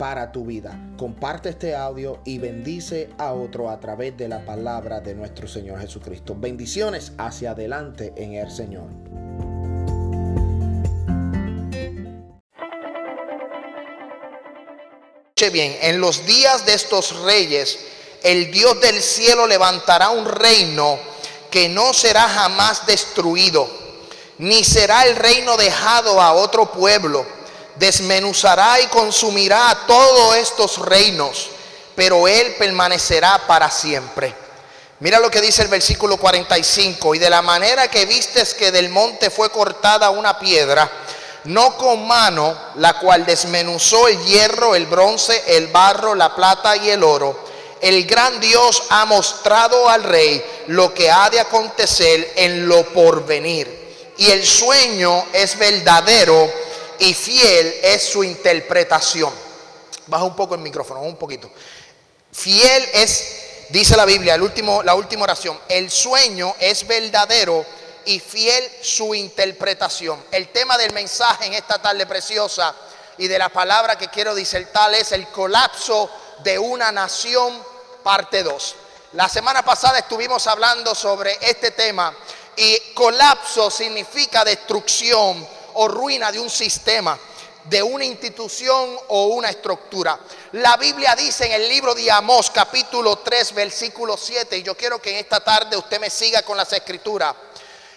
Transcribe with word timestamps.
para 0.00 0.32
tu 0.32 0.46
vida. 0.46 0.80
Comparte 0.96 1.50
este 1.50 1.76
audio 1.76 2.22
y 2.24 2.38
bendice 2.38 3.10
a 3.18 3.34
otro 3.34 3.68
a 3.68 3.78
través 3.80 4.16
de 4.16 4.28
la 4.28 4.46
palabra 4.46 5.00
de 5.00 5.14
nuestro 5.14 5.46
Señor 5.46 5.78
Jesucristo. 5.78 6.34
Bendiciones 6.34 7.12
hacia 7.18 7.50
adelante 7.50 8.14
en 8.16 8.32
el 8.32 8.50
Señor. 8.50 8.88
bien, 15.52 15.76
en 15.82 16.00
los 16.00 16.24
días 16.26 16.64
de 16.64 16.74
estos 16.74 17.20
reyes, 17.22 17.78
el 18.22 18.50
Dios 18.50 18.80
del 18.80 19.02
cielo 19.02 19.46
levantará 19.46 20.10
un 20.10 20.24
reino 20.24 20.98
que 21.50 21.68
no 21.68 21.92
será 21.92 22.28
jamás 22.28 22.86
destruido, 22.86 23.68
ni 24.38 24.64
será 24.64 25.04
el 25.04 25.16
reino 25.16 25.56
dejado 25.56 26.20
a 26.20 26.32
otro 26.32 26.72
pueblo 26.72 27.39
desmenuzará 27.80 28.78
y 28.78 28.86
consumirá 28.88 29.84
todos 29.86 30.36
estos 30.36 30.78
reinos, 30.78 31.48
pero 31.96 32.28
Él 32.28 32.54
permanecerá 32.58 33.46
para 33.46 33.70
siempre. 33.70 34.34
Mira 35.00 35.18
lo 35.18 35.30
que 35.30 35.40
dice 35.40 35.62
el 35.62 35.68
versículo 35.68 36.18
45, 36.18 37.14
y 37.14 37.18
de 37.18 37.30
la 37.30 37.40
manera 37.40 37.88
que 37.88 38.04
vistes 38.04 38.52
que 38.52 38.70
del 38.70 38.90
monte 38.90 39.30
fue 39.30 39.48
cortada 39.48 40.10
una 40.10 40.38
piedra, 40.38 40.90
no 41.44 41.78
con 41.78 42.06
mano, 42.06 42.54
la 42.74 42.98
cual 42.98 43.24
desmenuzó 43.24 44.08
el 44.08 44.22
hierro, 44.26 44.74
el 44.74 44.84
bronce, 44.84 45.42
el 45.46 45.68
barro, 45.68 46.14
la 46.14 46.36
plata 46.36 46.76
y 46.76 46.90
el 46.90 47.02
oro, 47.02 47.48
el 47.80 48.04
gran 48.04 48.40
Dios 48.40 48.82
ha 48.90 49.06
mostrado 49.06 49.88
al 49.88 50.02
rey 50.02 50.44
lo 50.66 50.92
que 50.92 51.10
ha 51.10 51.30
de 51.30 51.40
acontecer 51.40 52.34
en 52.36 52.68
lo 52.68 52.84
porvenir. 52.92 53.80
Y 54.18 54.30
el 54.30 54.46
sueño 54.46 55.24
es 55.32 55.58
verdadero 55.58 56.52
y 57.00 57.14
fiel 57.14 57.80
es 57.82 58.02
su 58.04 58.22
interpretación. 58.22 59.32
Baja 60.06 60.24
un 60.24 60.36
poco 60.36 60.54
el 60.54 60.60
micrófono, 60.60 61.00
un 61.00 61.16
poquito. 61.16 61.50
Fiel 62.30 62.88
es, 62.92 63.66
dice 63.70 63.96
la 63.96 64.04
Biblia, 64.04 64.34
el 64.34 64.42
último, 64.42 64.82
la 64.82 64.94
última 64.94 65.24
oración, 65.24 65.58
el 65.68 65.90
sueño 65.90 66.54
es 66.60 66.86
verdadero 66.86 67.64
y 68.04 68.20
fiel 68.20 68.70
su 68.82 69.14
interpretación. 69.14 70.22
El 70.30 70.48
tema 70.48 70.76
del 70.76 70.92
mensaje 70.92 71.46
en 71.46 71.54
esta 71.54 71.80
tarde 71.80 72.06
preciosa 72.06 72.74
y 73.16 73.28
de 73.28 73.38
la 73.38 73.48
palabra 73.48 73.96
que 73.96 74.08
quiero 74.08 74.34
disertar 74.34 74.92
es 74.94 75.12
el 75.12 75.26
colapso 75.28 76.10
de 76.44 76.58
una 76.58 76.92
nación, 76.92 77.62
parte 78.02 78.42
2. 78.42 78.76
La 79.14 79.28
semana 79.28 79.64
pasada 79.64 80.00
estuvimos 80.00 80.46
hablando 80.46 80.94
sobre 80.94 81.38
este 81.40 81.70
tema 81.70 82.14
y 82.56 82.78
colapso 82.92 83.70
significa 83.70 84.44
destrucción 84.44 85.59
o 85.74 85.88
ruina 85.88 86.30
de 86.32 86.40
un 86.40 86.50
sistema, 86.50 87.18
de 87.64 87.82
una 87.82 88.04
institución 88.04 88.98
o 89.08 89.26
una 89.26 89.50
estructura. 89.50 90.18
La 90.52 90.76
Biblia 90.76 91.14
dice 91.14 91.46
en 91.46 91.52
el 91.52 91.68
libro 91.68 91.94
de 91.94 92.10
Amós 92.10 92.50
capítulo 92.50 93.16
3 93.18 93.54
versículo 93.54 94.16
7, 94.16 94.58
y 94.58 94.62
yo 94.62 94.76
quiero 94.76 95.00
que 95.00 95.10
en 95.10 95.16
esta 95.16 95.40
tarde 95.40 95.76
usted 95.76 96.00
me 96.00 96.10
siga 96.10 96.42
con 96.42 96.56
las 96.56 96.72
escrituras. 96.72 97.34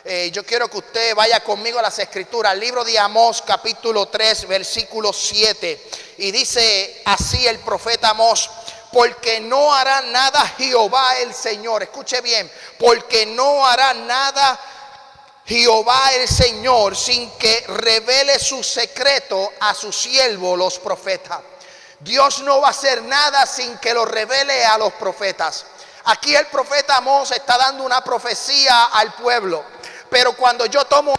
Eh, 0.06 0.32
yo 0.34 0.46
quiero 0.46 0.68
que 0.68 0.80
usted 0.80 1.16
vaya 1.16 1.42
conmigo 1.42 1.80
a 1.80 1.82
las 1.82 1.98
escrituras, 1.98 2.58
libro 2.58 2.84
de 2.84 3.00
Amós 3.00 3.42
capítulo 3.42 4.08
3 4.08 4.48
versículo 4.48 5.14
7, 5.14 5.90
y 6.18 6.32
dice 6.32 7.02
así 7.06 7.48
el 7.48 7.60
profeta 7.60 8.10
Amós, 8.10 8.50
porque 8.92 9.40
no 9.40 9.74
hará 9.74 10.02
nada 10.02 10.46
Jehová 10.58 11.18
el 11.20 11.34
Señor, 11.34 11.84
escuche 11.84 12.20
bien, 12.20 12.52
porque 12.78 13.26
no 13.26 13.66
hará 13.66 13.94
nada 13.94 14.60
Jehová 15.46 16.14
el 16.14 16.28
Señor 16.28 16.96
sin 16.96 17.30
que 17.32 17.66
revele 17.68 18.40
su 18.40 18.64
secreto 18.64 19.52
a 19.60 19.74
su 19.74 19.92
siervo 19.92 20.56
los 20.56 20.80
profetas. 20.80 21.40
Dios 22.00 22.40
no 22.40 22.62
va 22.62 22.68
a 22.68 22.72
hacer 22.72 23.02
nada 23.04 23.46
sin 23.46 23.78
que 23.78 23.94
lo 23.94 24.06
revele 24.06 24.66
a 24.66 24.78
los 24.78 24.94
profetas. 24.94 25.66
Aquí 26.06 26.36
el 26.36 26.48
profeta 26.48 26.98
Amós 26.98 27.32
está 27.32 27.58
dando 27.58 27.84
una 27.84 28.04
profecía 28.04 28.84
al 28.86 29.14
pueblo. 29.14 29.64
Pero 30.10 30.34
cuando 30.34 30.66
yo 30.66 30.86
tomo 30.86 31.14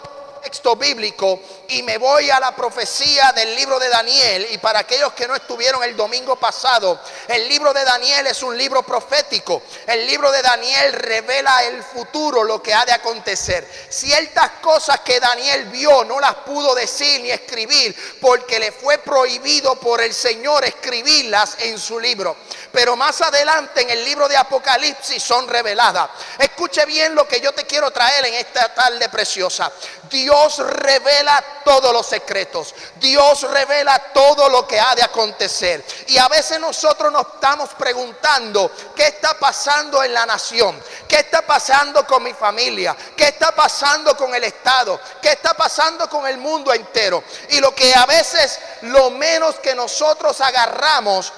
texto 0.45 0.75
bíblico 0.75 1.39
y 1.69 1.81
me 1.81 1.97
voy 1.97 2.29
a 2.29 2.39
la 2.39 2.55
profecía 2.55 3.31
del 3.31 3.55
libro 3.55 3.79
de 3.79 3.89
Daniel. 3.89 4.47
Y 4.51 4.59
para 4.59 4.79
aquellos 4.79 5.11
que 5.13 5.27
no 5.27 5.33
estuvieron 5.33 5.83
el 5.83 5.97
domingo 5.97 6.35
pasado, 6.35 7.01
el 7.27 7.49
libro 7.49 7.73
de 7.73 7.83
Daniel 7.83 8.27
es 8.27 8.43
un 8.43 8.55
libro 8.55 8.83
profético. 8.83 9.63
El 9.87 10.05
libro 10.05 10.31
de 10.31 10.43
Daniel 10.43 10.93
revela 10.93 11.63
el 11.63 11.81
futuro, 11.81 12.43
lo 12.43 12.61
que 12.61 12.75
ha 12.75 12.85
de 12.85 12.91
acontecer. 12.91 13.67
Ciertas 13.89 14.51
cosas 14.61 14.99
que 14.99 15.19
Daniel 15.19 15.65
vio 15.65 16.03
no 16.03 16.19
las 16.19 16.35
pudo 16.35 16.75
decir 16.75 17.21
ni 17.21 17.31
escribir 17.31 17.95
porque 18.21 18.59
le 18.59 18.71
fue 18.71 18.99
prohibido 18.99 19.79
por 19.79 19.99
el 19.99 20.13
Señor 20.13 20.63
escribirlas 20.63 21.55
en 21.61 21.79
su 21.79 21.99
libro. 21.99 22.35
Pero 22.71 22.95
más 22.95 23.19
adelante 23.21 23.81
en 23.81 23.89
el 23.89 24.05
libro 24.05 24.27
de 24.27 24.37
Apocalipsis 24.37 25.23
son 25.23 25.47
reveladas. 25.47 26.07
Escuche 26.37 26.85
bien 26.85 27.15
lo 27.15 27.27
que 27.27 27.41
yo 27.41 27.51
te 27.51 27.65
quiero 27.65 27.89
traer 27.89 28.25
en 28.25 28.35
esta 28.35 28.71
tarde 28.75 29.09
preciosa. 29.09 29.71
Dios 30.09 30.34
revela 30.57 31.43
todos 31.63 31.91
los 31.93 32.05
secretos. 32.05 32.73
Dios 32.95 33.41
revela 33.51 33.97
todo 34.13 34.49
lo 34.49 34.67
que 34.67 34.79
ha 34.79 34.95
de 34.95 35.03
acontecer. 35.03 35.83
Y 36.07 36.17
a 36.17 36.27
veces 36.27 36.59
nosotros 36.59 37.11
nos 37.11 37.25
estamos 37.35 37.69
preguntando, 37.75 38.71
¿qué 38.95 39.07
está 39.07 39.37
pasando 39.39 40.03
en 40.03 40.13
la 40.13 40.25
nación? 40.25 40.81
¿Qué 41.07 41.17
está 41.17 41.41
pasando 41.41 42.05
con 42.05 42.23
mi 42.23 42.33
familia? 42.33 42.95
¿Qué 43.15 43.29
está 43.29 43.53
pasando 43.53 44.15
con 44.17 44.33
el 44.35 44.43
Estado? 44.43 44.99
¿Qué 45.21 45.29
está 45.29 45.53
pasando 45.53 46.09
con 46.09 46.27
el 46.27 46.37
mundo 46.37 46.73
entero? 46.73 47.23
Y 47.49 47.59
lo 47.59 47.73
que 47.73 47.93
a 47.93 48.05
veces 48.05 48.59
lo 48.81 49.09
menos 49.11 49.55
que 49.55 49.75
nosotros 49.75 50.39
agarramos 50.41 51.31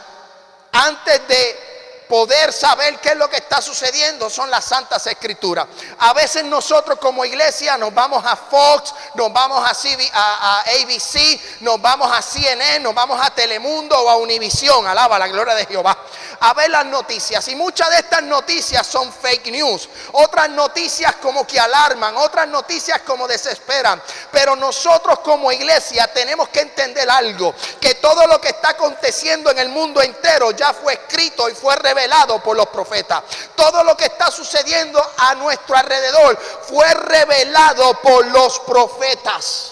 antes 0.72 1.28
de 1.28 1.67
poder 2.08 2.54
saber 2.54 3.00
qué 3.00 3.10
es 3.10 3.16
lo 3.16 3.30
que 3.30 3.38
está 3.38 3.62
sucediendo 3.62 4.30
son 4.30 4.50
las 4.50 4.66
santas 4.66 5.06
escrituras. 5.08 5.68
A 6.00 6.14
veces 6.14 6.46
nosotros 6.46 6.98
como 7.00 7.26
iglesia 7.26 7.78
nos 7.78 7.94
vamos 7.94 8.24
a 8.26 8.36
Fox, 8.36 8.94
nos 9.16 9.32
vamos 9.34 9.62
a, 9.64 10.62
ABC, 10.62 11.62
nos 11.62 11.82
vamos 11.82 12.10
a 12.12 12.22
CNN, 12.22 12.80
nos 12.80 12.94
vamos 12.94 13.20
a 13.22 13.30
Telemundo 13.32 14.00
o 14.00 14.10
a 14.10 14.18
Univisión, 14.18 14.88
alaba 14.88 15.20
la 15.20 15.28
gloria 15.28 15.56
de 15.56 15.66
Jehová, 15.66 15.98
a 16.40 16.54
ver 16.54 16.70
las 16.70 16.86
noticias. 16.86 17.48
Y 17.50 17.56
muchas 17.56 17.90
de 17.90 17.98
estas 17.98 18.24
noticias 18.24 18.88
son 18.88 19.12
fake 19.12 19.52
news, 19.52 19.90
otras 20.14 20.50
noticias 20.50 21.16
como 21.18 21.46
que 21.46 21.60
alarman, 21.60 22.16
otras 22.18 22.48
noticias 22.48 23.02
como 23.02 23.28
desesperan. 23.28 24.02
Pero 24.32 24.56
nosotros 24.56 25.20
como 25.20 25.52
iglesia 25.52 26.08
tenemos 26.14 26.50
que 26.50 26.62
entender 26.62 27.10
algo, 27.10 27.54
que 27.82 27.96
todo 27.96 28.26
lo 28.28 28.40
que 28.40 28.50
está 28.50 28.70
aconteciendo 28.70 29.52
en 29.52 29.60
el 29.60 29.70
mundo 29.70 30.02
entero 30.02 30.52
ya 30.52 30.74
fue 30.74 30.94
escrito 30.94 31.50
y 31.50 31.54
fue 31.54 31.76
revelado 31.76 31.97
revelado 31.98 32.40
por 32.44 32.56
los 32.56 32.68
profetas. 32.68 33.24
Todo 33.56 33.84
lo 33.84 33.98
que 33.98 34.06
está 34.06 34.30
sucediendo 34.30 35.02
a 35.18 35.34
nuestro 35.36 35.76
alrededor 35.76 36.38
fue 36.38 36.94
revelado 36.94 38.00
por 38.02 38.28
los 38.28 38.60
profetas. 38.60 39.72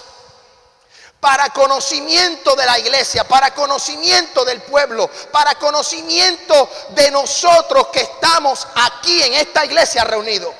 Para 1.20 1.50
conocimiento 1.50 2.54
de 2.56 2.66
la 2.66 2.78
iglesia, 2.78 3.24
para 3.24 3.54
conocimiento 3.54 4.44
del 4.44 4.60
pueblo, 4.62 5.08
para 5.30 5.54
conocimiento 5.54 6.68
de 6.90 7.10
nosotros 7.10 7.88
que 7.88 8.00
estamos 8.00 8.66
aquí 8.74 9.22
en 9.22 9.34
esta 9.34 9.64
iglesia 9.64 10.04
reunidos. 10.04 10.52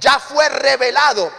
Ya 0.00 0.18
fue 0.18 0.48
revelado. 0.48 1.30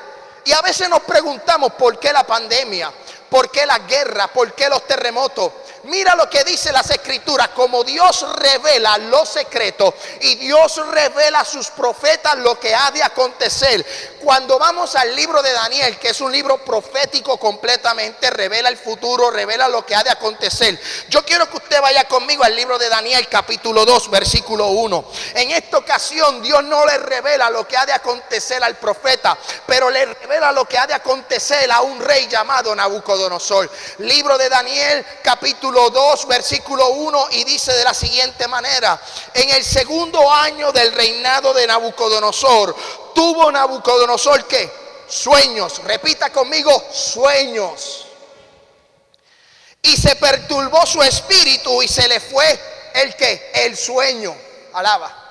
Y 0.45 0.53
a 0.53 0.61
veces 0.61 0.88
nos 0.89 1.01
preguntamos 1.01 1.73
por 1.73 2.00
qué 2.00 2.13
la 2.13 2.23
pandemia, 2.23 2.91
por 3.30 3.50
qué 3.51 3.66
la 3.66 3.80
guerra, 3.80 4.27
por 4.27 4.54
qué 4.54 4.69
los 4.69 4.86
terremotos. 4.88 5.51
Mira 5.86 6.16
lo 6.16 6.27
que 6.30 6.44
dice 6.44 6.72
las 6.72 6.89
escrituras, 6.89 7.50
como 7.50 7.83
Dios 7.83 8.25
revela 8.38 8.98
los 8.98 9.30
secretos 9.30 9.94
y 10.22 10.36
Dios 10.36 10.81
revela 10.92 11.42
a 11.42 11.45
sus 11.45 11.69
profetas 11.69 12.38
lo 12.38 12.60
que 12.60 12.74
ha 12.74 12.89
de 12.89 13.04
acontecer. 13.04 13.86
Cuando 14.19 14.57
vamos 14.57 14.95
al 14.95 15.16
libro 15.16 15.44
de 15.44 15.51
Daniel, 15.54 16.00
que 16.00 16.10
es 16.10 16.22
un 16.22 16.31
libro 16.31 16.57
profético 16.66 17.38
completamente, 17.38 18.31
revela 18.31 18.69
el 18.69 18.77
futuro, 18.77 19.30
revela 19.30 19.68
lo 19.68 19.86
que 19.86 19.95
ha 19.95 20.04
de 20.04 20.10
acontecer. 20.10 20.80
Yo 21.10 21.24
quiero 21.24 21.48
que 21.50 21.57
usted 21.57 21.80
vaya 21.80 22.06
conmigo 22.06 22.44
al 22.44 22.56
libro 22.56 22.80
de 22.80 22.89
Daniel 22.89 23.28
capítulo 23.30 23.86
2, 23.86 24.10
versículo 24.10 24.68
1. 24.69 25.06
En 25.36 25.51
esta 25.51 25.78
ocasión 25.78 26.42
Dios 26.42 26.63
no 26.63 26.83
le 26.88 26.98
revela 26.98 27.51
lo 27.51 27.68
que 27.68 27.78
ha 27.78 27.86
de 27.86 27.94
acontecer 27.94 28.63
al 28.63 28.75
profeta, 28.78 29.38
pero 29.68 29.92
le 29.92 30.06
revela 30.06 30.51
lo 30.51 30.66
que 30.66 30.80
ha 30.80 30.88
de 30.88 30.95
acontecer 30.95 31.71
a 31.71 31.81
un 31.81 32.00
rey 32.00 32.28
llamado 32.28 32.74
Nabucodonosor. 32.74 33.14
Libro 34.00 34.38
de 34.38 34.50
Daniel 34.50 35.06
capítulo 35.23 35.56
capítulo 35.56 35.89
2, 35.89 36.27
versículo 36.27 36.89
1, 36.89 37.27
y 37.31 37.44
dice 37.44 37.71
de 37.73 37.83
la 37.83 37.94
siguiente 37.94 38.47
manera, 38.47 39.00
en 39.33 39.50
el 39.51 39.63
segundo 39.63 40.31
año 40.31 40.71
del 40.71 40.91
reinado 40.91 41.53
de 41.53 41.67
Nabucodonosor, 41.67 42.75
tuvo 43.13 43.51
Nabucodonosor 43.51 44.45
que 44.45 44.71
sueños, 45.07 45.83
repita 45.83 46.31
conmigo, 46.31 46.83
sueños. 46.91 48.07
Y 49.81 49.95
se 49.97 50.15
perturbó 50.15 50.85
su 50.85 51.01
espíritu 51.03 51.81
y 51.81 51.88
se 51.88 52.07
le 52.07 52.19
fue 52.19 52.59
el 52.95 53.15
que, 53.15 53.51
el 53.53 53.77
sueño, 53.77 54.35
alaba. 54.73 55.25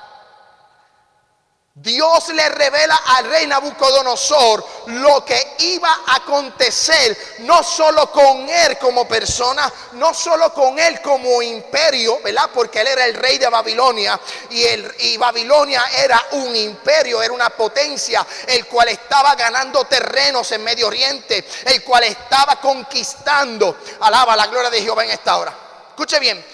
Dios 1.77 2.29
le 2.29 2.49
revela 2.51 2.95
al 3.17 3.25
rey 3.25 3.49
Nabucodonosor 3.49 4.65
lo 4.87 5.25
que 5.25 5.57
iba 5.59 5.93
a 6.07 6.17
acontecer, 6.19 7.35
no 7.41 7.65
solo 7.65 8.13
con 8.13 8.49
él 8.49 8.79
como 8.79 9.09
persona, 9.09 9.73
no 9.95 10.15
solo 10.15 10.55
con 10.55 10.79
él 10.79 11.03
como 11.03 11.43
imperio, 11.43 12.21
¿verdad? 12.23 12.49
Porque 12.55 12.81
él 12.81 12.87
era 12.87 13.07
el 13.07 13.15
rey 13.15 13.39
de 13.39 13.49
Babilonia 13.49 14.21
y, 14.51 14.63
y 15.01 15.17
Babilonia 15.17 15.83
era 15.99 16.25
un 16.31 16.55
imperio, 16.55 17.21
era 17.21 17.35
una 17.35 17.51
potencia, 17.51 18.25
el 18.47 18.67
cual 18.67 18.91
estaba 18.91 19.35
ganando 19.35 19.85
terrenos 19.85 20.53
en 20.53 20.63
Medio 20.63 20.87
Oriente, 20.87 21.45
el 21.65 21.83
cual 21.83 22.05
estaba 22.05 22.61
conquistando. 22.61 23.79
Alaba 23.99 24.37
la 24.37 24.47
gloria 24.47 24.71
de 24.71 24.81
Jehová 24.81 25.03
en 25.03 25.11
esta 25.11 25.39
hora. 25.39 25.53
Escuche 25.89 26.21
bien, 26.21 26.45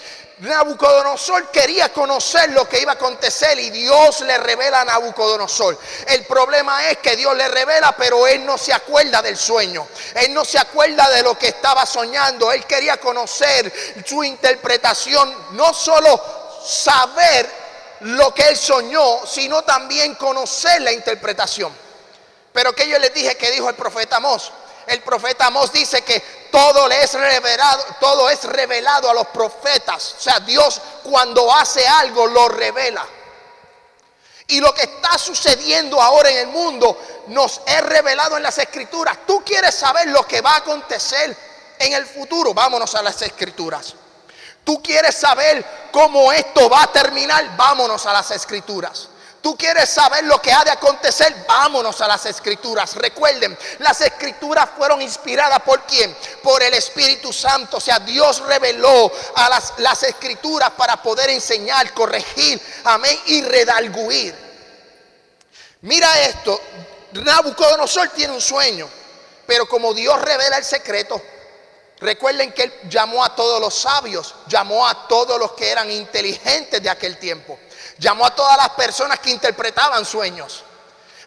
Nabucodonosor 0.41 1.51
quería 1.51 1.93
conocer 1.93 2.49
lo 2.49 2.67
que 2.67 2.81
iba 2.81 2.93
a 2.93 2.95
acontecer 2.95 3.59
y 3.59 3.69
Dios 3.69 4.21
le 4.21 4.39
revela 4.39 4.81
a 4.81 4.85
Nabucodonosor. 4.85 5.77
El 6.07 6.25
problema 6.25 6.89
es 6.89 6.97
que 6.97 7.15
Dios 7.15 7.37
le 7.37 7.47
revela, 7.47 7.95
pero 7.95 8.25
él 8.25 8.43
no 8.43 8.57
se 8.57 8.73
acuerda 8.73 9.21
del 9.21 9.37
sueño. 9.37 9.87
Él 10.15 10.33
no 10.33 10.43
se 10.43 10.57
acuerda 10.57 11.07
de 11.11 11.21
lo 11.21 11.37
que 11.37 11.49
estaba 11.49 11.85
soñando. 11.85 12.51
Él 12.51 12.65
quería 12.65 12.97
conocer 12.97 13.71
su 14.03 14.23
interpretación, 14.23 15.31
no 15.51 15.75
solo 15.75 16.19
saber 16.65 17.47
lo 17.99 18.33
que 18.33 18.49
él 18.49 18.57
soñó, 18.57 19.23
sino 19.27 19.61
también 19.61 20.15
conocer 20.15 20.81
la 20.81 20.91
interpretación. 20.91 21.71
Pero 22.51 22.73
que 22.73 22.87
yo 22.87 22.97
les 22.97 23.13
dije 23.13 23.37
que 23.37 23.51
dijo 23.51 23.69
el 23.69 23.75
profeta 23.75 24.17
Amós. 24.17 24.51
El 24.87 25.01
profeta 25.01 25.47
Amós 25.47 25.71
dice 25.71 26.01
que 26.03 26.19
todo 26.51 26.87
le 26.87 27.03
es 27.03 27.13
revelado, 27.13 27.85
todo 27.99 28.29
es 28.29 28.43
revelado 28.43 29.09
a 29.09 29.13
los 29.13 29.27
profetas. 29.27 30.15
O 30.17 30.21
sea, 30.21 30.39
Dios 30.41 30.81
cuando 31.03 31.53
hace 31.53 31.87
algo 31.87 32.27
lo 32.27 32.49
revela. 32.49 33.05
Y 34.47 34.59
lo 34.59 34.73
que 34.73 34.83
está 34.83 35.17
sucediendo 35.17 36.01
ahora 36.01 36.29
en 36.29 36.37
el 36.39 36.47
mundo 36.47 36.97
nos 37.27 37.61
es 37.65 37.81
revelado 37.81 38.35
en 38.35 38.43
las 38.43 38.57
escrituras. 38.57 39.19
Tú 39.25 39.43
quieres 39.45 39.73
saber 39.73 40.07
lo 40.07 40.27
que 40.27 40.41
va 40.41 40.51
a 40.51 40.57
acontecer 40.57 41.37
en 41.79 41.93
el 41.93 42.05
futuro. 42.05 42.53
Vámonos 42.53 42.93
a 42.95 43.01
las 43.01 43.21
escrituras. 43.21 43.95
Tú 44.63 44.83
quieres 44.83 45.15
saber 45.15 45.89
cómo 45.91 46.33
esto 46.33 46.69
va 46.69 46.83
a 46.83 46.91
terminar. 46.91 47.55
Vámonos 47.55 48.05
a 48.05 48.13
las 48.13 48.31
escrituras. 48.31 49.07
Tú 49.41 49.57
quieres 49.57 49.89
saber 49.89 50.23
lo 50.25 50.39
que 50.39 50.53
ha 50.53 50.63
de 50.63 50.69
acontecer, 50.69 51.45
vámonos 51.47 51.99
a 52.01 52.07
las 52.07 52.25
escrituras. 52.27 52.95
Recuerden, 52.95 53.57
las 53.79 53.99
escrituras 54.01 54.69
fueron 54.77 55.01
inspiradas 55.01 55.59
por 55.61 55.81
quién? 55.87 56.15
Por 56.43 56.61
el 56.61 56.75
Espíritu 56.75 57.33
Santo. 57.33 57.77
O 57.77 57.81
sea, 57.81 57.99
Dios 57.99 58.39
reveló 58.45 59.11
a 59.35 59.49
las, 59.49 59.73
las 59.77 60.03
escrituras 60.03 60.69
para 60.71 61.01
poder 61.01 61.31
enseñar, 61.31 61.91
corregir, 61.93 62.61
amén, 62.83 63.19
y 63.25 63.41
redalguir. 63.41 64.35
Mira 65.81 66.21
esto, 66.21 66.61
Nabucodonosor 67.13 68.09
tiene 68.09 68.33
un 68.33 68.41
sueño, 68.41 68.87
pero 69.47 69.67
como 69.67 69.95
Dios 69.95 70.21
revela 70.21 70.57
el 70.57 70.63
secreto, 70.63 71.19
recuerden 71.99 72.53
que 72.53 72.63
él 72.63 72.73
llamó 72.87 73.23
a 73.23 73.35
todos 73.35 73.59
los 73.59 73.73
sabios, 73.73 74.35
llamó 74.45 74.87
a 74.87 75.07
todos 75.07 75.39
los 75.39 75.53
que 75.53 75.71
eran 75.71 75.89
inteligentes 75.89 76.83
de 76.83 76.89
aquel 76.91 77.17
tiempo. 77.17 77.57
Llamó 78.01 78.25
a 78.25 78.35
todas 78.35 78.57
las 78.57 78.71
personas 78.71 79.19
que 79.19 79.29
interpretaban 79.29 80.03
sueños. 80.05 80.63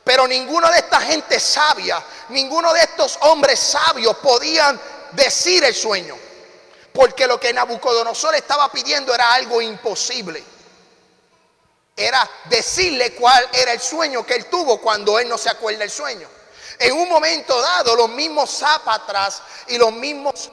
Pero 0.02 0.26
ninguno 0.26 0.68
de 0.72 0.78
esta 0.78 1.00
gente 1.00 1.38
sabia, 1.38 2.02
ninguno 2.30 2.72
de 2.72 2.80
estos 2.80 3.16
hombres 3.20 3.60
sabios 3.60 4.16
podían 4.16 4.78
decir 5.12 5.62
el 5.62 5.72
sueño. 5.72 6.16
Porque 6.92 7.28
lo 7.28 7.38
que 7.38 7.52
Nabucodonosor 7.52 8.34
estaba 8.34 8.72
pidiendo 8.72 9.14
era 9.14 9.34
algo 9.34 9.62
imposible. 9.62 10.42
Era 11.96 12.28
decirle 12.46 13.14
cuál 13.14 13.48
era 13.52 13.70
el 13.70 13.80
sueño 13.80 14.26
que 14.26 14.34
él 14.34 14.46
tuvo 14.46 14.80
cuando 14.80 15.16
él 15.20 15.28
no 15.28 15.38
se 15.38 15.50
acuerda 15.50 15.84
el 15.84 15.90
sueño. 15.92 16.28
En 16.80 16.92
un 16.92 17.08
momento 17.08 17.60
dado, 17.62 17.94
los 17.94 18.08
mismos 18.08 18.50
zapatras 18.50 19.42
y 19.68 19.78
los 19.78 19.92
mismos 19.92 20.50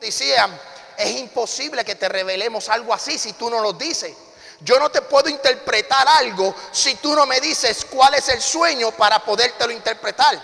decían, 0.00 0.60
es 0.96 1.10
imposible 1.12 1.84
que 1.84 1.94
te 1.94 2.08
revelemos 2.08 2.68
algo 2.68 2.92
así 2.92 3.16
si 3.18 3.34
tú 3.34 3.48
no 3.48 3.60
lo 3.60 3.72
dices. 3.72 4.16
Yo 4.60 4.78
no 4.78 4.90
te 4.90 5.02
puedo 5.02 5.28
interpretar 5.28 6.06
algo 6.06 6.54
si 6.70 6.96
tú 6.96 7.14
no 7.14 7.26
me 7.26 7.40
dices 7.40 7.86
cuál 7.88 8.14
es 8.14 8.28
el 8.28 8.42
sueño 8.42 8.90
para 8.92 9.18
podértelo 9.24 9.72
interpretar. 9.72 10.38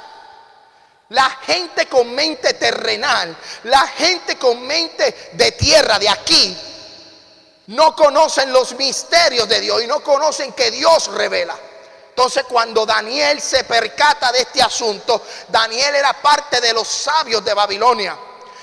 La 1.10 1.30
gente 1.46 1.86
con 1.86 2.12
mente 2.14 2.54
terrenal, 2.54 3.36
la 3.64 3.86
gente 3.88 4.36
con 4.36 4.66
mente 4.66 5.30
de 5.32 5.52
tierra, 5.52 5.98
de 5.98 6.08
aquí, 6.08 6.56
no 7.68 7.94
conocen 7.94 8.52
los 8.52 8.74
misterios 8.74 9.48
de 9.48 9.60
Dios 9.60 9.82
y 9.82 9.86
no 9.86 10.00
conocen 10.00 10.52
que 10.52 10.70
Dios 10.70 11.08
revela. 11.08 11.56
Entonces 12.08 12.44
cuando 12.48 12.86
Daniel 12.86 13.40
se 13.42 13.64
percata 13.64 14.32
de 14.32 14.40
este 14.40 14.62
asunto, 14.62 15.22
Daniel 15.48 15.94
era 15.94 16.14
parte 16.14 16.60
de 16.60 16.72
los 16.72 16.88
sabios 16.88 17.44
de 17.44 17.52
Babilonia. 17.52 18.16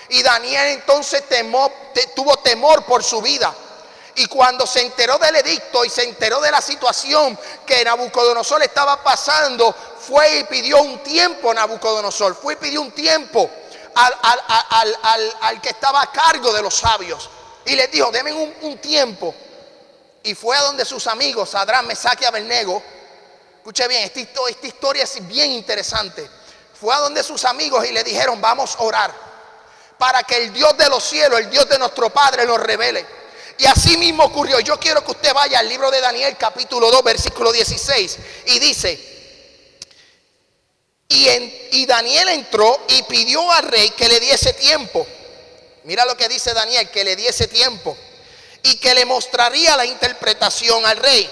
Y 0.09 0.23
Daniel 0.23 0.67
entonces 0.69 1.23
tuvo 2.15 2.37
temor 2.37 2.83
por 2.85 3.03
su 3.03 3.21
vida. 3.21 3.53
Y 4.15 4.27
cuando 4.27 4.67
se 4.67 4.81
enteró 4.81 5.17
del 5.17 5.35
edicto 5.37 5.83
y 5.83 5.89
se 5.89 6.03
enteró 6.03 6.39
de 6.39 6.51
la 6.51 6.61
situación 6.61 7.37
que 7.65 7.83
Nabucodonosor 7.83 8.61
estaba 8.61 9.01
pasando, 9.03 9.73
fue 10.07 10.39
y 10.39 10.43
pidió 10.43 10.81
un 10.81 11.01
tiempo 11.01 11.49
a 11.49 11.55
Nabucodonosor, 11.55 12.35
fue 12.35 12.53
y 12.53 12.57
pidió 12.57 12.81
un 12.81 12.91
tiempo 12.91 13.49
al, 13.95 15.61
que 15.61 15.69
estaba 15.69 16.03
a 16.03 16.11
cargo 16.11 16.53
de 16.53 16.61
los 16.61 16.75
sabios. 16.75 17.29
Y 17.65 17.75
les 17.75 17.89
dijo, 17.91 18.11
denme 18.11 18.33
un, 18.33 18.77
tiempo. 18.77 19.33
Y 20.21 20.35
fue 20.35 20.57
a 20.57 20.61
donde 20.61 20.85
sus 20.85 21.07
amigos, 21.07 21.55
Adrán, 21.55 21.87
Mesaque 21.87 22.25
y. 22.25 22.83
Escuche 23.57 23.87
bien, 23.87 24.03
esta, 24.03 24.19
esta 24.19 24.67
historia 24.67 25.03
es 25.05 25.27
bien 25.27 25.51
interesante. 25.53 26.29
Fue 26.79 26.93
a 26.93 26.99
donde 26.99 27.23
sus 27.23 27.45
amigos 27.45 27.85
y 27.87 27.93
le 27.93 28.03
dijeron, 28.03 28.39
vamos 28.41 28.75
a 28.75 28.83
orar. 28.83 29.11
Para 29.97 30.21
que 30.23 30.35
el 30.35 30.53
Dios 30.53 30.77
de 30.77 30.89
los 30.89 31.03
cielos, 31.03 31.39
el 31.39 31.49
Dios 31.49 31.67
de 31.67 31.79
nuestro 31.79 32.09
Padre, 32.11 32.45
nos 32.45 32.59
revele 32.59 33.22
y 33.57 33.65
así 33.65 33.97
mismo 33.97 34.23
ocurrió. 34.23 34.59
Yo 34.59 34.79
quiero 34.79 35.03
que 35.03 35.11
usted 35.11 35.33
vaya 35.33 35.59
al 35.59 35.69
libro 35.69 35.91
de 35.91 36.01
Daniel 36.01 36.35
capítulo 36.37 36.89
2 36.91 37.03
versículo 37.03 37.51
16 37.51 38.17
y 38.47 38.59
dice, 38.59 39.13
y, 41.07 41.27
y 41.71 41.85
Daniel 41.85 42.29
entró 42.29 42.85
y 42.89 43.03
pidió 43.03 43.51
al 43.51 43.63
rey 43.67 43.89
que 43.91 44.07
le 44.07 44.19
diese 44.19 44.53
tiempo. 44.53 45.05
Mira 45.83 46.05
lo 46.05 46.15
que 46.15 46.29
dice 46.29 46.53
Daniel, 46.53 46.89
que 46.89 47.03
le 47.03 47.15
diese 47.15 47.47
tiempo 47.47 47.97
y 48.63 48.77
que 48.77 48.93
le 48.93 49.05
mostraría 49.05 49.75
la 49.75 49.85
interpretación 49.85 50.85
al 50.85 50.97
rey. 50.97 51.29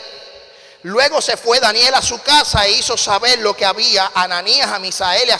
Luego 0.83 1.21
se 1.21 1.37
fue 1.37 1.59
Daniel 1.59 1.93
a 1.93 2.01
su 2.01 2.21
casa 2.21 2.65
e 2.65 2.71
hizo 2.71 2.97
saber 2.97 3.39
lo 3.39 3.55
que 3.55 3.65
había 3.65 4.11
a 4.13 4.23
Ananías, 4.23 4.67
a 4.69 4.79
Misael 4.79 5.27
y 5.27 5.31
a 5.31 5.39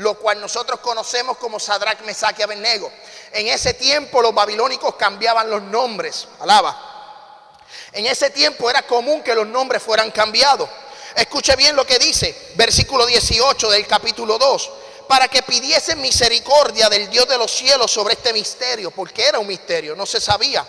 lo 0.00 0.14
cual 0.14 0.40
nosotros 0.40 0.80
conocemos 0.80 1.36
como 1.36 1.60
Sadrach, 1.60 2.00
Mesach 2.02 2.38
y 2.38 2.42
Abednego. 2.42 2.90
En 3.32 3.48
ese 3.48 3.74
tiempo 3.74 4.22
los 4.22 4.34
babilónicos 4.34 4.94
cambiaban 4.94 5.50
los 5.50 5.62
nombres. 5.62 6.26
Alaba. 6.40 7.66
En 7.92 8.06
ese 8.06 8.30
tiempo 8.30 8.70
era 8.70 8.82
común 8.82 9.22
que 9.22 9.34
los 9.34 9.46
nombres 9.46 9.82
fueran 9.82 10.10
cambiados. 10.10 10.68
Escuche 11.14 11.54
bien 11.54 11.76
lo 11.76 11.84
que 11.84 11.98
dice, 11.98 12.52
versículo 12.54 13.04
18 13.04 13.70
del 13.70 13.86
capítulo 13.86 14.38
2. 14.38 14.70
Para 15.06 15.28
que 15.28 15.42
pidiesen 15.42 16.00
misericordia 16.00 16.88
del 16.88 17.10
Dios 17.10 17.28
de 17.28 17.36
los 17.36 17.50
cielos 17.50 17.90
sobre 17.90 18.14
este 18.14 18.32
misterio, 18.32 18.90
porque 18.90 19.26
era 19.26 19.38
un 19.38 19.46
misterio, 19.46 19.94
no 19.94 20.06
se 20.06 20.18
sabía. 20.18 20.64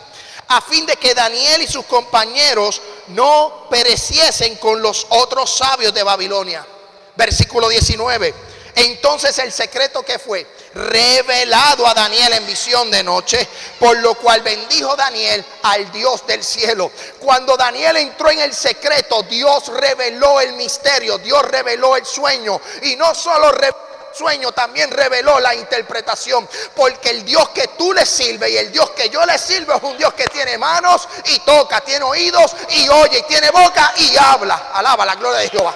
A 0.49 0.59
fin 0.59 0.85
de 0.85 0.97
que 0.97 1.13
Daniel 1.13 1.61
y 1.61 1.67
sus 1.67 1.85
compañeros 1.85 2.81
no 3.07 3.67
pereciesen 3.69 4.57
con 4.57 4.81
los 4.81 5.07
otros 5.09 5.55
sabios 5.55 5.93
de 5.93 6.03
Babilonia. 6.03 6.67
Versículo 7.15 7.69
19. 7.69 8.51
Entonces 8.75 9.37
el 9.39 9.51
secreto 9.51 10.03
que 10.03 10.19
fue 10.19 10.45
revelado 10.73 11.85
a 11.85 11.93
Daniel 11.93 12.33
en 12.33 12.47
visión 12.47 12.89
de 12.89 13.03
noche, 13.03 13.47
por 13.79 13.97
lo 13.97 14.15
cual 14.15 14.41
bendijo 14.41 14.95
Daniel 14.95 15.43
al 15.63 15.91
Dios 15.91 16.25
del 16.25 16.43
cielo. 16.43 16.91
Cuando 17.19 17.57
Daniel 17.57 17.97
entró 17.97 18.31
en 18.31 18.39
el 18.39 18.53
secreto, 18.53 19.23
Dios 19.23 19.67
reveló 19.67 20.39
el 20.39 20.53
misterio, 20.53 21.17
Dios 21.17 21.43
reveló 21.43 21.97
el 21.97 22.05
sueño 22.05 22.59
y 22.83 22.95
no 22.95 23.13
solo 23.13 23.51
reveló 23.51 23.91
sueño 24.13 24.51
también 24.51 24.91
reveló 24.91 25.39
la 25.39 25.55
interpretación. 25.55 26.47
Porque 26.75 27.11
el 27.11 27.25
Dios 27.25 27.49
que 27.49 27.69
tú 27.77 27.93
le 27.93 28.05
sirves 28.05 28.51
y 28.51 28.57
el 28.57 28.71
Dios 28.71 28.91
que 28.91 29.09
yo 29.09 29.25
le 29.25 29.37
sirvo 29.37 29.73
es 29.73 29.83
un 29.83 29.97
Dios 29.97 30.13
que 30.13 30.27
tiene 30.27 30.57
manos 30.57 31.07
y 31.25 31.39
toca, 31.39 31.81
tiene 31.81 32.05
oídos 32.05 32.55
y 32.69 32.89
oye, 32.89 33.19
y 33.19 33.23
tiene 33.23 33.49
boca 33.51 33.93
y 33.97 34.15
habla. 34.17 34.71
Alaba 34.73 35.05
la 35.05 35.15
gloria 35.15 35.39
de 35.39 35.49
Jehová. 35.49 35.75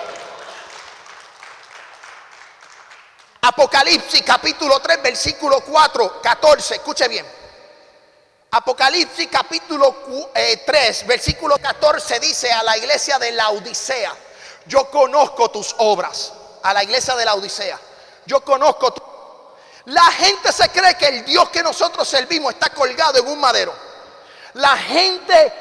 Apocalipsis 3.47 4.23
capítulo 4.23 4.79
3, 4.79 5.03
versículo 5.03 5.61
4, 5.61 6.19
14. 6.19 6.75
Escuche 6.75 7.07
bien. 7.07 7.25
Apocalipsis 8.49 9.27
capítulo 9.31 9.95
3, 10.33 11.01
eh, 11.01 11.05
versículo 11.05 11.55
14 11.57 12.19
dice 12.19 12.51
a 12.51 12.63
la 12.63 12.75
iglesia 12.75 13.19
de 13.19 13.33
la 13.33 13.49
Odisea, 13.49 14.11
yo 14.65 14.89
conozco 14.89 15.51
tus 15.51 15.75
obras, 15.77 16.33
a 16.63 16.73
la 16.73 16.83
iglesia 16.83 17.15
de 17.15 17.25
la 17.25 17.35
Odisea, 17.35 17.79
yo 18.25 18.41
conozco 18.43 18.91
tu... 18.93 19.03
La 19.85 20.05
gente 20.05 20.51
se 20.51 20.69
cree 20.69 20.97
que 20.97 21.07
el 21.07 21.25
Dios 21.25 21.49
que 21.49 21.61
nosotros 21.61 22.07
servimos 22.07 22.53
está 22.53 22.69
colgado 22.71 23.19
en 23.19 23.27
un 23.27 23.39
madero. 23.39 23.75
La 24.53 24.75
gente 24.75 25.53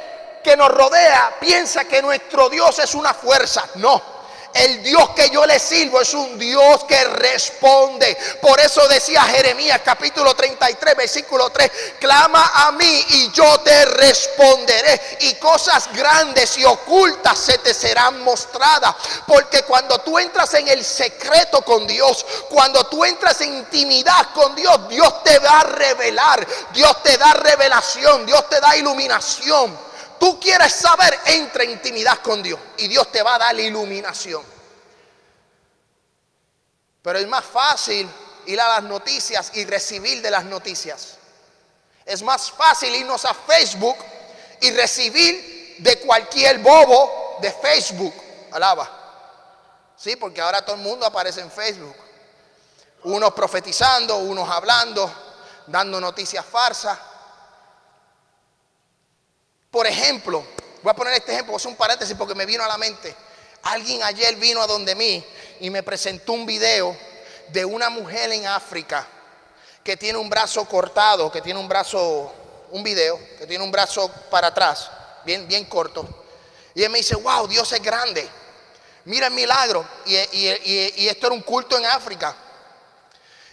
que 0.42 0.56
nos 0.56 0.70
rodea 0.70 1.36
piensa 1.38 1.84
que 1.84 2.00
nuestro 2.00 2.48
Dios 2.48 2.78
es 2.78 2.94
una 2.94 3.12
fuerza. 3.12 3.68
No, 3.74 4.13
el 4.54 4.82
Dios 4.84 5.10
que 5.10 5.30
yo 5.30 5.44
le 5.44 5.58
sirvo 5.58 6.00
es 6.00 6.14
un 6.14 6.38
Dios 6.38 6.84
que 6.84 7.04
responde. 7.04 8.16
Por 8.40 8.60
eso 8.60 8.86
decía 8.86 9.22
Jeremías 9.22 9.80
capítulo 9.84 10.34
33 10.34 10.96
versículo 10.96 11.50
3, 11.50 11.70
clama 11.98 12.52
a 12.54 12.72
mí 12.72 13.04
y 13.08 13.32
yo 13.32 13.58
te 13.60 13.84
responderé. 13.84 15.18
Y 15.20 15.34
cosas 15.34 15.92
grandes 15.92 16.56
y 16.56 16.64
ocultas 16.64 17.36
se 17.36 17.58
te 17.58 17.74
serán 17.74 18.22
mostradas. 18.22 18.94
Porque 19.26 19.62
cuando 19.62 19.98
tú 19.98 20.18
entras 20.20 20.54
en 20.54 20.68
el 20.68 20.84
secreto 20.84 21.62
con 21.62 21.86
Dios, 21.86 22.24
cuando 22.48 22.84
tú 22.84 23.04
entras 23.04 23.40
en 23.40 23.54
intimidad 23.54 24.32
con 24.32 24.54
Dios, 24.54 24.88
Dios 24.88 25.22
te 25.24 25.38
va 25.40 25.60
a 25.60 25.64
revelar, 25.64 26.46
Dios 26.72 27.02
te 27.02 27.16
da 27.18 27.32
revelación, 27.34 28.24
Dios 28.24 28.48
te 28.48 28.60
da 28.60 28.76
iluminación. 28.76 29.93
Tú 30.18 30.38
quieres 30.40 30.72
saber, 30.72 31.18
entra 31.26 31.64
en 31.64 31.70
intimidad 31.72 32.18
con 32.20 32.42
Dios 32.42 32.58
y 32.78 32.88
Dios 32.88 33.10
te 33.10 33.22
va 33.22 33.34
a 33.34 33.38
dar 33.38 33.54
la 33.54 33.62
iluminación. 33.62 34.42
Pero 37.02 37.18
es 37.18 37.28
más 37.28 37.44
fácil 37.44 38.08
ir 38.46 38.60
a 38.60 38.68
las 38.68 38.82
noticias 38.84 39.50
y 39.54 39.64
recibir 39.64 40.22
de 40.22 40.30
las 40.30 40.44
noticias. 40.44 41.18
Es 42.04 42.22
más 42.22 42.50
fácil 42.50 42.94
irnos 42.94 43.24
a 43.24 43.34
Facebook 43.34 43.96
y 44.60 44.70
recibir 44.70 45.76
de 45.78 46.00
cualquier 46.00 46.58
bobo 46.58 47.38
de 47.40 47.50
Facebook. 47.52 48.14
Alaba. 48.52 48.90
Sí, 49.96 50.16
porque 50.16 50.40
ahora 50.40 50.64
todo 50.64 50.76
el 50.76 50.82
mundo 50.82 51.06
aparece 51.06 51.40
en 51.40 51.50
Facebook. 51.50 51.96
Unos 53.04 53.32
profetizando, 53.34 54.18
unos 54.18 54.48
hablando, 54.48 55.12
dando 55.66 56.00
noticias 56.00 56.44
falsas. 56.44 56.98
Por 59.74 59.88
ejemplo, 59.88 60.44
voy 60.84 60.90
a 60.92 60.94
poner 60.94 61.14
este 61.14 61.32
ejemplo, 61.32 61.56
es 61.56 61.64
un 61.64 61.74
paréntesis 61.74 62.14
porque 62.16 62.36
me 62.36 62.46
vino 62.46 62.62
a 62.62 62.68
la 62.68 62.78
mente. 62.78 63.12
Alguien 63.64 64.04
ayer 64.04 64.36
vino 64.36 64.62
a 64.62 64.68
donde 64.68 64.94
mí 64.94 65.24
y 65.58 65.68
me 65.68 65.82
presentó 65.82 66.32
un 66.32 66.46
video 66.46 66.96
de 67.48 67.64
una 67.64 67.90
mujer 67.90 68.30
en 68.30 68.46
África 68.46 69.04
que 69.82 69.96
tiene 69.96 70.16
un 70.16 70.30
brazo 70.30 70.64
cortado, 70.66 71.28
que 71.32 71.40
tiene 71.40 71.58
un 71.58 71.66
brazo, 71.66 72.32
un 72.70 72.84
video, 72.84 73.18
que 73.36 73.48
tiene 73.48 73.64
un 73.64 73.72
brazo 73.72 74.08
para 74.30 74.46
atrás, 74.46 74.88
bien, 75.24 75.48
bien 75.48 75.64
corto. 75.64 76.06
Y 76.72 76.84
él 76.84 76.90
me 76.90 76.98
dice, 76.98 77.16
wow, 77.16 77.48
Dios 77.48 77.72
es 77.72 77.82
grande. 77.82 78.28
Mira 79.06 79.26
el 79.26 79.32
milagro. 79.32 79.84
Y, 80.06 80.14
y 80.14 81.08
esto 81.08 81.26
era 81.26 81.34
un 81.34 81.42
culto 81.42 81.76
en 81.76 81.86
África. 81.86 82.36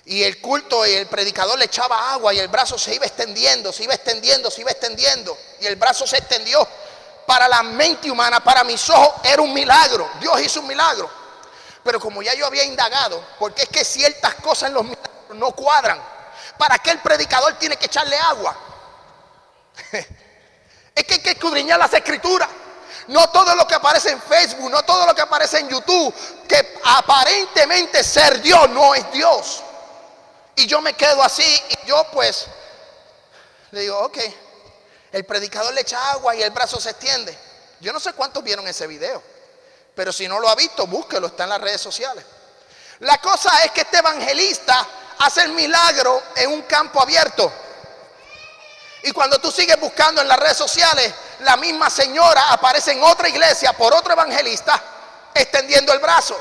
Y 0.05 0.24
el 0.24 0.41
culto 0.41 0.86
y 0.86 0.93
el 0.93 1.08
predicador 1.08 1.60
le 1.60 1.65
echaba 1.65 2.13
agua 2.13 2.34
y 2.34 2.39
el 2.39 2.48
brazo 2.48 2.77
se 2.77 2.96
iba 2.96 3.05
extendiendo, 3.05 3.72
se 3.72 3.84
iba 3.84 3.93
extendiendo, 3.93 4.50
se 4.50 4.62
iba 4.62 4.72
extendiendo. 4.72 5.38
Y 5.60 5.67
el 5.67 5.75
brazo 5.75 6.08
se 6.08 6.17
extendió. 6.17 6.67
Para 7.27 7.48
la 7.48 7.62
mente 7.63 8.10
humana, 8.10 8.43
para 8.43 8.63
mis 8.63 8.89
ojos, 8.89 9.22
era 9.24 9.41
un 9.41 9.53
milagro. 9.53 10.10
Dios 10.20 10.41
hizo 10.41 10.60
un 10.60 10.67
milagro. 10.67 11.10
Pero 11.84 12.00
como 12.00 12.22
ya 12.22 12.34
yo 12.34 12.46
había 12.46 12.63
indagado, 12.63 13.24
porque 13.39 13.63
es 13.63 13.70
que 13.70 13.86
ciertas 13.86 14.36
cosas 14.36 14.70
en 14.70 14.74
los 14.74 14.84
milagros 14.84 15.36
no 15.36 15.51
cuadran. 15.51 16.01
¿Para 16.58 16.79
qué 16.79 16.91
el 16.91 17.00
predicador 17.00 17.53
tiene 17.53 17.77
que 17.77 17.86
echarle 17.86 18.17
agua? 18.17 18.58
es 20.96 21.03
que 21.05 21.13
hay 21.13 21.20
que 21.22 21.31
escudriñar 21.31 21.79
las 21.79 21.93
escrituras. 21.93 22.50
No 23.08 23.29
todo 23.29 23.55
lo 23.55 23.65
que 23.67 23.75
aparece 23.75 24.12
en 24.12 24.22
Facebook, 24.22 24.70
no 24.70 24.84
todo 24.84 25.05
lo 25.05 25.15
que 25.15 25.22
aparece 25.22 25.60
en 25.60 25.70
YouTube, 25.70 26.13
que 26.48 26.79
aparentemente 26.84 28.03
ser 28.03 28.41
Dios 28.41 28.70
no 28.70 28.93
es 28.93 29.12
Dios. 29.12 29.63
Y 30.55 30.67
yo 30.67 30.81
me 30.81 30.93
quedo 30.93 31.24
así 31.24 31.43
y 31.70 31.88
yo 31.88 32.05
pues 32.12 32.48
le 33.72 33.81
digo, 33.81 34.00
ok, 34.00 34.17
el 35.12 35.25
predicador 35.25 35.74
le 35.74 35.81
echa 35.81 36.12
agua 36.12 36.36
y 36.36 36.43
el 36.43 36.51
brazo 36.51 36.79
se 36.79 36.91
extiende. 36.91 37.38
Yo 37.79 37.91
no 37.93 38.00
sé 38.00 38.13
cuántos 38.13 38.43
vieron 38.43 38.67
ese 38.67 38.86
video, 38.86 39.22
pero 39.96 40.12
si 40.12 40.27
no 40.27 40.39
lo 40.39 40.50
ha 40.50 40.55
visto, 40.55 40.86
búsquelo, 40.88 41.27
está 41.27 41.43
en 41.43 41.50
las 41.50 41.62
redes 41.62 41.81
sociales. 41.81 42.24
La 43.00 43.17
cosa 43.17 43.63
es 43.63 43.72
que 43.72 43.81
este 43.81 43.98
evangelista 43.98 44.88
hace 45.20 45.41
el 45.43 45.53
milagro 45.53 46.22
en 46.36 46.51
un 46.51 46.62
campo 46.63 47.01
abierto. 47.01 47.51
Y 49.03 49.12
cuando 49.12 49.39
tú 49.39 49.51
sigues 49.51 49.79
buscando 49.79 50.22
en 50.22 50.27
las 50.27 50.38
redes 50.38 50.58
sociales, 50.58 51.12
la 51.39 51.58
misma 51.58 51.89
señora 51.89 52.51
aparece 52.51 52.91
en 52.91 53.01
otra 53.03 53.27
iglesia 53.27 53.74
por 53.74 53.93
otro 53.96 54.13
evangelista 54.13 54.79
extendiendo 55.34 55.93
el 55.93 56.00
brazo. 56.00 56.39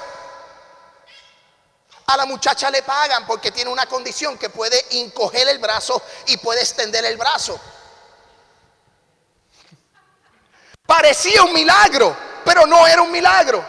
A 2.11 2.17
la 2.17 2.27
muchacha 2.27 2.73
le 2.73 2.83
pagan 2.83 3.25
porque 3.25 3.53
tiene 3.53 3.71
una 3.71 3.87
condición 3.87 4.37
que 4.37 4.51
puede 4.51 4.85
encoger 4.99 5.49
el 5.49 5.59
brazo 5.59 6.03
y 6.27 6.39
puede 6.39 6.61
extender 6.61 7.05
el 7.05 7.17
brazo. 7.17 7.59
Parecía 10.85 11.45
un 11.45 11.53
milagro, 11.53 12.17
pero 12.45 12.67
no 12.67 12.85
era 12.85 13.01
un 13.01 13.13
milagro. 13.13 13.65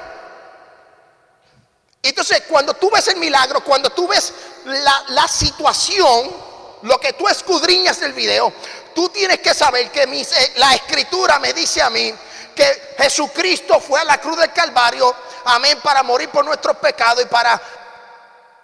Entonces, 2.02 2.42
cuando 2.50 2.74
tú 2.74 2.90
ves 2.90 3.10
el 3.10 3.18
milagro, 3.18 3.64
cuando 3.64 3.92
tú 3.92 4.08
ves 4.08 4.34
la, 4.66 5.28
situación, 5.28 6.36
lo 6.82 7.00
que 7.00 7.14
tú 7.14 7.28
escudriñas 7.28 8.00
del 8.00 8.14
video, 8.14 8.52
tú 8.96 9.10
tienes 9.10 9.40
que 9.40 9.54
saber 9.54 9.92
que 9.92 10.02
eh, 10.02 10.54
la 10.56 10.74
escritura 10.74 11.38
me 11.38 11.54
dice 11.54 11.80
a 11.80 11.92
mí 11.92 12.12
que 12.56 12.96
Jesucristo 12.98 13.80
fue 13.80 14.00
a 14.00 14.04
la 14.04 14.20
cruz 14.20 14.40
del 14.40 14.52
Calvario, 14.52 15.16
amén, 15.46 15.80
para 15.84 16.02
morir 16.02 16.30
por 16.30 16.44
nuestros 16.44 16.78
pecados 16.78 17.24
y 17.24 17.28
para 17.28 17.62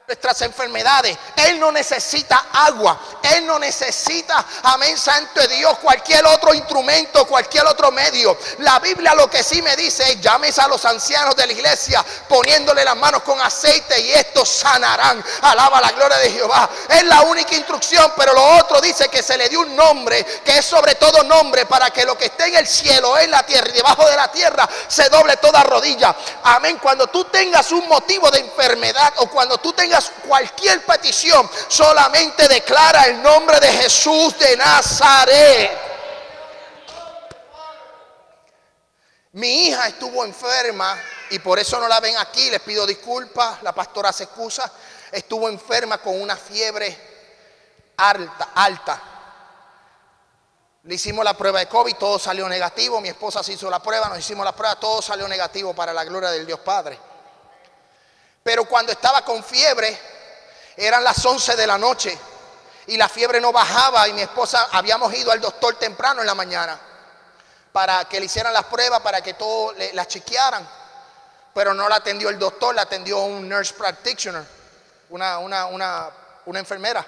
nuestras 0.07 0.41
enfermedades. 0.43 1.17
Él 1.35 1.59
no 1.59 1.69
necesita 1.69 2.45
agua. 2.53 2.97
Él 3.23 3.45
no 3.45 3.59
necesita, 3.59 4.45
amén, 4.63 4.97
santo 4.97 5.41
de 5.41 5.49
Dios, 5.49 5.77
cualquier 5.79 6.25
otro 6.27 6.53
instrumento, 6.53 7.27
cualquier 7.27 7.65
otro 7.65 7.91
medio. 7.91 8.37
La 8.59 8.79
Biblia 8.79 9.13
lo 9.15 9.29
que 9.29 9.43
sí 9.43 9.61
me 9.61 9.75
dice 9.75 10.09
es, 10.09 10.21
llames 10.21 10.57
a 10.59 10.69
los 10.69 10.85
ancianos 10.85 11.35
de 11.35 11.45
la 11.45 11.51
iglesia 11.51 12.05
poniéndole 12.29 12.85
las 12.85 12.95
manos 12.95 13.21
con 13.23 13.41
aceite 13.41 13.99
y 13.99 14.13
estos 14.13 14.47
sanarán. 14.47 15.21
Alaba 15.41 15.81
la 15.81 15.91
gloria 15.91 16.17
de 16.19 16.31
Jehová. 16.31 16.69
Es 16.87 17.03
la 17.03 17.23
única 17.23 17.55
instrucción, 17.55 18.13
pero 18.15 18.31
lo 18.31 18.59
otro 18.59 18.79
dice 18.79 19.09
que 19.09 19.21
se 19.21 19.37
le 19.37 19.49
dio 19.49 19.59
un 19.59 19.75
nombre, 19.75 20.23
que 20.45 20.59
es 20.59 20.65
sobre 20.65 20.95
todo 20.95 21.21
nombre, 21.23 21.65
para 21.65 21.89
que 21.89 22.05
lo 22.05 22.17
que 22.17 22.27
esté 22.27 22.45
en 22.45 22.55
el 22.55 22.67
cielo, 22.67 23.17
en 23.17 23.29
la 23.29 23.45
tierra 23.45 23.67
y 23.67 23.73
debajo 23.73 24.07
de 24.07 24.15
la 24.15 24.31
tierra, 24.31 24.69
se 24.87 25.09
doble 25.09 25.35
toda 25.35 25.63
rodilla. 25.63 26.15
Amén. 26.43 26.79
Cuando 26.81 27.07
tú 27.07 27.25
tengas 27.25 27.73
un 27.73 27.85
motivo 27.89 28.31
de 28.31 28.39
enfermedad 28.39 29.13
o 29.17 29.27
cuando 29.27 29.57
tú 29.57 29.73
tengas 29.73 29.96
cualquier 30.27 30.85
petición, 30.85 31.49
solamente 31.67 32.47
declara 32.47 33.05
el 33.05 33.21
nombre 33.21 33.59
de 33.59 33.71
Jesús 33.71 34.37
de 34.39 34.57
Nazaret. 34.57 35.87
Mi 39.33 39.67
hija 39.67 39.87
estuvo 39.87 40.25
enferma 40.25 40.97
y 41.29 41.39
por 41.39 41.59
eso 41.59 41.79
no 41.79 41.87
la 41.87 41.99
ven 41.99 42.17
aquí. 42.17 42.49
Les 42.49 42.61
pido 42.61 42.87
disculpas, 42.87 43.61
la 43.61 43.73
pastora 43.73 44.11
se 44.11 44.23
excusa. 44.23 44.71
Estuvo 45.11 45.47
enferma 45.47 45.99
con 45.99 46.19
una 46.19 46.35
fiebre 46.35 46.97
alta, 47.97 48.49
alta. 48.55 49.01
Le 50.83 50.95
hicimos 50.95 51.23
la 51.23 51.35
prueba 51.35 51.59
de 51.59 51.67
COVID, 51.67 51.95
todo 51.97 52.17
salió 52.17 52.47
negativo. 52.47 52.99
Mi 53.01 53.09
esposa 53.09 53.43
se 53.43 53.53
hizo 53.53 53.69
la 53.69 53.79
prueba, 53.79 54.09
nos 54.09 54.19
hicimos 54.19 54.45
la 54.45 54.55
prueba, 54.55 54.79
todo 54.79 55.01
salió 55.01 55.27
negativo 55.27 55.73
para 55.73 55.93
la 55.93 56.03
gloria 56.03 56.31
del 56.31 56.45
Dios 56.45 56.59
Padre. 56.61 56.97
Pero 58.47 58.63
cuando 58.63 58.93
estaba 58.93 59.25
con 59.25 59.43
fiebre, 59.43 59.99
eran 60.77 61.03
las 61.03 61.25
11 61.25 61.57
de 61.57 61.67
la 61.67 61.77
noche 61.77 62.17
y 62.85 62.95
la 62.95 63.09
fiebre 63.09 63.41
no 63.41 63.51
bajaba 63.51 64.07
y 64.07 64.13
mi 64.13 64.21
esposa 64.21 64.69
habíamos 64.71 65.13
ido 65.13 65.33
al 65.33 65.41
doctor 65.41 65.75
temprano 65.75 66.21
en 66.21 66.27
la 66.27 66.33
mañana 66.33 66.79
para 67.73 68.05
que 68.05 68.21
le 68.21 68.27
hicieran 68.27 68.53
las 68.53 68.63
pruebas, 68.63 69.01
para 69.01 69.19
que 69.19 69.33
todo 69.33 69.73
la 69.91 70.07
chequearan. 70.07 70.65
Pero 71.53 71.73
no 71.73 71.89
la 71.89 71.97
atendió 71.97 72.29
el 72.29 72.39
doctor, 72.39 72.73
la 72.73 72.83
atendió 72.83 73.19
un 73.19 73.49
nurse 73.49 73.73
practitioner, 73.73 74.45
una, 75.09 75.39
una, 75.39 75.65
una, 75.65 76.09
una 76.45 76.59
enfermera. 76.59 77.05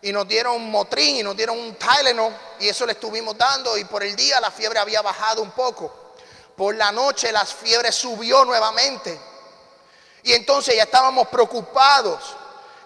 Y 0.00 0.12
nos 0.12 0.28
dieron 0.28 0.54
un 0.54 0.70
motrín 0.70 1.16
y 1.16 1.22
nos 1.24 1.36
dieron 1.36 1.58
un 1.58 1.74
Tylenol 1.74 2.32
y 2.60 2.68
eso 2.68 2.86
le 2.86 2.92
estuvimos 2.92 3.36
dando 3.36 3.76
y 3.76 3.84
por 3.84 4.04
el 4.04 4.14
día 4.14 4.38
la 4.38 4.52
fiebre 4.52 4.78
había 4.78 5.02
bajado 5.02 5.42
un 5.42 5.50
poco. 5.50 6.14
Por 6.56 6.76
la 6.76 6.92
noche 6.92 7.32
la 7.32 7.44
fiebre 7.44 7.90
subió 7.90 8.44
nuevamente. 8.44 9.34
Y 10.26 10.32
entonces 10.32 10.74
ya 10.74 10.82
estábamos 10.82 11.28
preocupados. 11.28 12.20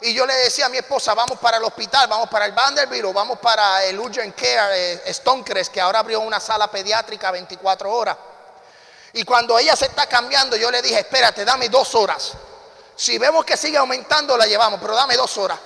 Y 0.02 0.12
yo 0.12 0.26
le 0.26 0.34
decía 0.34 0.66
a 0.66 0.68
mi 0.68 0.76
esposa, 0.76 1.14
vamos 1.14 1.38
para 1.38 1.56
el 1.56 1.64
hospital, 1.64 2.06
vamos 2.06 2.28
para 2.28 2.44
el 2.44 2.52
Vanderbilt 2.52 3.06
o 3.06 3.14
vamos 3.14 3.38
para 3.38 3.82
el 3.84 3.98
Urgent 3.98 4.38
Care 4.38 4.92
eh, 4.92 5.14
Stonecrest, 5.14 5.72
que 5.72 5.80
ahora 5.80 6.00
abrió 6.00 6.20
una 6.20 6.38
sala 6.38 6.70
pediátrica 6.70 7.30
24 7.30 7.90
horas. 7.90 8.16
Y 9.14 9.24
cuando 9.24 9.58
ella 9.58 9.74
se 9.74 9.86
está 9.86 10.06
cambiando, 10.06 10.54
yo 10.54 10.70
le 10.70 10.82
dije, 10.82 10.98
espérate, 10.98 11.46
dame 11.46 11.70
dos 11.70 11.94
horas. 11.94 12.32
Si 12.94 13.16
vemos 13.16 13.42
que 13.46 13.56
sigue 13.56 13.78
aumentando, 13.78 14.36
la 14.36 14.44
llevamos, 14.44 14.78
pero 14.78 14.94
dame 14.94 15.16
dos 15.16 15.38
horas. 15.38 15.58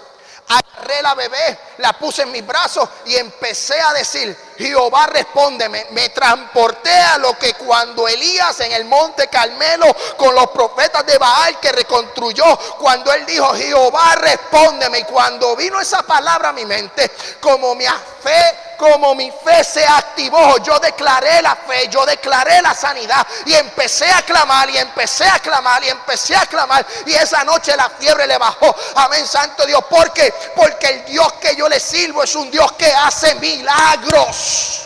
Agarré 0.47 1.01
la 1.03 1.15
bebé, 1.15 1.59
la 1.79 1.95
puse 1.95 2.23
en 2.23 2.33
mis 2.33 2.47
brazos 2.47 2.89
y 3.07 3.17
empecé 3.17 3.81
a 3.81 3.95
decir, 3.95 4.37
Jehová 4.59 5.07
respóndeme. 5.07 5.87
Me 5.93 6.11
transporté 6.11 6.93
a 6.93 7.19
lo 7.19 7.39
que 7.39 7.55
cuando 7.55 8.07
Elías 8.07 8.61
en 8.61 8.73
el 8.73 8.85
monte 8.85 9.29
Carmelo 9.29 9.87
con 10.17 10.35
los 10.35 10.51
profetas 10.51 11.07
de 11.07 11.17
Baal 11.17 11.59
que 11.61 11.73
reconstruyó, 11.73 12.45
cuando 12.79 13.13
él 13.13 13.25
dijo, 13.25 13.55
Jehová 13.55 14.17
respóndeme. 14.17 14.99
Y 14.99 15.05
cuando 15.05 15.57
vino 15.57 15.81
esa 15.81 16.03
palabra 16.03 16.51
a 16.51 16.53
mi 16.53 16.67
mente, 16.67 17.11
como 17.41 17.75
mi 17.75 17.87
fe 18.23 18.64
como 18.77 19.15
mi 19.15 19.31
fe 19.31 19.65
se 19.65 19.85
activó, 19.85 20.59
yo 20.59 20.79
declaré 20.79 21.43
la 21.43 21.57
fe, 21.57 21.89
yo 21.89 22.05
declaré 22.05 22.61
la 22.63 22.75
sanidad 22.75 23.27
y 23.47 23.55
empecé 23.55 24.11
a 24.11 24.23
clamar 24.23 24.71
y 24.71 24.79
empecé 24.79 25.25
a 25.25 25.39
clamar 25.39 25.83
y 25.85 25.89
empecé 25.89 26.37
a 26.37 26.47
clamar 26.47 26.87
y 27.07 27.15
esa 27.15 27.45
noche 27.45 27.77
la 27.77 27.89
fiebre 27.91 28.27
le 28.27 28.39
bajó. 28.39 28.75
Amén, 28.97 29.27
Santo 29.27 29.67
Dios, 29.67 29.83
porque 29.89 30.33
porque 30.55 30.89
el 30.89 31.05
Dios 31.07 31.33
que 31.35 31.57
yo 31.57 31.69
le 31.69 31.81
sirvo 31.81 32.23
es 32.23 32.35
un 32.35 32.51
Dios 32.51 32.73
que 32.73 32.93
hace 32.93 33.35
milagros. 33.37 34.81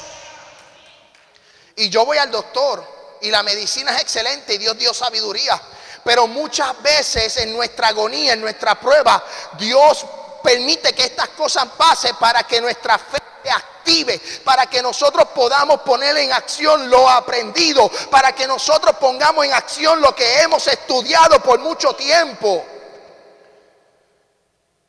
Y 1.77 1.89
yo 1.91 2.05
voy 2.05 2.19
al 2.19 2.31
doctor 2.31 2.85
y 3.21 3.31
la 3.31 3.43
medicina 3.43 3.95
es 3.95 4.03
excelente 4.03 4.55
y 4.55 4.59
Dios 4.59 4.77
dio 4.79 4.93
sabiduría. 4.93 5.61
Pero 6.05 6.27
muchas 6.27 6.81
veces 6.83 7.37
en 7.37 7.53
nuestra 7.53 7.89
agonía, 7.89 8.33
en 8.33 8.41
nuestra 8.41 8.79
prueba, 8.81 9.23
Dios 9.59 10.07
permite 10.43 10.93
que 10.93 11.05
estas 11.05 11.29
cosas 11.31 11.67
pasen 11.77 12.17
para 12.17 12.43
que 12.45 12.61
nuestra 12.61 12.99
fe 12.99 13.18
active, 13.51 14.21
para 14.45 14.67
que 14.67 14.83
nosotros 14.83 15.29
podamos 15.35 15.81
poner 15.83 16.17
en 16.19 16.33
acción 16.33 16.89
lo 16.91 17.09
aprendido, 17.09 17.91
para 18.11 18.33
que 18.33 18.47
nosotros 18.47 18.97
pongamos 18.97 19.45
en 19.45 19.53
acción 19.53 20.01
lo 20.01 20.15
que 20.15 20.41
hemos 20.41 20.67
estudiado 20.67 21.43
por 21.43 21.59
mucho 21.59 21.95
tiempo. 21.95 22.65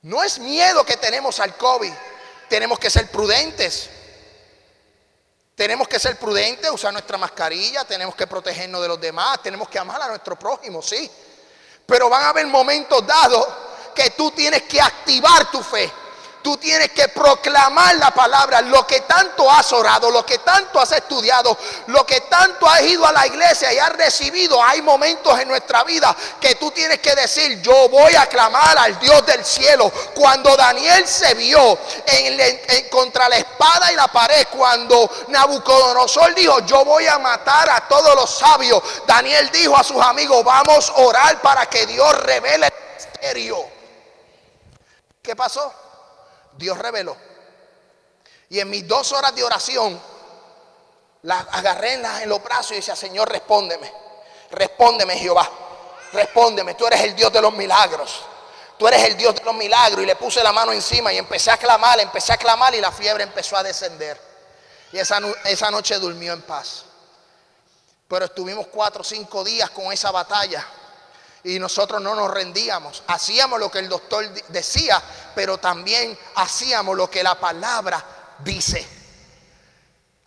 No 0.02 0.24
es 0.24 0.40
miedo 0.40 0.86
que 0.86 0.98
tenemos 0.98 1.40
al 1.40 1.56
COVID, 1.58 1.94
tenemos 2.48 2.80
que 2.80 2.90
ser 2.90 3.10
prudentes. 3.12 3.90
Tenemos 5.60 5.90
que 5.90 6.00
ser 6.00 6.18
prudentes, 6.18 6.72
usar 6.72 6.94
nuestra 6.94 7.18
mascarilla, 7.18 7.84
tenemos 7.84 8.16
que 8.16 8.26
protegernos 8.26 8.82
de 8.82 8.88
los 8.88 9.02
demás, 9.02 9.44
tenemos 9.44 9.68
que 9.68 9.78
amar 9.78 10.02
a 10.02 10.08
nuestro 10.08 10.40
prójimo, 10.40 10.82
sí. 10.82 11.12
Pero 11.86 12.08
van 12.08 12.24
a 12.24 12.30
haber 12.30 12.48
momentos 12.48 13.06
dados 13.06 13.46
que 13.94 14.12
tú 14.12 14.32
tienes 14.32 14.64
que 14.64 14.80
activar 14.80 15.52
tu 15.52 15.62
fe. 15.62 15.92
Tú 16.42 16.56
tienes 16.56 16.92
que 16.92 17.10
proclamar 17.10 17.96
la 17.98 18.12
palabra, 18.12 18.62
lo 18.62 18.88
que 18.88 19.02
tanto 19.02 19.52
has 19.52 19.74
orado, 19.74 20.10
lo 20.10 20.26
que 20.26 20.38
tanto 20.38 20.80
has 20.80 20.92
estudiado, 20.94 21.58
lo 21.88 22.06
que 22.06 22.22
tanto 22.22 22.66
has 22.66 22.82
ido 22.84 23.06
a 23.06 23.12
la 23.12 23.28
iglesia 23.28 23.74
y 23.74 23.78
has 23.78 23.92
recibido. 23.94 24.64
Hay 24.64 24.82
momentos 24.82 25.38
en 25.38 25.50
nuestra 25.50 25.84
vida 25.84 26.16
que 26.40 26.56
tú 26.56 26.72
tienes 26.72 27.00
que 27.00 27.14
decir, 27.14 27.62
yo 27.62 27.90
voy 27.90 28.16
a 28.16 28.28
clamar 28.28 28.78
al 28.78 28.98
Dios 29.00 29.26
del 29.26 29.44
cielo. 29.44 29.92
Cuando 30.16 30.56
Daniel 30.56 31.06
se 31.06 31.34
vio 31.34 31.78
en, 32.06 32.90
contra 32.90 33.28
la 33.28 33.38
espada 33.38 33.92
y 33.92 33.96
la 33.98 34.08
pared, 34.08 34.48
cuando 34.50 35.12
Nabucodonosor 35.28 36.34
dijo, 36.36 36.60
yo 36.66 36.86
voy 36.86 37.06
a 37.08 37.20
matar 37.20 37.70
a 37.70 37.86
todos 37.90 38.16
los 38.16 38.30
sabios, 38.30 38.82
Daniel 39.06 39.50
dijo 39.52 39.76
a 39.76 39.84
sus 39.84 40.02
amigos, 40.02 40.42
vamos 40.46 40.90
a 40.90 41.02
orar 41.02 41.42
para 41.42 41.66
que 41.66 41.86
Dios 41.86 42.18
revele 42.20 42.68
el 42.68 42.96
misterio. 42.96 43.66
¿Qué 45.22 45.36
pasó? 45.36 45.89
Dios 46.60 46.78
reveló. 46.78 47.16
Y 48.50 48.60
en 48.60 48.70
mis 48.70 48.88
dos 48.88 49.12
horas 49.14 49.34
de 49.34 49.44
oración, 49.44 50.00
la 51.24 51.40
agarré 51.40 51.94
en, 51.94 52.30
los 52.30 52.44
brazos 52.44 52.74
y 52.74 52.76
decía, 52.76 52.96
Señor, 52.96 53.30
respóndeme. 53.30 53.92
Respóndeme, 54.52 55.18
Jehová. 55.18 55.50
Respóndeme. 56.14 56.76
Tú 56.76 56.86
eres 56.88 57.02
el 57.02 57.16
Dios 57.16 57.32
de 57.32 57.42
los 57.42 57.54
milagros. 57.54 58.22
Tú 58.78 58.88
eres 58.88 59.04
el 59.06 59.18
Dios 59.18 59.36
de 59.36 59.44
los 59.44 59.56
milagros. 59.56 60.04
Y 60.04 60.06
le 60.06 60.16
puse 60.16 60.44
la 60.44 60.52
mano 60.52 60.72
encima 60.72 61.14
y 61.14 61.18
empecé 61.18 61.52
a 61.52 61.58
clamar, 61.58 62.00
empecé 62.00 62.34
a 62.34 62.38
clamar 62.38 62.74
y 62.76 62.82
la 62.82 62.92
fiebre 62.92 63.24
empezó 63.24 63.58
a 63.58 63.64
descender. 63.64 64.20
Y 64.92 64.98
esa, 64.98 65.20
esa 65.46 65.70
noche 65.72 65.98
durmió 66.00 66.34
en 66.34 66.42
paz. 66.42 66.86
Pero 68.08 68.26
estuvimos 68.26 68.68
cuatro 68.68 69.02
o 69.02 69.04
cinco 69.04 69.44
días 69.44 69.70
con 69.70 69.92
esa 69.94 70.10
batalla 70.12 70.66
y 71.44 71.60
nosotros 71.60 72.02
no 72.02 72.16
nos 72.16 72.32
rendíamos. 72.32 73.04
Hacíamos 73.08 73.60
lo 73.60 73.72
que 73.72 73.80
el 73.80 73.90
doctor 73.90 74.28
decía, 74.50 75.02
pero 75.36 75.58
también 75.58 76.18
hacíamos 76.36 76.96
lo 76.96 77.10
que 77.10 77.24
la 77.24 77.40
palabra 77.40 78.04
dice. 78.40 78.86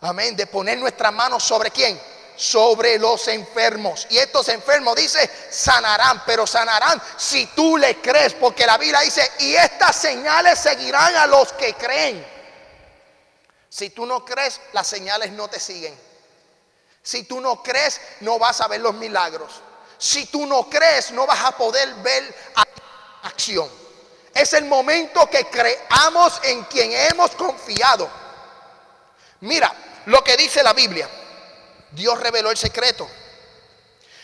Amén. 0.01 0.35
De 0.35 0.47
poner 0.47 0.77
nuestras 0.77 1.13
manos 1.13 1.43
sobre 1.43 1.71
quién? 1.71 1.99
Sobre 2.35 2.97
los 2.97 3.27
enfermos. 3.27 4.07
Y 4.09 4.17
estos 4.17 4.49
enfermos 4.49 4.95
dice, 4.95 5.29
sanarán, 5.49 6.23
pero 6.25 6.47
sanarán 6.47 7.01
si 7.17 7.45
tú 7.47 7.77
le 7.77 8.01
crees, 8.01 8.33
porque 8.33 8.65
la 8.65 8.77
Biblia 8.77 9.01
dice, 9.01 9.31
y 9.39 9.55
estas 9.55 9.95
señales 9.95 10.59
seguirán 10.59 11.15
a 11.15 11.27
los 11.27 11.53
que 11.53 11.73
creen. 11.75 12.25
Si 13.69 13.91
tú 13.91 14.05
no 14.05 14.25
crees, 14.25 14.59
las 14.73 14.87
señales 14.87 15.31
no 15.31 15.47
te 15.47 15.59
siguen. 15.59 15.97
Si 17.01 17.23
tú 17.23 17.39
no 17.39 17.61
crees, 17.61 17.99
no 18.21 18.39
vas 18.39 18.61
a 18.61 18.67
ver 18.67 18.81
los 18.81 18.93
milagros. 18.95 19.61
Si 20.03 20.25
tú 20.25 20.45
no 20.45 20.69
crees, 20.69 21.11
no 21.11 21.25
vas 21.25 21.45
a 21.45 21.55
poder 21.55 21.93
ver 22.03 22.35
acción. 23.21 23.69
Es 24.35 24.51
el 24.51 24.65
momento 24.65 25.25
que 25.29 25.45
creamos 25.45 26.41
en 26.43 26.65
quien 26.65 26.91
hemos 26.91 27.31
confiado. 27.31 28.09
Mira 29.39 29.73
lo 30.07 30.21
que 30.21 30.35
dice 30.35 30.61
la 30.61 30.73
Biblia. 30.73 31.09
Dios 31.91 32.19
reveló 32.19 32.51
el 32.51 32.57
secreto. 32.57 33.07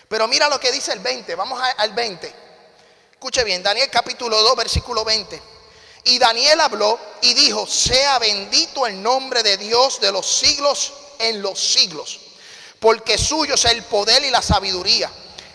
Pero 0.09 0.27
mira 0.27 0.49
lo 0.49 0.59
que 0.59 0.69
dice 0.69 0.91
el 0.91 0.99
20. 0.99 1.33
Vamos 1.35 1.63
al 1.77 1.93
20. 1.93 2.35
Escuche 3.13 3.45
bien, 3.45 3.63
Daniel 3.63 3.89
capítulo 3.89 4.37
2, 4.37 4.57
versículo 4.57 5.05
20. 5.05 5.41
Y 6.03 6.19
Daniel 6.19 6.59
habló 6.59 6.99
y 7.21 7.33
dijo, 7.35 7.65
sea 7.65 8.19
bendito 8.19 8.85
el 8.85 9.01
nombre 9.01 9.43
de 9.43 9.55
Dios 9.55 10.01
de 10.01 10.11
los 10.11 10.29
siglos 10.29 10.91
en 11.19 11.41
los 11.41 11.57
siglos, 11.57 12.19
porque 12.81 13.17
suyo 13.17 13.53
es 13.53 13.63
el 13.63 13.81
poder 13.83 14.25
y 14.25 14.29
la 14.29 14.41
sabiduría 14.41 15.09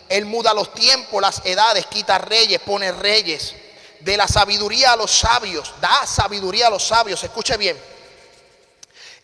él 0.09 0.27
muda 0.27 0.55
los 0.55 0.73
tiempos, 0.75 1.21
las 1.21 1.41
edades, 1.45 1.87
quita 1.87 2.19
reyes, 2.19 2.61
pone 2.61 2.93
reyes. 2.93 3.55
De 4.01 4.17
la 4.17 4.29
sabiduría 4.29 4.93
a 4.93 4.97
los 4.97 5.11
sabios, 5.11 5.73
da 5.81 6.07
sabiduría 6.07 6.67
a 6.67 6.71
los 6.71 6.87
sabios, 6.87 7.23
escuche 7.23 7.57
bien. 7.57 7.81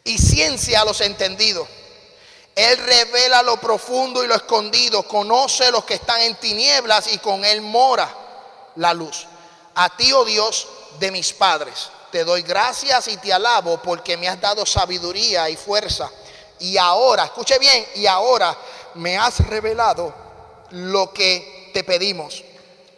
Y 0.04 0.16
ciencia 0.16 0.80
a 0.80 0.84
los 0.84 1.00
entendidos. 1.02 1.68
Él 2.54 2.78
revela 2.78 3.42
lo 3.42 3.58
profundo 3.58 4.24
y 4.24 4.26
lo 4.26 4.34
escondido, 4.34 5.02
conoce 5.04 5.70
los 5.70 5.84
que 5.84 5.94
están 5.94 6.20
en 6.22 6.34
tinieblas 6.36 7.12
y 7.12 7.18
con 7.18 7.44
él 7.44 7.60
mora 7.60 8.08
la 8.76 8.94
luz. 8.94 9.26
A 9.74 9.94
ti, 9.96 10.12
oh 10.12 10.24
Dios, 10.24 10.66
de 10.98 11.10
mis 11.10 11.32
padres, 11.32 11.90
te 12.10 12.24
doy 12.24 12.42
gracias 12.42 13.08
y 13.08 13.16
te 13.18 13.32
alabo 13.32 13.80
porque 13.82 14.16
me 14.16 14.28
has 14.28 14.40
dado 14.40 14.66
sabiduría 14.66 15.48
y 15.48 15.56
fuerza. 15.56 16.10
Y 16.58 16.76
ahora, 16.76 17.24
escuche 17.24 17.58
bien, 17.58 17.86
y 17.94 18.06
ahora 18.06 18.56
me 18.94 19.16
has 19.16 19.38
revelado 19.46 20.12
lo 20.70 21.12
que 21.12 21.70
te 21.74 21.84
pedimos, 21.84 22.44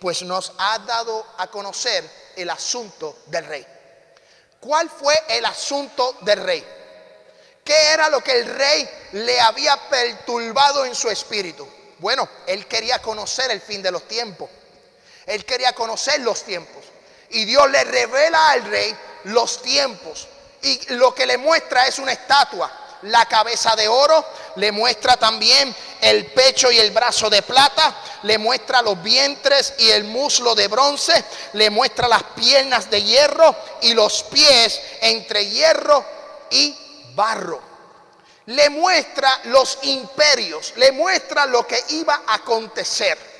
pues 0.00 0.22
nos 0.22 0.52
ha 0.58 0.78
dado 0.80 1.26
a 1.38 1.46
conocer 1.48 2.08
el 2.36 2.50
asunto 2.50 3.18
del 3.26 3.46
rey. 3.46 3.66
¿Cuál 4.60 4.88
fue 4.90 5.14
el 5.28 5.44
asunto 5.44 6.16
del 6.20 6.42
rey? 6.42 6.64
¿Qué 7.64 7.92
era 7.92 8.08
lo 8.08 8.20
que 8.20 8.32
el 8.32 8.46
rey 8.46 8.88
le 9.12 9.40
había 9.40 9.76
perturbado 9.88 10.84
en 10.84 10.94
su 10.94 11.08
espíritu? 11.08 11.68
Bueno, 11.98 12.28
él 12.46 12.66
quería 12.66 13.00
conocer 13.00 13.50
el 13.50 13.60
fin 13.60 13.82
de 13.82 13.92
los 13.92 14.08
tiempos. 14.08 14.50
Él 15.26 15.44
quería 15.44 15.72
conocer 15.72 16.20
los 16.20 16.42
tiempos. 16.42 16.84
Y 17.30 17.44
Dios 17.44 17.70
le 17.70 17.84
revela 17.84 18.50
al 18.50 18.64
rey 18.64 18.96
los 19.24 19.62
tiempos. 19.62 20.28
Y 20.62 20.94
lo 20.94 21.14
que 21.14 21.26
le 21.26 21.38
muestra 21.38 21.86
es 21.86 21.98
una 21.98 22.12
estatua 22.12 22.81
la 23.02 23.26
cabeza 23.26 23.74
de 23.76 23.88
oro, 23.88 24.24
le 24.56 24.72
muestra 24.72 25.16
también 25.16 25.74
el 26.00 26.26
pecho 26.26 26.70
y 26.70 26.78
el 26.78 26.90
brazo 26.90 27.30
de 27.30 27.42
plata, 27.42 27.94
le 28.22 28.38
muestra 28.38 28.82
los 28.82 29.02
vientres 29.02 29.74
y 29.78 29.90
el 29.90 30.04
muslo 30.04 30.54
de 30.54 30.68
bronce, 30.68 31.24
le 31.54 31.70
muestra 31.70 32.08
las 32.08 32.22
piernas 32.22 32.90
de 32.90 33.02
hierro 33.02 33.54
y 33.82 33.94
los 33.94 34.22
pies 34.24 34.80
entre 35.00 35.46
hierro 35.46 36.04
y 36.50 36.76
barro. 37.14 37.60
Le 38.46 38.70
muestra 38.70 39.40
los 39.44 39.78
imperios, 39.82 40.72
le 40.76 40.92
muestra 40.92 41.46
lo 41.46 41.66
que 41.66 41.78
iba 41.90 42.22
a 42.26 42.34
acontecer. 42.34 43.32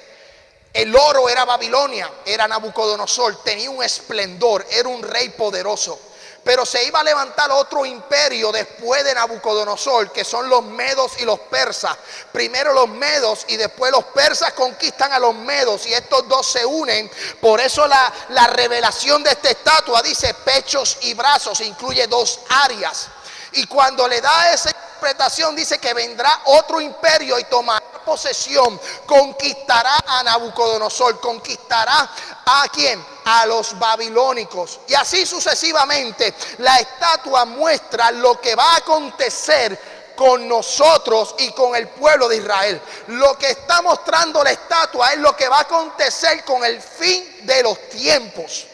El 0.73 0.95
oro 0.97 1.29
era 1.29 1.45
Babilonia, 1.45 2.11
era 2.25 2.49
Nabucodonosor, 2.49 3.43
tenía 3.43 3.71
un 3.71 3.83
esplendor, 3.83 4.65
era 4.71 4.89
un 4.89 5.03
rey 5.03 5.29
poderoso. 5.31 5.99
Pero 6.45 6.67
se 6.67 6.85
iba 6.85 7.01
a 7.01 7.05
levantar 7.05 7.51
otro 7.53 7.87
imperio 7.87 8.51
después 8.51 9.05
de 9.05 9.15
Nabucodonosor, 9.15 10.11
que 10.11 10.25
son 10.25 10.49
los 10.49 10.65
medos 10.65 11.13
y 11.21 11.25
los 11.25 11.39
persas. 11.39 11.97
Primero 12.33 12.73
los 12.73 12.89
medos 12.89 13.45
y 13.49 13.57
después 13.57 13.93
los 13.93 14.05
persas 14.07 14.53
conquistan 14.53 15.13
a 15.13 15.21
los 15.21 15.35
medos 15.35 15.87
y 15.87 15.95
estos 15.95 16.27
dos 16.29 16.51
se 16.51 16.67
unen. 16.67 17.09
Por 17.41 17.61
eso 17.61 17.87
la, 17.87 18.13
la 18.31 18.49
revelación 18.49 19.23
de 19.23 19.31
esta 19.31 19.51
estatua 19.51 20.03
dice 20.03 20.35
pechos 20.35 20.99
y 21.03 21.15
brazos, 21.15 21.61
incluye 21.61 22.07
dos 22.09 22.41
áreas. 22.49 23.09
Y 23.53 23.67
cuando 23.67 24.09
le 24.09 24.21
da 24.21 24.53
esa 24.53 24.71
interpretación 24.71 25.55
dice 25.55 25.79
que 25.79 25.95
vendrá 25.95 26.43
otro 26.47 26.81
imperio 26.81 27.39
y 27.39 27.45
tomará 27.45 27.85
posesión, 28.05 28.81
conquistará 29.07 29.97
a 30.07 30.23
Nabucodonosor, 30.23 31.21
conquistará 31.21 32.11
a 32.45 32.67
quién? 32.73 33.12
A 33.25 33.47
los 33.47 33.79
babilónicos. 33.79 34.81
Y 34.89 34.95
así 34.95 35.27
sucesivamente, 35.27 36.35
la 36.59 36.79
estatua 36.79 37.45
muestra 37.45 38.11
lo 38.11 38.41
que 38.41 38.55
va 38.55 38.75
a 38.75 38.77
acontecer 38.77 39.79
con 40.15 40.47
nosotros 40.47 41.35
y 41.39 41.51
con 41.53 41.75
el 41.75 41.89
pueblo 41.89 42.29
de 42.29 42.37
Israel. 42.37 42.81
Lo 43.09 43.37
que 43.39 43.51
está 43.51 43.83
mostrando 43.83 44.45
la 44.45 44.51
estatua 44.51 45.13
es 45.13 45.19
lo 45.19 45.35
que 45.35 45.49
va 45.49 45.59
a 45.59 45.63
acontecer 45.63 46.45
con 46.45 46.65
el 46.65 46.81
fin 46.81 47.41
de 47.43 47.63
los 47.63 47.89
tiempos 47.89 48.67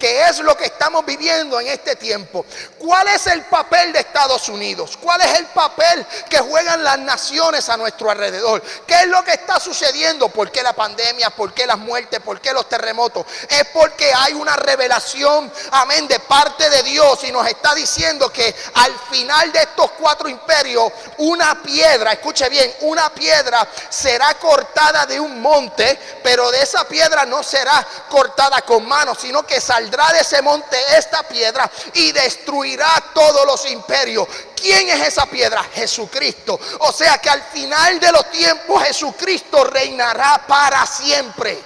que 0.00 0.22
es 0.22 0.38
lo 0.38 0.56
que 0.56 0.64
estamos 0.64 1.04
viviendo 1.04 1.60
en 1.60 1.68
este 1.68 1.94
tiempo. 1.94 2.46
¿Cuál 2.78 3.06
es 3.08 3.26
el 3.26 3.42
papel 3.44 3.92
de 3.92 4.00
Estados 4.00 4.48
Unidos? 4.48 4.96
¿Cuál 4.96 5.20
es 5.20 5.38
el 5.38 5.46
papel 5.48 6.06
que 6.28 6.38
juegan 6.38 6.82
las 6.82 6.98
naciones 6.98 7.68
a 7.68 7.76
nuestro 7.76 8.10
alrededor? 8.10 8.62
¿Qué 8.86 8.94
es 8.94 9.06
lo 9.08 9.22
que 9.22 9.32
está 9.32 9.60
sucediendo? 9.60 10.30
¿Por 10.30 10.50
qué 10.50 10.62
la 10.62 10.72
pandemia? 10.72 11.28
¿Por 11.28 11.52
qué 11.52 11.66
las 11.66 11.76
muertes? 11.76 12.18
¿Por 12.20 12.40
qué 12.40 12.54
los 12.54 12.66
terremotos? 12.66 13.26
Es 13.50 13.64
porque 13.74 14.10
hay 14.14 14.32
una 14.32 14.56
revelación, 14.56 15.52
amén, 15.72 16.08
de 16.08 16.18
parte 16.20 16.70
de 16.70 16.82
Dios 16.82 17.22
y 17.24 17.30
nos 17.30 17.46
está 17.46 17.74
diciendo 17.74 18.32
que 18.32 18.54
al 18.74 18.98
final 19.10 19.52
de 19.52 19.58
estos 19.60 19.90
cuatro 19.92 20.30
imperios, 20.30 20.90
una 21.18 21.62
piedra, 21.62 22.12
escuche 22.12 22.48
bien, 22.48 22.74
una 22.80 23.10
piedra 23.10 23.68
será 23.90 24.32
cortada 24.38 25.04
de 25.04 25.20
un 25.20 25.42
monte, 25.42 25.98
pero 26.22 26.50
de 26.50 26.62
esa 26.62 26.88
piedra 26.88 27.26
no 27.26 27.42
será 27.42 27.86
cortada 28.08 28.62
con 28.62 28.88
manos, 28.88 29.18
sino 29.20 29.42
que 29.44 29.60
saldrá 29.60 29.89
de 29.90 30.20
ese 30.20 30.40
monte 30.42 30.76
esta 30.96 31.22
piedra 31.24 31.70
y 31.94 32.12
destruirá 32.12 33.10
todos 33.12 33.44
los 33.46 33.66
imperios. 33.70 34.26
¿Quién 34.54 34.88
es 34.88 35.08
esa 35.08 35.26
piedra? 35.26 35.64
Jesucristo. 35.74 36.58
O 36.80 36.92
sea 36.92 37.18
que 37.18 37.30
al 37.30 37.42
final 37.42 37.98
de 37.98 38.12
los 38.12 38.30
tiempos 38.30 38.82
Jesucristo 38.84 39.64
reinará 39.64 40.44
para 40.46 40.86
siempre. 40.86 41.58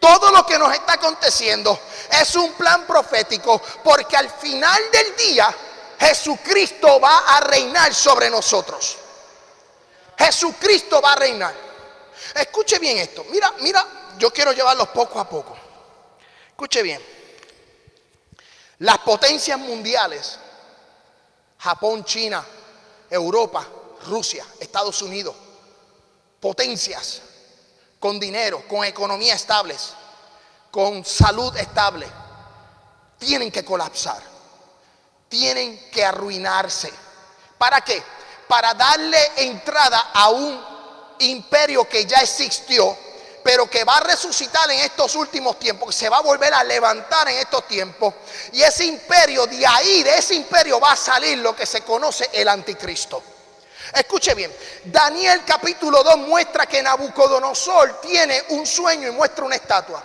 Todo 0.00 0.30
lo 0.32 0.44
que 0.44 0.58
nos 0.58 0.72
está 0.72 0.94
aconteciendo 0.94 1.78
es 2.10 2.34
un 2.34 2.52
plan 2.52 2.86
profético 2.86 3.60
porque 3.82 4.16
al 4.16 4.28
final 4.28 4.82
del 4.90 5.16
día 5.16 5.54
Jesucristo 5.98 7.00
va 7.00 7.18
a 7.26 7.40
reinar 7.40 7.94
sobre 7.94 8.28
nosotros. 8.28 8.98
Jesucristo 10.18 11.00
va 11.00 11.12
a 11.12 11.16
reinar. 11.16 11.54
Escuche 12.34 12.78
bien 12.78 12.98
esto. 12.98 13.24
Mira, 13.30 13.54
mira, 13.60 13.86
yo 14.18 14.30
quiero 14.32 14.52
llevarlos 14.52 14.88
poco 14.88 15.18
a 15.20 15.28
poco. 15.28 15.63
Escuche 16.54 16.84
bien. 16.84 17.04
Las 18.78 18.98
potencias 18.98 19.58
mundiales, 19.58 20.38
Japón, 21.58 22.04
China, 22.04 22.46
Europa, 23.10 23.66
Rusia, 24.06 24.46
Estados 24.60 25.02
Unidos, 25.02 25.34
potencias 26.38 27.22
con 27.98 28.20
dinero, 28.20 28.62
con 28.68 28.84
economía 28.84 29.34
estables, 29.34 29.94
con 30.70 31.04
salud 31.04 31.56
estable, 31.56 32.06
tienen 33.18 33.50
que 33.50 33.64
colapsar, 33.64 34.22
tienen 35.28 35.90
que 35.90 36.04
arruinarse. 36.04 36.92
¿Para 37.58 37.80
qué? 37.80 38.00
Para 38.46 38.74
darle 38.74 39.18
entrada 39.38 40.10
a 40.14 40.28
un 40.28 40.64
imperio 41.18 41.88
que 41.88 42.06
ya 42.06 42.18
existió, 42.18 42.96
pero 43.44 43.68
que 43.68 43.84
va 43.84 43.98
a 43.98 44.00
resucitar 44.00 44.70
en 44.70 44.80
estos 44.80 45.14
últimos 45.16 45.58
tiempos, 45.58 45.88
que 45.88 45.92
se 45.92 46.08
va 46.08 46.16
a 46.16 46.22
volver 46.22 46.52
a 46.54 46.64
levantar 46.64 47.28
en 47.28 47.36
estos 47.36 47.68
tiempos. 47.68 48.14
Y 48.54 48.62
ese 48.62 48.86
imperio, 48.86 49.46
de 49.46 49.66
ahí, 49.66 50.02
de 50.02 50.16
ese 50.16 50.34
imperio 50.34 50.80
va 50.80 50.92
a 50.92 50.96
salir 50.96 51.36
lo 51.38 51.54
que 51.54 51.66
se 51.66 51.82
conoce 51.82 52.30
el 52.32 52.48
anticristo. 52.48 53.22
Escuche 53.94 54.34
bien, 54.34 54.50
Daniel 54.84 55.42
capítulo 55.44 56.02
2 56.02 56.16
muestra 56.16 56.64
que 56.64 56.82
Nabucodonosor 56.82 58.00
tiene 58.00 58.42
un 58.48 58.66
sueño 58.66 59.08
y 59.08 59.12
muestra 59.12 59.44
una 59.44 59.56
estatua. 59.56 60.02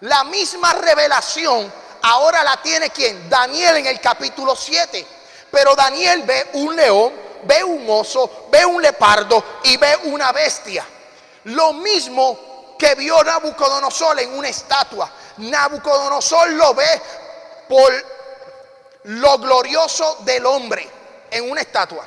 La 0.00 0.24
misma 0.24 0.74
revelación 0.74 1.72
ahora 2.02 2.44
la 2.44 2.58
tiene 2.58 2.90
quien? 2.90 3.30
Daniel 3.30 3.78
en 3.78 3.86
el 3.86 4.00
capítulo 4.02 4.54
7. 4.54 5.06
Pero 5.50 5.74
Daniel 5.74 6.24
ve 6.24 6.50
un 6.52 6.76
león, 6.76 7.14
ve 7.44 7.64
un 7.64 7.88
oso, 7.88 8.48
ve 8.50 8.66
un 8.66 8.82
leopardo 8.82 9.42
y 9.64 9.78
ve 9.78 9.96
una 10.04 10.30
bestia. 10.32 10.84
Lo 11.44 11.72
mismo 11.72 12.55
que 12.78 12.94
vio 12.94 13.22
Nabucodonosor 13.22 14.20
en 14.20 14.36
una 14.38 14.48
estatua. 14.48 15.10
Nabucodonosor 15.38 16.50
lo 16.50 16.74
ve 16.74 17.02
por 17.68 17.92
lo 19.04 19.38
glorioso 19.38 20.18
del 20.20 20.44
hombre 20.46 20.88
en 21.30 21.50
una 21.50 21.60
estatua. 21.60 22.04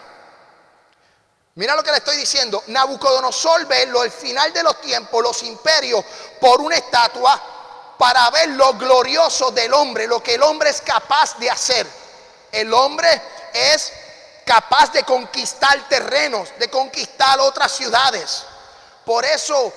Mira 1.56 1.76
lo 1.76 1.84
que 1.84 1.92
le 1.92 1.98
estoy 1.98 2.18
diciendo. 2.18 2.64
Nabucodonosor 2.68 3.66
ve 3.66 3.86
lo 3.88 4.04
el 4.04 4.12
final 4.12 4.54
de 4.54 4.64
los 4.64 4.80
tiempos, 4.82 5.22
los 5.22 5.44
imperios, 5.44 6.04
por 6.40 6.62
una 6.62 6.76
estatua 6.76 7.42
para 7.98 8.30
ver 8.30 8.50
lo 8.52 8.74
glorioso 8.76 9.52
del 9.52 9.74
hombre, 9.74 10.08
lo 10.08 10.24
que 10.24 10.36
el 10.36 10.44
hombre 10.44 10.70
es 10.70 10.82
capaz 10.82 11.38
de 11.38 11.50
hacer. 11.50 11.86
El 12.52 12.74
hombre 12.74 13.22
es 13.54 13.92
capaz 14.46 14.92
de 14.94 15.04
conquistar 15.04 15.88
terrenos, 15.90 16.50
de 16.58 16.70
conquistar 16.70 17.40
otras 17.42 17.74
ciudades. 17.74 18.44
Por 19.06 19.26
eso 19.26 19.74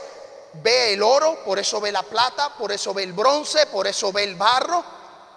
ve 0.55 0.95
el 0.95 1.03
oro, 1.03 1.43
por 1.45 1.59
eso 1.59 1.81
ve 1.81 1.93
la 1.93 2.03
plata, 2.03 2.51
por 2.55 2.73
eso 2.73 2.93
ve 2.93 3.05
el 3.05 3.13
bronce, 3.13 3.67
por 3.67 3.87
eso 3.87 4.13
ve 4.13 4.25
el 4.25 4.35
barro, 4.35 4.85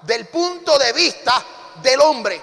del 0.01 0.28
punto 0.28 0.78
de 0.78 0.93
vista 0.93 1.43
del 1.82 2.01
hombre. 2.01 2.41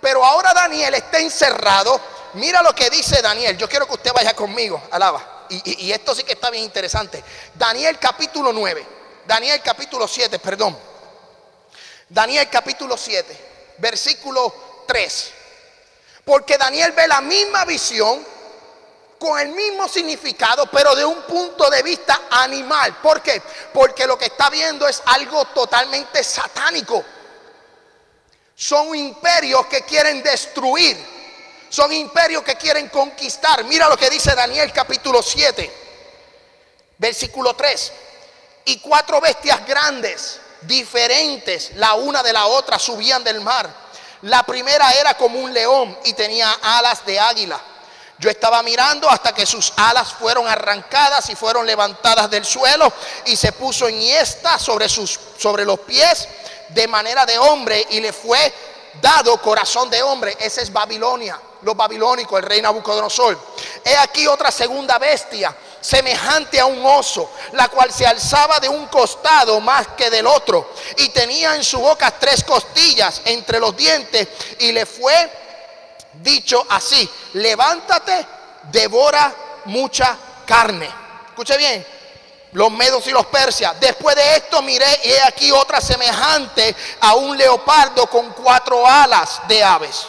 Pero 0.00 0.24
ahora 0.24 0.52
Daniel 0.54 0.94
está 0.94 1.18
encerrado. 1.18 2.00
Mira 2.34 2.62
lo 2.62 2.74
que 2.74 2.88
dice 2.90 3.20
Daniel. 3.20 3.56
Yo 3.56 3.68
quiero 3.68 3.86
que 3.86 3.94
usted 3.94 4.12
vaya 4.12 4.34
conmigo. 4.34 4.80
Alaba. 4.90 5.46
Y, 5.50 5.86
y 5.86 5.92
esto 5.92 6.14
sí 6.14 6.22
que 6.22 6.32
está 6.32 6.50
bien 6.50 6.64
interesante. 6.64 7.22
Daniel 7.54 7.98
capítulo 7.98 8.52
9. 8.52 8.86
Daniel 9.26 9.60
capítulo 9.62 10.08
7, 10.08 10.38
perdón. 10.38 10.76
Daniel 12.08 12.48
capítulo 12.50 12.96
7, 12.96 13.76
versículo 13.78 14.84
3. 14.86 15.32
Porque 16.24 16.56
Daniel 16.58 16.92
ve 16.92 17.06
la 17.06 17.20
misma 17.20 17.64
visión 17.64 18.24
con 19.20 19.38
el 19.38 19.50
mismo 19.50 19.86
significado, 19.86 20.64
pero 20.72 20.96
de 20.96 21.04
un 21.04 21.22
punto 21.24 21.68
de 21.68 21.82
vista 21.82 22.22
animal. 22.30 22.96
¿Por 23.02 23.20
qué? 23.20 23.42
Porque 23.70 24.06
lo 24.06 24.16
que 24.16 24.24
está 24.24 24.48
viendo 24.48 24.88
es 24.88 25.02
algo 25.04 25.44
totalmente 25.44 26.24
satánico. 26.24 27.04
Son 28.56 28.94
imperios 28.96 29.66
que 29.66 29.82
quieren 29.82 30.22
destruir. 30.22 30.96
Son 31.68 31.92
imperios 31.92 32.42
que 32.42 32.56
quieren 32.56 32.88
conquistar. 32.88 33.62
Mira 33.64 33.90
lo 33.90 33.96
que 33.98 34.08
dice 34.08 34.34
Daniel 34.34 34.72
capítulo 34.72 35.22
7, 35.22 35.70
versículo 36.96 37.54
3. 37.54 37.92
Y 38.64 38.80
cuatro 38.80 39.20
bestias 39.20 39.66
grandes, 39.66 40.40
diferentes, 40.62 41.72
la 41.74 41.92
una 41.92 42.22
de 42.22 42.32
la 42.32 42.46
otra, 42.46 42.78
subían 42.78 43.22
del 43.22 43.42
mar. 43.42 43.68
La 44.22 44.44
primera 44.44 44.92
era 44.92 45.12
como 45.12 45.38
un 45.38 45.52
león 45.52 45.98
y 46.04 46.14
tenía 46.14 46.50
alas 46.62 47.04
de 47.04 47.20
águila. 47.20 47.60
Yo 48.20 48.28
estaba 48.28 48.62
mirando 48.62 49.08
hasta 49.08 49.32
que 49.32 49.46
sus 49.46 49.72
alas 49.76 50.12
fueron 50.12 50.46
arrancadas 50.46 51.30
y 51.30 51.34
fueron 51.34 51.66
levantadas 51.66 52.30
del 52.30 52.44
suelo 52.44 52.92
y 53.24 53.34
se 53.34 53.52
puso 53.52 53.88
en 53.88 53.98
esta 54.02 54.58
sobre, 54.58 54.90
sus, 54.90 55.18
sobre 55.38 55.64
los 55.64 55.80
pies 55.80 56.28
de 56.68 56.86
manera 56.86 57.24
de 57.24 57.38
hombre 57.38 57.86
y 57.88 58.00
le 58.00 58.12
fue 58.12 58.52
dado 59.00 59.38
corazón 59.38 59.88
de 59.88 60.02
hombre. 60.02 60.36
Ese 60.38 60.60
es 60.60 60.70
Babilonia, 60.70 61.40
los 61.62 61.74
babilónicos, 61.74 62.38
el 62.40 62.44
rey 62.44 62.60
Nabucodonosor. 62.60 63.38
He 63.82 63.96
aquí 63.96 64.26
otra 64.26 64.50
segunda 64.50 64.98
bestia, 64.98 65.56
semejante 65.80 66.60
a 66.60 66.66
un 66.66 66.84
oso, 66.84 67.30
la 67.52 67.68
cual 67.68 67.90
se 67.90 68.06
alzaba 68.06 68.60
de 68.60 68.68
un 68.68 68.86
costado 68.88 69.60
más 69.60 69.88
que 69.96 70.10
del 70.10 70.26
otro 70.26 70.74
y 70.98 71.08
tenía 71.08 71.56
en 71.56 71.64
su 71.64 71.78
boca 71.80 72.10
tres 72.10 72.44
costillas 72.44 73.22
entre 73.24 73.58
los 73.58 73.74
dientes 73.74 74.28
y 74.58 74.72
le 74.72 74.84
fue 74.84 75.39
dicho 76.22 76.64
así, 76.68 77.08
levántate, 77.34 78.26
devora 78.70 79.32
mucha 79.66 80.16
carne. 80.46 80.88
Escuche 81.28 81.56
bien, 81.56 81.86
los 82.52 82.70
medos 82.70 83.06
y 83.06 83.10
los 83.10 83.26
persias. 83.26 83.78
Después 83.80 84.16
de 84.16 84.36
esto 84.36 84.62
miré 84.62 85.00
y 85.04 85.10
he 85.10 85.22
aquí 85.22 85.50
otra 85.52 85.80
semejante 85.80 86.74
a 87.00 87.14
un 87.14 87.36
leopardo 87.36 88.06
con 88.08 88.30
cuatro 88.32 88.86
alas 88.86 89.40
de 89.48 89.62
aves 89.62 90.06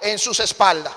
en 0.00 0.18
sus 0.18 0.40
espaldas. 0.40 0.92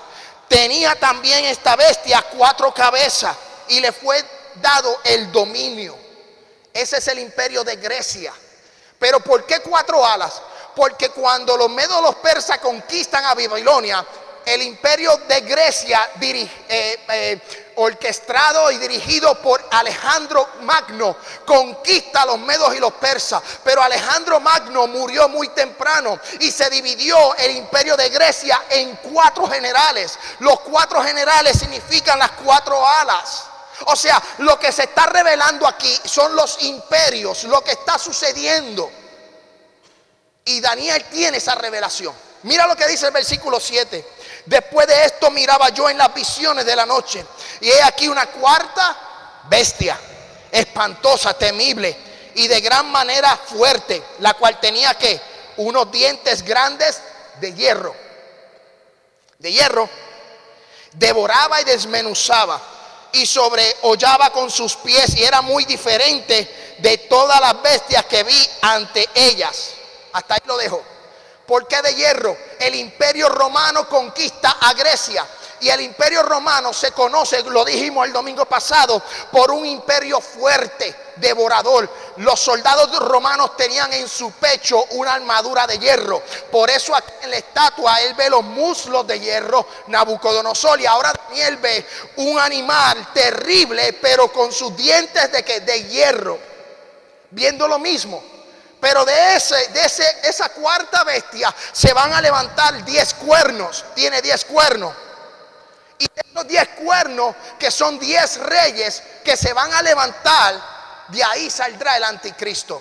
Tenía 0.48 0.94
también 0.94 1.44
esta 1.44 1.76
bestia 1.76 2.24
cuatro 2.36 2.72
cabezas 2.72 3.36
y 3.68 3.80
le 3.80 3.92
fue 3.92 4.24
dado 4.56 5.00
el 5.04 5.30
dominio. 5.30 5.96
Ese 6.72 6.98
es 6.98 7.08
el 7.08 7.18
imperio 7.18 7.64
de 7.64 7.76
Grecia. 7.76 8.32
Pero 8.98 9.20
¿por 9.20 9.44
qué 9.44 9.60
cuatro 9.60 10.04
alas? 10.04 10.40
Porque 10.74 11.10
cuando 11.10 11.56
los 11.56 11.68
medos 11.70 12.00
los 12.02 12.16
persas 12.16 12.58
conquistan 12.58 13.24
a 13.24 13.34
Babilonia, 13.34 14.04
el 14.48 14.62
imperio 14.62 15.14
de 15.28 15.40
Grecia 15.42 16.10
eh, 16.20 16.48
eh, 17.08 17.40
orquestado 17.76 18.70
y 18.70 18.78
dirigido 18.78 19.40
por 19.42 19.62
Alejandro 19.70 20.48
Magno, 20.62 21.16
conquista 21.44 22.22
a 22.22 22.26
los 22.26 22.38
medos 22.38 22.74
y 22.74 22.78
los 22.78 22.94
persas. 22.94 23.42
Pero 23.62 23.82
Alejandro 23.82 24.40
Magno 24.40 24.86
murió 24.86 25.28
muy 25.28 25.48
temprano 25.50 26.18
y 26.40 26.50
se 26.50 26.70
dividió 26.70 27.34
el 27.36 27.56
imperio 27.56 27.96
de 27.96 28.08
Grecia 28.08 28.64
en 28.70 28.96
cuatro 28.96 29.46
generales. 29.48 30.18
Los 30.40 30.60
cuatro 30.60 31.02
generales 31.02 31.58
significan 31.58 32.18
las 32.18 32.30
cuatro 32.32 32.86
alas. 32.86 33.44
O 33.86 33.96
sea, 33.96 34.20
lo 34.38 34.58
que 34.58 34.72
se 34.72 34.84
está 34.84 35.06
revelando 35.06 35.66
aquí 35.66 35.94
son 36.04 36.34
los 36.34 36.62
imperios, 36.62 37.44
lo 37.44 37.62
que 37.62 37.72
está 37.72 37.98
sucediendo. 37.98 38.90
Y 40.46 40.60
Daniel 40.60 41.04
tiene 41.10 41.36
esa 41.36 41.54
revelación. 41.54 42.14
Mira 42.44 42.66
lo 42.66 42.76
que 42.76 42.86
dice 42.86 43.06
el 43.06 43.12
versículo 43.12 43.60
7. 43.60 44.17
Después 44.48 44.86
de 44.86 45.04
esto 45.04 45.30
miraba 45.30 45.68
yo 45.68 45.90
en 45.90 45.98
las 45.98 46.12
visiones 46.14 46.64
de 46.64 46.74
la 46.74 46.86
noche. 46.86 47.24
Y 47.60 47.68
he 47.68 47.82
aquí 47.82 48.08
una 48.08 48.26
cuarta 48.26 48.96
bestia, 49.44 49.98
espantosa, 50.50 51.34
temible 51.34 51.94
y 52.34 52.48
de 52.48 52.60
gran 52.62 52.90
manera 52.90 53.36
fuerte, 53.36 54.02
la 54.20 54.32
cual 54.34 54.58
tenía 54.58 54.94
que 54.94 55.20
unos 55.58 55.92
dientes 55.92 56.42
grandes 56.42 57.02
de 57.40 57.52
hierro. 57.52 57.94
De 59.38 59.52
hierro. 59.52 59.86
Devoraba 60.92 61.60
y 61.60 61.64
desmenuzaba 61.64 62.58
y 63.12 63.26
sobrehollaba 63.26 64.30
con 64.30 64.50
sus 64.50 64.76
pies 64.76 65.14
y 65.14 65.24
era 65.24 65.42
muy 65.42 65.66
diferente 65.66 66.76
de 66.78 66.98
todas 66.98 67.38
las 67.38 67.60
bestias 67.60 68.06
que 68.06 68.22
vi 68.22 68.48
ante 68.62 69.06
ellas. 69.14 69.74
Hasta 70.14 70.34
ahí 70.34 70.40
lo 70.46 70.56
dejo. 70.56 70.82
¿Por 71.48 71.66
qué 71.66 71.80
de 71.80 71.94
hierro? 71.94 72.36
El 72.60 72.74
imperio 72.74 73.30
romano 73.30 73.88
conquista 73.88 74.58
a 74.60 74.74
Grecia. 74.74 75.26
Y 75.60 75.70
el 75.70 75.80
imperio 75.80 76.22
romano 76.22 76.74
se 76.74 76.92
conoce, 76.92 77.42
lo 77.42 77.64
dijimos 77.64 78.06
el 78.06 78.12
domingo 78.12 78.44
pasado, 78.44 79.02
por 79.32 79.50
un 79.50 79.64
imperio 79.64 80.20
fuerte, 80.20 80.94
devorador. 81.16 81.90
Los 82.18 82.38
soldados 82.38 82.94
romanos 82.98 83.56
tenían 83.56 83.90
en 83.94 84.06
su 84.08 84.30
pecho 84.32 84.84
una 84.90 85.14
armadura 85.14 85.66
de 85.66 85.78
hierro. 85.78 86.22
Por 86.52 86.68
eso 86.68 86.94
aquí 86.94 87.10
en 87.22 87.30
la 87.30 87.38
estatua 87.38 88.02
él 88.02 88.12
ve 88.14 88.28
los 88.28 88.44
muslos 88.44 89.06
de 89.06 89.18
hierro, 89.18 89.66
Nabucodonosor. 89.86 90.78
Y 90.82 90.86
ahora 90.86 91.14
Daniel 91.28 91.56
ve 91.56 91.84
un 92.16 92.38
animal 92.38 93.08
terrible, 93.14 93.94
pero 93.94 94.30
con 94.30 94.52
sus 94.52 94.76
dientes 94.76 95.32
de, 95.32 95.42
que, 95.42 95.60
de 95.60 95.82
hierro. 95.84 96.38
Viendo 97.30 97.66
lo 97.66 97.78
mismo. 97.78 98.37
Pero 98.80 99.04
de, 99.04 99.34
ese, 99.34 99.68
de 99.68 99.84
ese, 99.84 100.04
esa 100.22 100.50
cuarta 100.50 101.02
bestia 101.04 101.54
se 101.72 101.92
van 101.92 102.12
a 102.12 102.20
levantar 102.20 102.84
diez 102.84 103.14
cuernos. 103.14 103.84
Tiene 103.94 104.22
diez 104.22 104.44
cuernos. 104.44 104.94
Y 105.98 106.06
esos 106.14 106.46
diez 106.46 106.68
cuernos, 106.80 107.34
que 107.58 107.70
son 107.70 107.98
diez 107.98 108.36
reyes 108.36 109.02
que 109.24 109.36
se 109.36 109.52
van 109.52 109.72
a 109.72 109.82
levantar, 109.82 111.06
de 111.08 111.24
ahí 111.24 111.50
saldrá 111.50 111.96
el 111.96 112.04
anticristo. 112.04 112.80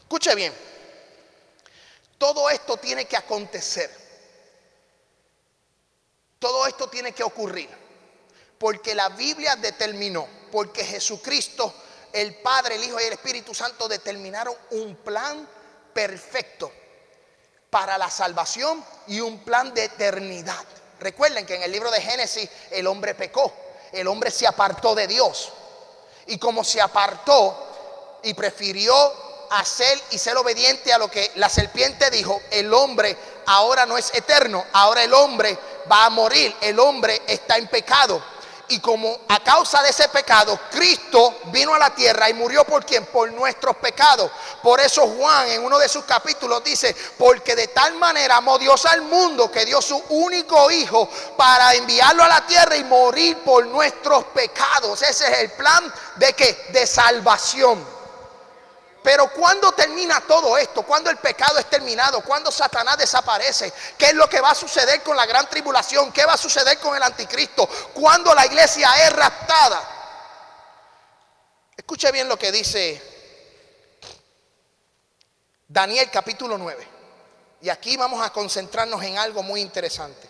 Escuche 0.00 0.34
bien. 0.34 0.52
Todo 2.18 2.50
esto 2.50 2.76
tiene 2.76 3.04
que 3.04 3.16
acontecer. 3.16 3.90
Todo 6.40 6.66
esto 6.66 6.88
tiene 6.88 7.12
que 7.12 7.22
ocurrir. 7.22 7.70
Porque 8.58 8.94
la 8.94 9.08
Biblia 9.10 9.54
determinó, 9.56 10.28
porque 10.50 10.84
Jesucristo 10.84 11.72
el 12.12 12.36
Padre, 12.36 12.76
el 12.76 12.84
Hijo 12.84 13.00
y 13.00 13.04
el 13.04 13.12
Espíritu 13.12 13.54
Santo 13.54 13.88
determinaron 13.88 14.54
un 14.70 14.96
plan 14.96 15.46
perfecto 15.92 16.72
para 17.70 17.96
la 17.98 18.10
salvación 18.10 18.84
y 19.06 19.20
un 19.20 19.44
plan 19.44 19.72
de 19.72 19.84
eternidad. 19.84 20.64
Recuerden 20.98 21.46
que 21.46 21.54
en 21.54 21.62
el 21.62 21.72
libro 21.72 21.90
de 21.90 22.00
Génesis 22.00 22.48
el 22.70 22.86
hombre 22.86 23.14
pecó, 23.14 23.52
el 23.92 24.06
hombre 24.08 24.30
se 24.30 24.46
apartó 24.46 24.94
de 24.94 25.06
Dios. 25.06 25.52
Y 26.26 26.38
como 26.38 26.62
se 26.62 26.80
apartó 26.80 28.18
y 28.22 28.34
prefirió 28.34 28.94
hacer 29.50 30.00
y 30.10 30.18
ser 30.18 30.36
obediente 30.36 30.92
a 30.92 30.98
lo 30.98 31.10
que 31.10 31.32
la 31.36 31.48
serpiente 31.48 32.10
dijo, 32.10 32.40
el 32.50 32.72
hombre 32.72 33.16
ahora 33.46 33.86
no 33.86 33.98
es 33.98 34.12
eterno, 34.14 34.64
ahora 34.72 35.02
el 35.02 35.12
hombre 35.12 35.58
va 35.90 36.06
a 36.06 36.10
morir, 36.10 36.54
el 36.60 36.78
hombre 36.78 37.22
está 37.26 37.56
en 37.56 37.66
pecado. 37.66 38.22
Y 38.70 38.78
como 38.78 39.20
a 39.28 39.40
causa 39.40 39.82
de 39.82 39.90
ese 39.90 40.08
pecado, 40.08 40.58
Cristo 40.70 41.40
vino 41.46 41.74
a 41.74 41.78
la 41.78 41.94
tierra 41.94 42.30
y 42.30 42.34
murió 42.34 42.64
por 42.64 42.84
quien? 42.84 43.04
Por 43.06 43.32
nuestros 43.32 43.76
pecados. 43.76 44.30
Por 44.62 44.80
eso 44.80 45.08
Juan 45.08 45.48
en 45.48 45.64
uno 45.64 45.76
de 45.76 45.88
sus 45.88 46.04
capítulos 46.04 46.62
dice, 46.62 46.94
porque 47.18 47.56
de 47.56 47.66
tal 47.68 47.94
manera 47.94 48.36
amó 48.36 48.58
Dios 48.58 48.86
al 48.86 49.02
mundo 49.02 49.50
que 49.50 49.64
dio 49.64 49.82
su 49.82 49.96
único 50.10 50.70
hijo 50.70 51.08
para 51.36 51.74
enviarlo 51.74 52.22
a 52.22 52.28
la 52.28 52.46
tierra 52.46 52.76
y 52.76 52.84
morir 52.84 53.38
por 53.44 53.66
nuestros 53.66 54.24
pecados. 54.26 55.02
Ese 55.02 55.32
es 55.32 55.38
el 55.40 55.50
plan 55.50 55.92
de 56.16 56.32
que 56.34 56.66
de 56.72 56.86
salvación. 56.86 57.99
Pero 59.02 59.32
cuando 59.32 59.72
termina 59.72 60.20
todo 60.20 60.58
esto, 60.58 60.82
cuando 60.82 61.10
el 61.10 61.16
pecado 61.16 61.58
es 61.58 61.70
terminado, 61.70 62.22
cuando 62.22 62.50
Satanás 62.50 62.98
desaparece, 62.98 63.72
¿qué 63.96 64.06
es 64.06 64.14
lo 64.14 64.28
que 64.28 64.40
va 64.40 64.50
a 64.50 64.54
suceder 64.54 65.02
con 65.02 65.16
la 65.16 65.24
gran 65.24 65.48
tribulación? 65.48 66.12
¿Qué 66.12 66.24
va 66.26 66.34
a 66.34 66.38
suceder 66.38 66.78
con 66.78 66.94
el 66.94 67.02
anticristo? 67.02 67.66
Cuando 67.94 68.34
la 68.34 68.44
iglesia 68.44 69.06
es 69.06 69.12
raptada. 69.12 69.82
Escuche 71.76 72.12
bien 72.12 72.28
lo 72.28 72.38
que 72.38 72.52
dice 72.52 73.02
Daniel 75.66 76.10
capítulo 76.10 76.58
9. 76.58 76.88
Y 77.62 77.70
aquí 77.70 77.96
vamos 77.96 78.24
a 78.24 78.30
concentrarnos 78.30 79.02
en 79.02 79.16
algo 79.16 79.42
muy 79.42 79.62
interesante. 79.62 80.28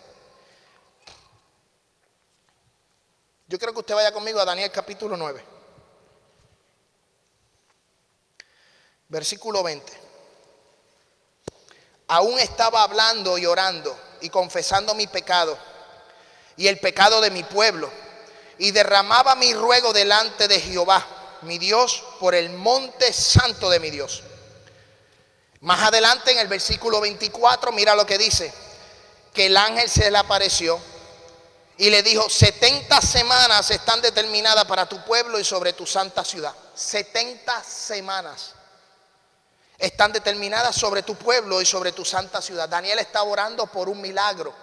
Yo 3.47 3.59
creo 3.59 3.73
que 3.73 3.79
usted 3.79 3.95
vaya 3.95 4.13
conmigo 4.13 4.39
a 4.39 4.45
Daniel 4.45 4.71
capítulo 4.71 5.17
9. 5.17 5.50
Versículo 9.11 9.61
20. 9.61 9.91
Aún 12.07 12.39
estaba 12.39 12.81
hablando 12.83 13.37
y 13.37 13.45
orando 13.45 13.93
y 14.21 14.29
confesando 14.29 14.95
mi 14.95 15.05
pecado 15.05 15.57
y 16.55 16.67
el 16.67 16.79
pecado 16.79 17.19
de 17.19 17.29
mi 17.29 17.43
pueblo 17.43 17.91
y 18.57 18.71
derramaba 18.71 19.35
mi 19.35 19.53
ruego 19.53 19.91
delante 19.91 20.47
de 20.47 20.61
Jehová, 20.61 21.05
mi 21.41 21.57
Dios, 21.57 22.05
por 22.21 22.35
el 22.35 22.51
monte 22.51 23.11
santo 23.11 23.69
de 23.69 23.81
mi 23.81 23.89
Dios. 23.89 24.23
Más 25.59 25.81
adelante 25.81 26.31
en 26.31 26.39
el 26.39 26.47
versículo 26.47 27.01
24, 27.01 27.73
mira 27.73 27.95
lo 27.95 28.05
que 28.05 28.17
dice, 28.17 28.53
que 29.33 29.47
el 29.47 29.57
ángel 29.57 29.89
se 29.89 30.09
le 30.09 30.17
apareció 30.19 30.79
y 31.77 31.89
le 31.89 32.01
dijo, 32.01 32.29
70 32.29 33.01
semanas 33.01 33.71
están 33.71 34.01
determinadas 34.01 34.63
para 34.63 34.87
tu 34.87 35.03
pueblo 35.03 35.37
y 35.37 35.43
sobre 35.43 35.73
tu 35.73 35.85
santa 35.85 36.23
ciudad. 36.23 36.55
70 36.75 37.61
semanas 37.65 38.53
están 39.81 40.13
determinadas 40.13 40.75
sobre 40.75 41.01
tu 41.01 41.15
pueblo 41.15 41.59
y 41.59 41.65
sobre 41.65 41.91
tu 41.91 42.05
santa 42.05 42.39
ciudad. 42.39 42.69
Daniel 42.69 42.99
está 42.99 43.23
orando 43.23 43.65
por 43.65 43.89
un 43.89 43.99
milagro. 43.99 44.53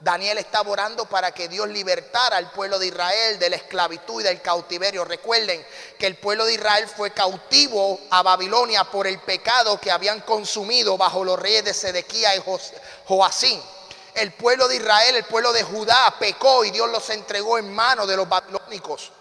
Daniel 0.00 0.38
está 0.38 0.62
orando 0.62 1.04
para 1.04 1.30
que 1.30 1.46
Dios 1.46 1.68
libertara 1.68 2.38
al 2.38 2.50
pueblo 2.50 2.78
de 2.78 2.86
Israel 2.86 3.38
de 3.38 3.50
la 3.50 3.56
esclavitud 3.56 4.20
y 4.20 4.24
del 4.24 4.40
cautiverio. 4.40 5.04
Recuerden 5.04 5.64
que 5.98 6.06
el 6.06 6.16
pueblo 6.16 6.46
de 6.46 6.54
Israel 6.54 6.88
fue 6.88 7.12
cautivo 7.12 8.00
a 8.10 8.22
Babilonia 8.22 8.82
por 8.84 9.06
el 9.06 9.20
pecado 9.20 9.78
que 9.78 9.92
habían 9.92 10.20
consumido 10.22 10.96
bajo 10.96 11.22
los 11.22 11.38
reyes 11.38 11.64
de 11.64 11.74
Sedequía 11.74 12.34
y 12.34 12.42
Joacín. 13.06 13.62
El 14.14 14.32
pueblo 14.32 14.66
de 14.68 14.76
Israel, 14.76 15.16
el 15.16 15.24
pueblo 15.24 15.52
de 15.52 15.62
Judá 15.62 16.16
pecó 16.18 16.64
y 16.64 16.70
Dios 16.70 16.90
los 16.90 17.08
entregó 17.10 17.58
en 17.58 17.72
manos 17.72 18.08
de 18.08 18.16
los 18.16 18.28
babilónicos. 18.28 19.12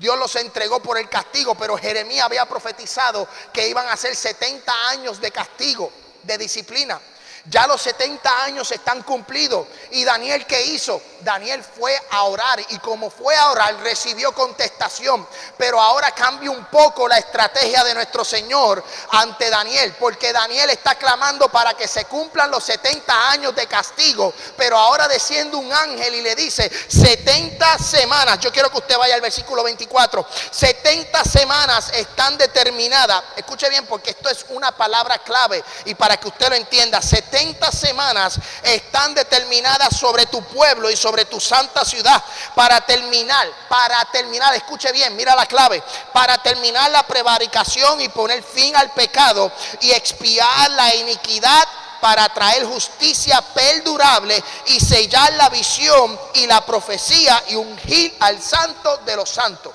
Dios 0.00 0.18
los 0.18 0.34
entregó 0.36 0.80
por 0.80 0.96
el 0.96 1.10
castigo, 1.10 1.54
pero 1.54 1.76
Jeremías 1.76 2.24
había 2.24 2.46
profetizado 2.46 3.28
que 3.52 3.68
iban 3.68 3.86
a 3.86 3.98
ser 3.98 4.16
70 4.16 4.72
años 4.88 5.20
de 5.20 5.30
castigo, 5.30 5.92
de 6.22 6.38
disciplina. 6.38 6.98
Ya 7.46 7.66
los 7.66 7.80
70 7.80 8.44
años 8.44 8.70
están 8.70 9.02
cumplidos. 9.02 9.66
¿Y 9.92 10.04
Daniel 10.04 10.44
qué 10.46 10.62
hizo? 10.66 11.00
Daniel 11.20 11.64
fue 11.64 11.98
a 12.10 12.24
orar 12.24 12.60
y 12.68 12.78
como 12.78 13.10
fue 13.10 13.34
a 13.34 13.50
orar 13.50 13.76
recibió 13.80 14.32
contestación. 14.32 15.26
Pero 15.56 15.80
ahora 15.80 16.10
cambia 16.10 16.50
un 16.50 16.66
poco 16.66 17.08
la 17.08 17.16
estrategia 17.16 17.82
de 17.84 17.94
nuestro 17.94 18.24
Señor 18.24 18.84
ante 19.10 19.48
Daniel. 19.48 19.96
Porque 19.98 20.32
Daniel 20.32 20.68
está 20.70 20.96
clamando 20.96 21.48
para 21.48 21.72
que 21.74 21.88
se 21.88 22.04
cumplan 22.04 22.50
los 22.50 22.62
70 22.64 23.30
años 23.30 23.54
de 23.54 23.66
castigo. 23.66 24.34
Pero 24.56 24.76
ahora 24.76 25.08
desciende 25.08 25.56
un 25.56 25.72
ángel 25.72 26.14
y 26.16 26.20
le 26.20 26.34
dice 26.34 26.70
70 26.88 27.78
semanas. 27.78 28.38
Yo 28.40 28.52
quiero 28.52 28.70
que 28.70 28.78
usted 28.78 28.98
vaya 28.98 29.14
al 29.14 29.22
versículo 29.22 29.62
24. 29.62 30.26
70 30.50 31.24
semanas 31.24 31.90
están 31.94 32.36
determinadas. 32.36 33.22
Escuche 33.36 33.70
bien 33.70 33.86
porque 33.86 34.10
esto 34.10 34.28
es 34.28 34.44
una 34.50 34.72
palabra 34.72 35.18
clave. 35.20 35.64
Y 35.86 35.94
para 35.94 36.18
que 36.18 36.28
usted 36.28 36.50
lo 36.50 36.54
entienda. 36.54 37.00
70 37.00 37.29
semanas 37.72 38.38
están 38.62 39.14
determinadas 39.14 39.96
sobre 39.96 40.26
tu 40.26 40.42
pueblo 40.44 40.90
y 40.90 40.96
sobre 40.96 41.24
tu 41.24 41.40
santa 41.40 41.84
ciudad 41.84 42.22
para 42.54 42.80
terminar, 42.80 43.48
para 43.68 44.04
terminar, 44.12 44.54
escuche 44.54 44.92
bien, 44.92 45.16
mira 45.16 45.34
la 45.34 45.46
clave, 45.46 45.82
para 46.12 46.38
terminar 46.38 46.90
la 46.90 47.06
prevaricación 47.06 48.00
y 48.00 48.08
poner 48.08 48.42
fin 48.42 48.74
al 48.76 48.90
pecado 48.92 49.50
y 49.80 49.90
expiar 49.92 50.70
la 50.72 50.94
iniquidad 50.94 51.66
para 52.00 52.28
traer 52.30 52.64
justicia 52.64 53.42
perdurable 53.54 54.42
y 54.66 54.80
sellar 54.80 55.32
la 55.34 55.48
visión 55.50 56.18
y 56.34 56.46
la 56.46 56.64
profecía 56.64 57.42
y 57.48 57.56
ungir 57.56 58.16
al 58.20 58.40
santo 58.40 58.98
de 58.98 59.16
los 59.16 59.28
santos. 59.28 59.72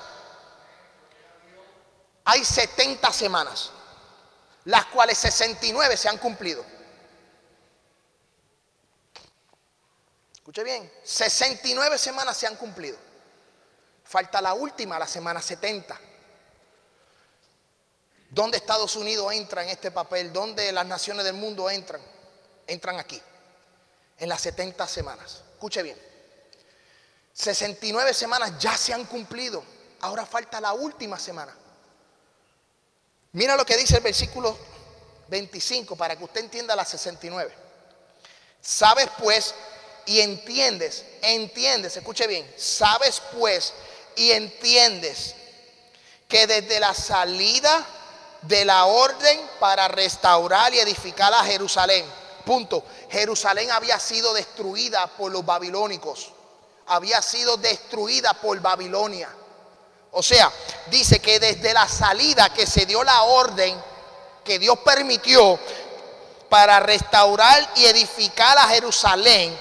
Hay 2.26 2.44
70 2.44 3.14
semanas, 3.14 3.70
las 4.66 4.86
cuales 4.86 5.18
69 5.20 5.96
se 5.96 6.10
han 6.10 6.18
cumplido. 6.18 6.75
Escuche 10.46 10.64
bien, 10.64 10.92
69 11.04 11.98
semanas 11.98 12.38
se 12.38 12.46
han 12.46 12.56
cumplido. 12.56 12.96
Falta 14.04 14.40
la 14.40 14.54
última, 14.54 15.00
la 15.00 15.08
semana 15.08 15.42
70. 15.42 16.00
¿Dónde 18.30 18.58
Estados 18.58 18.96
Unidos 18.96 19.34
entra 19.34 19.64
en 19.64 19.70
este 19.70 19.90
papel? 19.90 20.32
¿Dónde 20.32 20.72
las 20.72 20.86
naciones 20.86 21.26
del 21.26 21.34
mundo 21.34 21.68
entran? 21.68 22.00
Entran 22.68 23.00
aquí, 23.00 23.20
en 24.20 24.30
las 24.30 24.40
70 24.42 24.88
semanas. 24.88 25.42
Escuche 25.54 25.82
bien. 25.82 26.00
69 27.34 28.14
semanas 28.14 28.54
ya 28.60 28.78
se 28.78 28.94
han 28.94 29.06
cumplido. 29.06 29.64
Ahora 30.02 30.28
falta 30.28 30.62
la 30.62 30.74
última 30.74 31.18
semana. 31.18 31.58
Mira 33.32 33.56
lo 33.56 33.66
que 33.66 33.78
dice 33.78 33.98
el 33.98 34.04
versículo 34.04 34.56
25 35.28 35.96
para 35.96 36.16
que 36.16 36.24
usted 36.24 36.42
entienda 36.42 36.76
las 36.76 36.90
69. 36.90 37.52
Sabes 38.62 39.10
pues 39.18 39.56
y 40.06 40.22
entiendes, 40.22 41.04
entiendes, 41.22 41.98
escuche 41.98 42.28
bien, 42.28 42.50
sabes 42.58 43.22
pues 43.38 43.74
y 44.16 44.32
entiendes 44.32 45.36
que 46.28 46.48
desde 46.48 46.80
la 46.80 46.94
salida 46.94 47.86
de 48.44 48.66
la 48.66 48.86
orden 48.86 49.40
para 49.60 49.88
restaurar 49.88 50.74
y 50.74 50.80
edificar 50.80 51.34
a 51.34 51.44
Jerusalén, 51.44 52.06
punto, 52.46 52.84
Jerusalén 53.10 53.72
había 53.72 54.00
sido 54.00 54.34
destruida 54.34 55.08
por 55.18 55.32
los 55.32 55.46
babilónicos, 55.46 56.32
había 56.88 57.22
sido 57.22 57.58
destruida 57.58 58.34
por 58.34 58.60
Babilonia. 58.60 59.30
O 60.12 60.24
sea, 60.24 60.52
dice 60.88 61.20
que 61.20 61.40
desde 61.40 61.74
la 61.74 61.90
salida 61.90 62.54
que 62.54 62.66
se 62.66 62.86
dio 62.86 63.04
la 63.04 63.24
orden, 63.24 63.76
que 64.44 64.60
Dios 64.60 64.78
permitió 64.80 65.60
para 66.48 66.80
restaurar 66.80 67.70
y 67.76 67.86
edificar 67.86 68.58
a 68.58 68.68
Jerusalén, 68.70 69.58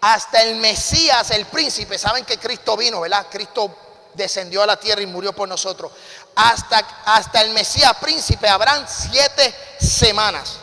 hasta 0.00 0.42
el 0.42 0.56
Mesías, 0.56 1.30
el 1.30 1.46
príncipe, 1.46 1.98
saben 1.98 2.24
que 2.24 2.38
Cristo 2.38 2.76
vino, 2.76 3.00
¿verdad? 3.00 3.26
Cristo 3.30 3.74
descendió 4.14 4.62
a 4.62 4.66
la 4.66 4.78
tierra 4.78 5.02
y 5.02 5.06
murió 5.06 5.32
por 5.32 5.48
nosotros. 5.48 5.92
Hasta, 6.34 6.78
hasta 7.04 7.40
el 7.42 7.50
Mesías 7.50 7.94
príncipe 8.00 8.48
habrán 8.48 8.86
siete 8.88 9.54
semanas. 9.80 10.56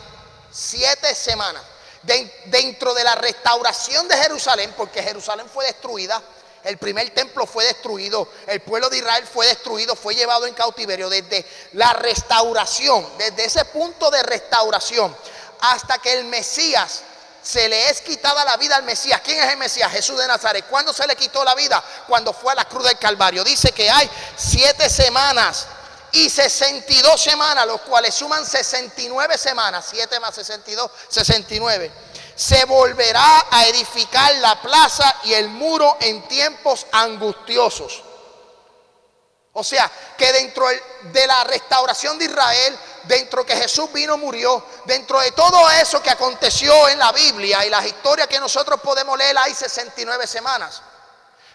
Siete 0.52 1.14
semanas. 1.14 1.62
dentro 2.46 2.92
de 2.94 3.02
la 3.02 3.14
restauración 3.14 4.06
de 4.08 4.16
Jerusalén, 4.16 4.74
porque 4.76 5.02
Jerusalén 5.02 5.46
fue 5.48 5.64
destruida, 5.64 6.22
el 6.64 6.78
primer 6.78 7.10
templo 7.10 7.46
fue 7.46 7.64
destruido, 7.64 8.28
el 8.46 8.60
pueblo 8.60 8.88
de 8.88 8.98
Israel 8.98 9.26
fue 9.26 9.46
destruido, 9.46 9.94
fue 9.94 10.14
llevado 10.14 10.46
en 10.46 10.54
cautiverio. 10.54 11.10
Desde 11.10 11.46
la 11.72 11.92
restauración, 11.92 13.06
desde 13.18 13.44
ese 13.44 13.64
punto 13.66 14.10
de 14.10 14.22
restauración, 14.22 15.14
hasta 15.60 15.98
que 15.98 16.14
el 16.14 16.24
Mesías 16.24 17.02
se 17.44 17.68
le 17.68 17.90
es 17.90 18.00
quitada 18.00 18.44
la 18.44 18.56
vida 18.56 18.76
al 18.76 18.84
Mesías. 18.84 19.20
¿Quién 19.22 19.38
es 19.38 19.52
el 19.52 19.58
Mesías? 19.58 19.92
Jesús 19.92 20.18
de 20.18 20.26
Nazaret. 20.26 20.64
¿Cuándo 20.68 20.92
se 20.92 21.06
le 21.06 21.14
quitó 21.14 21.44
la 21.44 21.54
vida? 21.54 21.82
Cuando 22.08 22.32
fue 22.32 22.52
a 22.52 22.56
la 22.56 22.64
cruz 22.64 22.84
del 22.84 22.98
Calvario. 22.98 23.44
Dice 23.44 23.70
que 23.72 23.90
hay 23.90 24.10
siete 24.34 24.88
semanas 24.88 25.66
y 26.12 26.30
62 26.30 27.20
semanas, 27.20 27.66
los 27.66 27.82
cuales 27.82 28.14
suman 28.14 28.46
69 28.46 29.36
semanas. 29.36 29.84
Siete 29.90 30.18
más 30.20 30.34
62, 30.34 30.90
69. 31.08 31.92
Se 32.34 32.64
volverá 32.64 33.46
a 33.50 33.66
edificar 33.66 34.34
la 34.36 34.60
plaza 34.60 35.14
y 35.24 35.34
el 35.34 35.48
muro 35.50 35.98
en 36.00 36.26
tiempos 36.26 36.86
angustiosos. 36.92 38.02
O 39.52 39.62
sea, 39.62 39.90
que 40.16 40.32
dentro 40.32 40.66
de 41.02 41.26
la 41.26 41.44
restauración 41.44 42.18
de 42.18 42.24
Israel 42.24 42.78
dentro 43.06 43.44
que 43.44 43.56
Jesús 43.56 43.92
vino, 43.92 44.16
murió, 44.16 44.64
dentro 44.84 45.20
de 45.20 45.32
todo 45.32 45.70
eso 45.70 46.02
que 46.02 46.10
aconteció 46.10 46.88
en 46.88 46.98
la 46.98 47.12
Biblia 47.12 47.64
y 47.64 47.70
las 47.70 47.84
historias 47.84 48.28
que 48.28 48.40
nosotros 48.40 48.80
podemos 48.80 49.16
leer, 49.18 49.36
hay 49.38 49.54
69 49.54 50.26
semanas. 50.26 50.82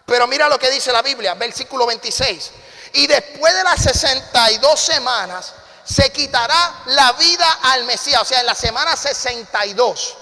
Pero 0.06 0.28
mira 0.28 0.50
lo 0.50 0.58
que 0.58 0.70
dice 0.70 0.92
la 0.92 1.02
Biblia, 1.02 1.36
versículo 1.36 1.86
26. 1.86 2.52
Y 2.94 3.08
después 3.08 3.54
de 3.54 3.64
las 3.64 3.82
62 3.84 4.80
semanas 4.80 5.54
se 5.84 6.12
quitará 6.12 6.82
la 6.88 7.12
vida 7.14 7.60
al 7.64 7.84
Mesías. 7.84 8.22
O 8.22 8.26
sea, 8.26 8.40
en 8.40 8.46
la 8.46 8.56
semana 8.56 8.96
62, 8.96 10.18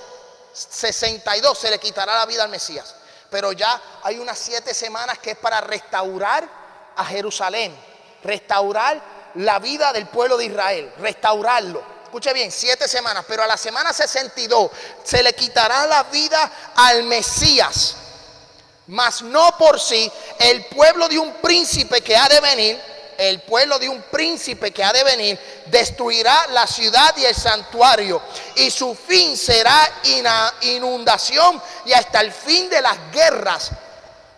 62 0.53 1.57
se 1.57 1.69
le 1.69 1.79
quitará 1.79 2.15
la 2.15 2.25
vida 2.25 2.43
al 2.43 2.49
Mesías. 2.49 2.95
Pero 3.29 3.51
ya 3.51 3.81
hay 4.03 4.19
unas 4.19 4.37
siete 4.37 4.73
semanas 4.73 5.19
que 5.19 5.31
es 5.31 5.37
para 5.37 5.61
restaurar 5.61 6.47
a 6.95 7.05
Jerusalén, 7.05 7.77
restaurar 8.23 9.16
la 9.37 9.59
vida 9.59 9.93
del 9.93 10.07
pueblo 10.07 10.37
de 10.37 10.45
Israel, 10.45 10.93
restaurarlo. 10.99 11.97
Escuche 12.03 12.33
bien, 12.33 12.51
siete 12.51 12.87
semanas, 12.87 13.25
pero 13.27 13.43
a 13.43 13.47
la 13.47 13.57
semana 13.57 13.91
62 13.93 14.71
se 15.03 15.21
le 15.21 15.33
quitará 15.33 15.85
la 15.87 16.03
vida 16.03 16.51
al 16.75 17.03
Mesías, 17.03 17.95
mas 18.87 19.21
no 19.21 19.57
por 19.57 19.79
sí, 19.79 20.11
el 20.39 20.65
pueblo 20.67 21.07
de 21.09 21.19
un 21.19 21.33
príncipe 21.33 22.01
que 22.01 22.15
ha 22.15 22.27
de 22.29 22.39
venir, 22.39 22.81
el 23.17 23.41
pueblo 23.41 23.77
de 23.77 23.89
un 23.89 24.01
príncipe 24.03 24.71
que 24.71 24.83
ha 24.83 24.93
de 24.93 25.03
venir, 25.03 25.39
destruirá 25.65 26.47
la 26.51 26.65
ciudad 26.65 27.15
y 27.17 27.25
el 27.25 27.35
santuario, 27.35 28.21
y 28.55 28.71
su 28.71 28.95
fin 28.95 29.35
será 29.35 29.91
inundación, 30.61 31.61
y 31.85 31.93
hasta 31.93 32.21
el 32.21 32.31
fin 32.31 32.69
de 32.69 32.81
las 32.81 32.95
guerras 33.11 33.71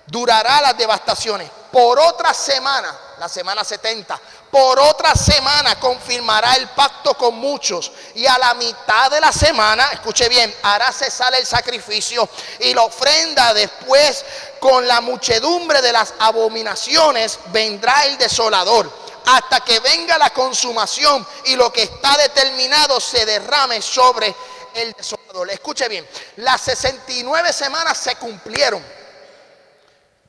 durará 0.07 0.61
las 0.61 0.77
devastaciones. 0.77 1.49
Por 1.71 1.99
otra 1.99 2.33
semana, 2.33 2.97
la 3.19 3.27
semana 3.27 3.65
70, 3.65 4.19
por 4.49 4.79
otra 4.79 5.13
semana 5.13 5.77
confirmará 5.77 6.55
el 6.55 6.69
pacto 6.69 7.15
con 7.15 7.35
muchos. 7.35 7.91
Y 8.15 8.25
a 8.25 8.37
la 8.37 8.53
mitad 8.53 9.11
de 9.11 9.19
la 9.19 9.33
semana, 9.33 9.89
escuche 9.91 10.29
bien, 10.29 10.53
hará 10.63 10.91
cesar 10.93 11.35
el 11.35 11.45
sacrificio 11.45 12.27
y 12.59 12.73
la 12.73 12.83
ofrenda. 12.83 13.53
Después, 13.53 14.23
con 14.59 14.87
la 14.87 15.01
muchedumbre 15.01 15.81
de 15.81 15.91
las 15.91 16.13
abominaciones, 16.19 17.39
vendrá 17.47 18.05
el 18.05 18.17
desolador. 18.17 18.89
Hasta 19.25 19.59
que 19.59 19.79
venga 19.81 20.17
la 20.17 20.31
consumación 20.31 21.27
y 21.45 21.55
lo 21.55 21.71
que 21.73 21.83
está 21.83 22.17
determinado 22.17 22.99
se 23.01 23.25
derrame 23.25 23.81
sobre 23.81 24.33
el 24.73 24.93
desolador. 24.93 25.49
Escuche 25.51 25.89
bien, 25.89 26.07
las 26.37 26.61
69 26.61 27.51
semanas 27.51 27.97
se 27.97 28.15
cumplieron. 28.15 28.83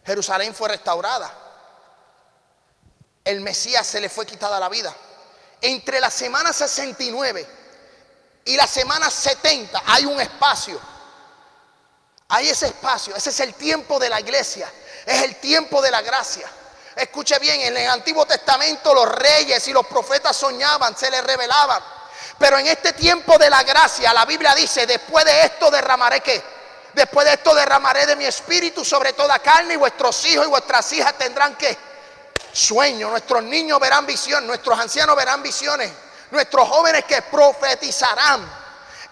Jerusalén 0.05 0.55
fue 0.55 0.69
restaurada 0.71 1.40
el 3.25 3.41
Mesías 3.41 3.87
se 3.87 4.01
le 4.01 4.09
fue 4.09 4.27
quitada 4.27 4.59
la 4.59 4.69
vida. 4.69 4.95
Entre 5.61 6.01
la 6.01 6.11
semana 6.11 6.53
69 6.53 7.47
y 8.47 8.57
la 8.57 8.67
semana 8.67 9.11
70 9.11 9.83
hay 9.87 10.07
un 10.07 10.21
espacio. 10.21 10.81
Hay 12.29 12.49
ese 12.49 12.67
espacio, 12.67 13.15
ese 13.17 13.31
es 13.31 13.41
el 13.41 13.55
tiempo 13.55 13.99
de 13.99 14.09
la 14.09 14.21
iglesia, 14.21 14.73
es 15.05 15.23
el 15.23 15.37
tiempo 15.37 15.83
de 15.83 15.91
la 15.91 16.01
gracia. 16.01 16.49
Escuche 16.95 17.39
bien, 17.41 17.61
en 17.61 17.77
el 17.77 17.91
Antiguo 17.91 18.25
Testamento 18.25 18.95
los 18.95 19.09
reyes 19.13 19.67
y 19.67 19.73
los 19.73 19.87
profetas 19.87 20.37
soñaban, 20.37 20.97
se 20.97 21.11
les 21.11 21.25
revelaban. 21.25 21.83
Pero 22.39 22.59
en 22.59 22.69
este 22.69 22.93
tiempo 22.93 23.37
de 23.37 23.51
la 23.51 23.63
gracia, 23.65 24.13
la 24.15 24.25
Biblia 24.25 24.55
dice, 24.55 24.87
después 24.87 25.25
de 25.25 25.43
esto 25.43 25.71
derramaré 25.71 26.21
qué? 26.21 26.43
Después 26.95 27.27
de 27.27 27.35
esto 27.35 27.55
derramaré 27.55 28.07
de 28.07 28.17
mi 28.17 28.25
espíritu 28.25 28.85
sobre 28.85 29.13
toda 29.13 29.39
carne 29.41 29.75
y 29.75 29.77
vuestros 29.77 30.25
hijos 30.27 30.47
y 30.47 30.49
vuestras 30.49 30.93
hijas 30.93 31.17
tendrán 31.19 31.57
que 31.57 31.77
sueños, 32.53 33.11
nuestros 33.11 33.43
niños 33.45 33.79
verán 33.81 34.07
visión, 34.07 34.47
nuestros 34.47 34.79
ancianos 34.79 35.17
verán 35.17 35.43
visiones, 35.43 35.91
nuestros 36.31 36.69
jóvenes 36.69 37.05
que 37.05 37.23
profetizarán. 37.23 38.61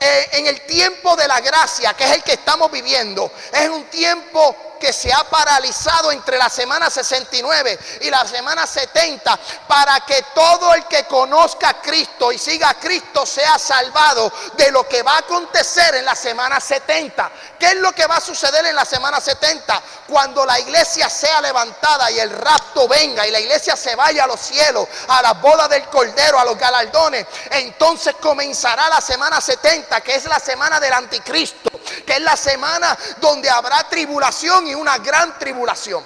Eh, 0.00 0.28
en 0.32 0.46
el 0.46 0.60
tiempo 0.60 1.16
de 1.16 1.26
la 1.26 1.40
gracia, 1.40 1.92
que 1.94 2.04
es 2.04 2.12
el 2.12 2.22
que 2.22 2.34
estamos 2.34 2.70
viviendo, 2.70 3.32
es 3.52 3.68
un 3.68 3.84
tiempo 3.86 4.67
que 4.78 4.92
se 4.92 5.12
ha 5.12 5.24
paralizado 5.24 6.12
entre 6.12 6.38
la 6.38 6.48
semana 6.48 6.90
69 6.90 7.78
y 8.02 8.10
la 8.10 8.26
semana 8.26 8.66
70 8.66 9.38
para 9.66 10.00
que 10.00 10.24
todo 10.34 10.74
el 10.74 10.84
que 10.86 11.04
conozca 11.04 11.70
a 11.70 11.82
Cristo 11.82 12.32
y 12.32 12.38
siga 12.38 12.70
a 12.70 12.74
Cristo 12.74 13.26
sea 13.26 13.58
salvado 13.58 14.32
de 14.56 14.70
lo 14.70 14.88
que 14.88 15.02
va 15.02 15.14
a 15.14 15.18
acontecer 15.18 15.94
en 15.96 16.04
la 16.04 16.14
semana 16.14 16.60
70. 16.60 17.30
¿Qué 17.58 17.66
es 17.66 17.76
lo 17.76 17.92
que 17.92 18.06
va 18.06 18.16
a 18.16 18.20
suceder 18.20 18.64
en 18.66 18.76
la 18.76 18.84
semana 18.84 19.20
70? 19.20 19.82
Cuando 20.08 20.46
la 20.46 20.58
iglesia 20.60 21.10
sea 21.10 21.40
levantada 21.40 22.10
y 22.10 22.20
el 22.20 22.30
rapto 22.30 22.86
venga 22.88 23.26
y 23.26 23.30
la 23.30 23.40
iglesia 23.40 23.76
se 23.76 23.94
vaya 23.96 24.24
a 24.24 24.26
los 24.26 24.40
cielos, 24.40 24.88
a 25.08 25.22
la 25.22 25.32
boda 25.34 25.68
del 25.68 25.84
Cordero, 25.88 26.38
a 26.38 26.44
los 26.44 26.56
galardones, 26.56 27.26
entonces 27.50 28.14
comenzará 28.20 28.88
la 28.88 29.00
semana 29.00 29.40
70, 29.40 30.00
que 30.02 30.14
es 30.14 30.24
la 30.26 30.38
semana 30.38 30.78
del 30.80 30.92
anticristo, 30.92 31.70
que 32.06 32.14
es 32.14 32.20
la 32.20 32.36
semana 32.36 32.96
donde 33.20 33.50
habrá 33.50 33.88
tribulación 33.88 34.67
y 34.68 34.74
una 34.74 34.98
gran 34.98 35.38
tribulación. 35.38 36.04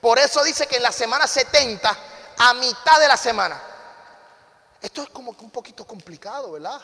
Por 0.00 0.18
eso 0.18 0.42
dice 0.44 0.66
que 0.66 0.76
en 0.76 0.82
la 0.82 0.92
semana 0.92 1.26
70, 1.26 1.98
a 2.36 2.54
mitad 2.54 3.00
de 3.00 3.08
la 3.08 3.16
semana, 3.16 3.60
esto 4.80 5.02
es 5.02 5.08
como 5.08 5.36
que 5.36 5.44
un 5.44 5.50
poquito 5.50 5.86
complicado, 5.86 6.52
¿verdad? 6.52 6.80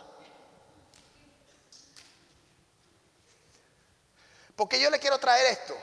Porque 4.56 4.80
yo 4.80 4.88
le 4.90 4.98
quiero 4.98 5.18
traer 5.18 5.46
esto. 5.46 5.76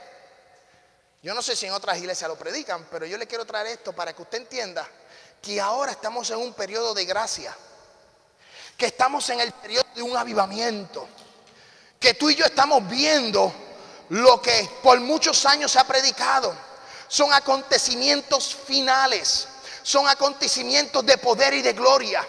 Yo 1.22 1.34
no 1.34 1.42
sé 1.42 1.56
si 1.56 1.66
en 1.66 1.74
otras 1.74 1.98
iglesias 1.98 2.30
lo 2.30 2.38
predican, 2.38 2.88
pero 2.90 3.06
yo 3.06 3.18
le 3.18 3.28
quiero 3.28 3.46
traer 3.46 3.68
esto 3.68 3.94
para 3.94 4.14
que 4.14 4.22
usted 4.22 4.40
entienda 4.40 4.88
que 5.42 5.60
ahora 5.60 5.92
estamos 5.92 6.30
en 6.32 6.38
un 6.38 6.54
periodo 6.54 6.94
de 6.94 7.06
gracia, 7.06 7.56
que 8.78 8.88
estamos 8.88 9.30
en 9.30 9.40
el 9.40 9.52
periodo 9.52 9.86
de 9.94 10.02
un 10.02 10.16
avivamiento, 10.16 11.08
que 12.00 12.14
tú 12.14 12.30
y 12.30 12.36
yo 12.36 12.46
estamos 12.46 12.88
viendo 12.88 13.54
lo 14.10 14.42
que 14.42 14.70
por 14.82 15.00
muchos 15.00 15.46
años 15.46 15.72
se 15.72 15.80
ha 15.80 15.84
predicado. 15.84 16.56
son 17.10 17.32
acontecimientos 17.32 18.54
finales, 18.66 19.48
son 19.82 20.08
acontecimientos 20.10 21.06
de 21.06 21.18
poder 21.18 21.54
y 21.54 21.62
de 21.62 21.72
gloria. 21.72 22.26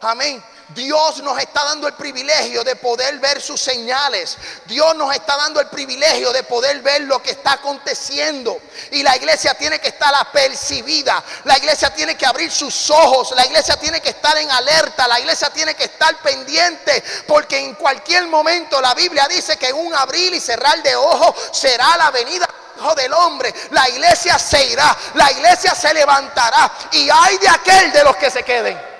Amén. 0.00 0.42
Dios 0.70 1.22
nos 1.22 1.38
está 1.38 1.64
dando 1.64 1.86
el 1.86 1.94
privilegio 1.94 2.64
de 2.64 2.74
poder 2.76 3.18
ver 3.20 3.40
sus 3.40 3.60
señales. 3.60 4.36
Dios 4.64 4.96
nos 4.96 5.14
está 5.14 5.36
dando 5.36 5.60
el 5.60 5.68
privilegio 5.68 6.32
de 6.32 6.42
poder 6.42 6.82
ver 6.82 7.02
lo 7.02 7.22
que 7.22 7.30
está 7.30 7.52
aconteciendo. 7.52 8.60
Y 8.90 9.02
la 9.04 9.16
iglesia 9.16 9.54
tiene 9.54 9.78
que 9.78 9.88
estar 9.88 10.12
apercibida. 10.14 11.22
La 11.44 11.56
iglesia 11.56 11.90
tiene 11.94 12.16
que 12.16 12.26
abrir 12.26 12.50
sus 12.50 12.90
ojos. 12.90 13.32
La 13.36 13.46
iglesia 13.46 13.76
tiene 13.76 14.00
que 14.00 14.10
estar 14.10 14.36
en 14.38 14.50
alerta. 14.50 15.06
La 15.06 15.20
iglesia 15.20 15.50
tiene 15.50 15.74
que 15.74 15.84
estar 15.84 16.16
pendiente. 16.20 17.02
Porque 17.28 17.58
en 17.58 17.74
cualquier 17.74 18.26
momento 18.26 18.80
la 18.80 18.94
Biblia 18.94 19.28
dice 19.28 19.56
que 19.56 19.72
un 19.72 19.94
abrir 19.94 20.34
y 20.34 20.40
cerrar 20.40 20.82
de 20.82 20.96
ojos 20.96 21.34
será 21.52 21.96
la 21.96 22.10
venida 22.10 22.48
del 22.94 23.12
hombre, 23.14 23.52
la 23.70 23.88
iglesia 23.88 24.38
se 24.38 24.66
irá, 24.66 24.94
la 25.14 25.32
iglesia 25.32 25.74
se 25.74 25.92
levantará 25.94 26.70
y 26.92 27.08
hay 27.08 27.38
de 27.38 27.48
aquel 27.48 27.90
de 27.90 28.04
los 28.04 28.16
que 28.16 28.30
se 28.30 28.42
queden. 28.42 28.95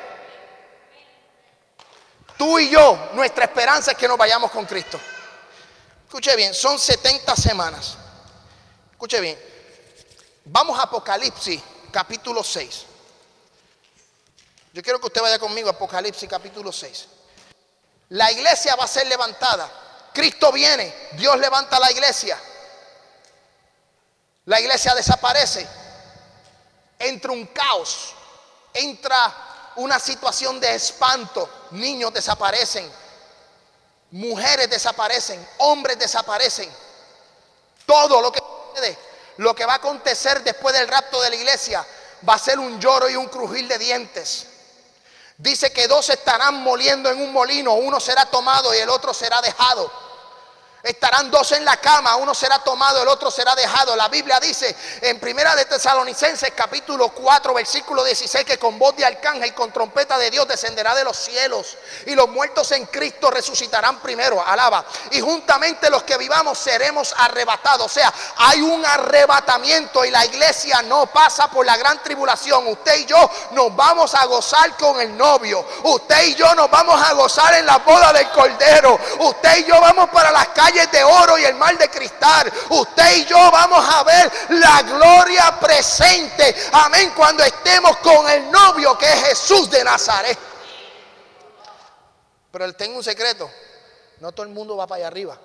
Tú 2.37 2.59
y 2.59 2.70
yo, 2.70 3.11
nuestra 3.14 3.45
esperanza 3.45 3.93
es 3.93 3.97
que 3.97 4.09
nos 4.09 4.18
vayamos 4.18 4.51
con 4.51 4.66
Cristo. 4.66 5.01
Escuche 6.05 6.37
bien, 6.37 6.55
son 6.55 6.78
70 6.78 7.34
semanas. 7.34 7.97
Escuche 8.93 9.20
bien. 9.20 9.39
Vamos 10.45 10.78
a 10.78 10.82
Apocalipsis, 10.82 11.61
capítulo 11.91 12.45
6. 12.45 12.84
Yo 14.72 14.82
quiero 14.82 15.01
que 15.01 15.07
usted 15.07 15.22
vaya 15.22 15.39
conmigo 15.39 15.70
Apocalipsis, 15.70 16.28
capítulo 16.28 16.70
6. 16.70 17.09
La 18.11 18.30
iglesia 18.30 18.76
va 18.76 18.84
a 18.84 18.89
ser 18.89 19.07
levantada. 19.07 20.11
Cristo 20.12 20.53
viene, 20.53 21.11
Dios 21.12 21.39
levanta 21.39 21.80
la 21.80 21.91
iglesia. 21.91 22.39
La 24.45 24.61
iglesia 24.61 24.95
desaparece. 24.95 25.66
Entra 26.99 27.32
un 27.32 27.47
caos. 27.47 28.14
Entra 28.72 29.45
una 29.77 29.99
situación 29.99 30.61
de 30.61 30.74
espanto. 30.74 31.49
Niños 31.72 32.12
desaparecen, 32.12 32.91
mujeres 34.11 34.68
desaparecen, 34.70 35.47
hombres 35.59 35.99
desaparecen. 35.99 36.70
Todo 37.87 38.20
lo 38.20 38.33
que 38.33 38.41
lo 39.39 39.55
que 39.55 39.66
va 39.66 39.74
a 39.74 39.77
acontecer 39.77 40.43
después 40.43 40.74
del 40.74 40.89
rapto 40.89 41.20
de 41.20 41.31
la 41.31 41.37
iglesia 41.37 41.87
va 42.27 42.35
a 42.35 42.39
ser 42.39 42.59
un 42.59 42.81
lloro 42.81 43.09
y 43.09 43.16
un 43.16 43.29
crujir 43.29 43.68
de 43.68 43.79
dientes. 43.79 44.47
Dice 45.39 45.70
que 45.72 45.87
dos 45.87 46.09
estarán 46.09 46.62
moliendo 46.62 47.11
en 47.11 47.20
un 47.20 47.33
molino, 47.33 47.74
uno 47.74 48.01
será 48.01 48.24
tomado 48.27 48.74
y 48.74 48.79
el 48.79 48.89
otro 48.89 49.12
será 49.12 49.41
dejado. 49.43 50.05
Estarán 50.83 51.31
dos 51.33 51.51
en 51.53 51.64
la 51.64 51.79
cama, 51.79 52.14
uno 52.16 52.33
será 52.33 52.61
tomado, 52.61 53.03
el 53.03 53.09
otro 53.09 53.31
será 53.31 53.55
dejado. 53.57 53.97
La 53.97 54.09
Biblia 54.09 54.39
dice 54.39 54.77
en 55.01 55.18
Primera 55.18 55.57
de 55.57 55.64
Tesalonicenses 55.64 56.53
capítulo 56.55 57.09
4 57.09 57.55
versículo 57.55 58.05
16 58.05 58.45
que 58.45 58.59
con 58.59 58.79
voz 58.79 58.95
de 58.95 59.05
arcángel 59.05 59.49
y 59.49 59.53
con 59.53 59.72
trompeta 59.72 60.16
de 60.16 60.31
Dios 60.31 60.47
descenderá 60.47 60.95
de 60.95 61.03
los 61.03 61.16
cielos 61.16 61.77
y 62.07 62.14
los 62.14 62.29
muertos 62.29 62.70
en 62.72 62.87
Cristo 62.87 63.31
resucitarán 63.31 63.99
primero, 64.01 64.45
alaba. 64.47 64.85
Y 65.11 65.20
juntamente 65.20 65.91
los 65.91 66.05
que 66.05 66.16
vivamos 66.18 66.59
seremos 66.59 67.14
arrebatados. 67.18 67.87
O 67.87 67.89
sea, 67.89 68.12
hay 68.37 68.61
un 68.61 68.85
arrebatamiento 68.87 70.05
y 70.05 70.11
la 70.11 70.24
iglesia 70.24 70.83
no 70.83 71.07
pasa 71.07 71.51
por 71.51 71.66
la 71.66 71.77
gran 71.77 72.01
tribulación. 72.03 72.66
Usted 72.68 72.99
y 72.99 73.07
yo 73.07 73.31
nos 73.53 73.74
vamos 73.74 74.14
a 74.14 74.24
gozar 74.27 74.77
con 74.77 75.01
el 75.01 75.16
novio. 75.16 75.66
Usted 75.83 76.27
y 76.27 76.35
yo 76.37 76.55
nos 76.55 76.70
vamos 76.70 77.01
a 77.03 77.12
gozar 77.14 77.55
en 77.55 77.66
la 77.66 77.79
boda 77.79 78.12
del 78.12 78.31
Cordero. 78.31 78.99
Usted 79.18 79.59
y 79.59 79.64
yo 79.64 79.81
vamos 79.81 80.11
para 80.11 80.31
las 80.31 80.49
calles 80.66 80.90
de 80.90 81.04
oro 81.04 81.38
y 81.38 81.44
el 81.44 81.54
mar 81.54 81.76
de 81.78 81.88
cristal. 81.88 82.52
Usted 82.70 83.16
y 83.16 83.24
yo 83.26 83.50
vamos 83.50 83.84
a 83.88 84.02
ver 84.02 84.32
la 84.50 84.82
gloria 84.82 85.58
presente. 85.60 86.54
Amén. 86.72 87.12
Cuando 87.16 87.44
estemos 87.44 87.96
con 87.98 88.28
el 88.28 88.50
novio 88.50 88.96
que 88.98 89.06
es 89.06 89.28
Jesús 89.28 89.70
de 89.70 89.84
Nazaret. 89.84 90.38
Pero 92.50 92.72
tengo 92.74 92.96
un 92.96 93.04
secreto. 93.04 93.50
No 94.18 94.32
todo 94.32 94.46
el 94.46 94.52
mundo 94.52 94.76
va 94.76 94.86
para 94.86 94.98
allá 94.98 95.08
arriba. 95.08 95.38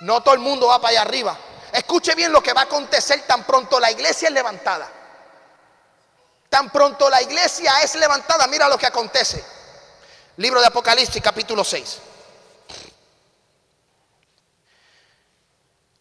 No 0.00 0.22
todo 0.22 0.34
el 0.34 0.40
mundo 0.40 0.66
va 0.66 0.80
para 0.80 0.90
allá 0.90 1.02
arriba. 1.02 1.38
Escuche 1.72 2.14
bien 2.14 2.32
lo 2.32 2.42
que 2.42 2.52
va 2.52 2.62
a 2.62 2.64
acontecer 2.64 3.22
tan 3.26 3.44
pronto 3.44 3.78
la 3.78 3.90
iglesia 3.90 4.28
es 4.28 4.34
levantada. 4.34 4.90
Tan 6.48 6.70
pronto 6.70 7.08
la 7.08 7.22
iglesia 7.22 7.72
es 7.82 7.94
levantada, 7.94 8.46
mira 8.48 8.68
lo 8.68 8.76
que 8.76 8.86
acontece. 8.86 9.44
Libro 10.38 10.60
de 10.60 10.66
Apocalipsis 10.66 11.22
capítulo 11.22 11.62
6. 11.62 12.09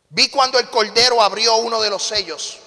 Vi 0.10 0.30
cuando 0.30 0.57
el 0.57 0.70
Cordero 0.70 1.22
abrió 1.22 1.57
uno 1.57 1.82
de 1.82 1.89
los 1.89 2.03
sellos 2.03 2.60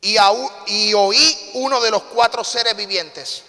y, 0.00 0.94
oí 0.94 1.50
uno 1.54 1.80
de 1.80 1.90
los 1.90 2.02
cuatro 2.04 2.44
seres 2.44 2.76
vivientes 2.76 3.42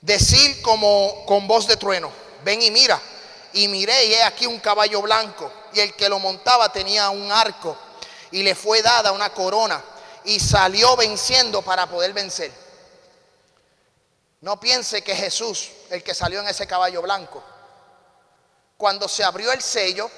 decir 0.00 0.62
como 0.62 1.26
con 1.26 1.46
voz 1.46 1.66
de 1.66 1.76
trueno, 1.76 2.10
ven 2.44 2.62
y 2.62 2.70
mira. 2.70 3.00
Y 3.52 3.66
miré 3.66 4.06
y 4.06 4.12
he 4.12 4.22
aquí 4.22 4.46
un 4.46 4.60
caballo 4.60 5.00
blanco 5.00 5.50
y 5.72 5.80
el 5.80 5.94
que 5.94 6.08
lo 6.08 6.18
montaba 6.18 6.70
tenía 6.70 7.08
un 7.08 7.32
arco 7.32 7.76
y 8.30 8.42
le 8.42 8.54
fue 8.54 8.82
dada 8.82 9.10
una 9.10 9.30
corona 9.32 9.82
y 10.24 10.38
salió 10.38 10.94
venciendo 10.96 11.62
para 11.62 11.86
poder 11.86 12.12
vencer. 12.12 12.52
No 14.42 14.60
piense 14.60 15.02
que 15.02 15.16
Jesús, 15.16 15.70
el 15.90 16.02
que 16.02 16.14
salió 16.14 16.40
en 16.40 16.48
ese 16.48 16.66
caballo 16.66 17.00
blanco, 17.02 17.42
cuando 18.76 19.08
se 19.08 19.24
abrió 19.24 19.50
el 19.50 19.62
sello, 19.62 20.10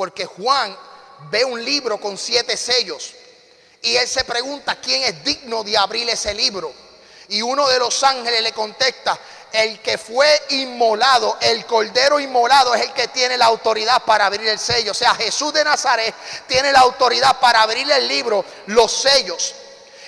porque 0.00 0.24
Juan 0.24 0.74
ve 1.30 1.44
un 1.44 1.62
libro 1.62 2.00
con 2.00 2.16
siete 2.16 2.56
sellos 2.56 3.12
y 3.82 3.96
él 3.96 4.08
se 4.08 4.24
pregunta 4.24 4.80
quién 4.80 5.02
es 5.02 5.22
digno 5.22 5.62
de 5.62 5.76
abrir 5.76 6.08
ese 6.08 6.32
libro. 6.32 6.72
Y 7.28 7.42
uno 7.42 7.68
de 7.68 7.78
los 7.78 8.02
ángeles 8.02 8.40
le 8.40 8.52
contesta, 8.52 9.18
el 9.52 9.78
que 9.82 9.98
fue 9.98 10.26
inmolado, 10.48 11.36
el 11.42 11.66
cordero 11.66 12.18
inmolado 12.18 12.74
es 12.74 12.80
el 12.80 12.94
que 12.94 13.08
tiene 13.08 13.36
la 13.36 13.44
autoridad 13.44 14.02
para 14.04 14.24
abrir 14.24 14.48
el 14.48 14.58
sello. 14.58 14.92
O 14.92 14.94
sea, 14.94 15.14
Jesús 15.16 15.52
de 15.52 15.64
Nazaret 15.64 16.14
tiene 16.46 16.72
la 16.72 16.80
autoridad 16.80 17.38
para 17.38 17.60
abrir 17.60 17.90
el 17.90 18.08
libro, 18.08 18.42
los 18.68 18.90
sellos. 18.90 19.54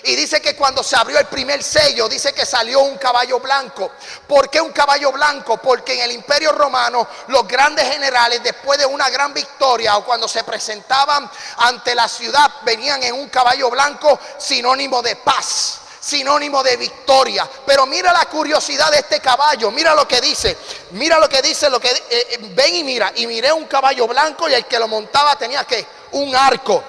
Y 0.04 0.16
dice 0.16 0.40
que 0.40 0.56
cuando 0.56 0.82
se 0.82 0.96
abrió 0.96 1.18
el 1.18 1.26
primer 1.26 1.62
sello, 1.62 2.08
dice 2.08 2.32
que 2.32 2.44
salió 2.44 2.80
un 2.80 2.98
caballo 2.98 3.38
blanco. 3.38 3.92
¿Por 4.26 4.50
qué 4.50 4.60
un 4.60 4.72
caballo 4.72 5.12
blanco? 5.12 5.58
Porque 5.58 5.94
en 5.94 6.00
el 6.00 6.12
imperio 6.12 6.52
romano 6.52 7.06
los 7.28 7.46
grandes 7.46 7.88
generales, 7.88 8.42
después 8.42 8.78
de 8.78 8.86
una 8.86 9.08
gran 9.10 9.32
victoria 9.32 9.96
o 9.96 10.04
cuando 10.04 10.26
se 10.26 10.42
presentaban 10.42 11.30
ante 11.58 11.94
la 11.94 12.08
ciudad, 12.08 12.50
venían 12.64 13.02
en 13.02 13.14
un 13.14 13.28
caballo 13.28 13.70
blanco 13.70 14.18
sinónimo 14.38 15.02
de 15.02 15.16
paz 15.16 15.78
sinónimo 16.02 16.64
de 16.64 16.76
victoria. 16.76 17.48
Pero 17.64 17.86
mira 17.86 18.12
la 18.12 18.24
curiosidad 18.24 18.90
de 18.90 18.98
este 18.98 19.20
caballo, 19.20 19.70
mira 19.70 19.94
lo 19.94 20.06
que 20.08 20.20
dice, 20.20 20.58
mira 20.90 21.18
lo 21.20 21.28
que 21.28 21.40
dice, 21.40 21.70
lo 21.70 21.78
que 21.78 21.88
eh, 21.88 22.02
eh, 22.10 22.38
ven 22.54 22.74
y 22.74 22.82
mira, 22.82 23.12
y 23.14 23.26
miré 23.28 23.52
un 23.52 23.66
caballo 23.66 24.08
blanco 24.08 24.48
y 24.48 24.54
el 24.54 24.66
que 24.66 24.80
lo 24.80 24.88
montaba 24.88 25.36
tenía 25.36 25.64
que 25.64 25.86
un 26.12 26.34
arco 26.34 26.82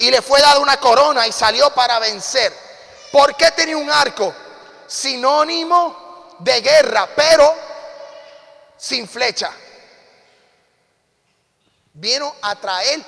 y 0.00 0.10
le 0.10 0.22
fue 0.22 0.40
dada 0.40 0.58
una 0.60 0.78
corona 0.78 1.26
y 1.26 1.32
salió 1.32 1.70
para 1.74 1.98
vencer. 1.98 2.52
¿Por 3.12 3.36
qué 3.36 3.50
tenía 3.50 3.76
un 3.76 3.90
arco? 3.90 4.34
Sinónimo 4.86 6.36
de 6.38 6.60
guerra, 6.62 7.06
pero 7.14 7.54
sin 8.78 9.06
flecha. 9.06 9.52
Vino 11.92 12.34
a 12.40 12.56
traer 12.56 13.04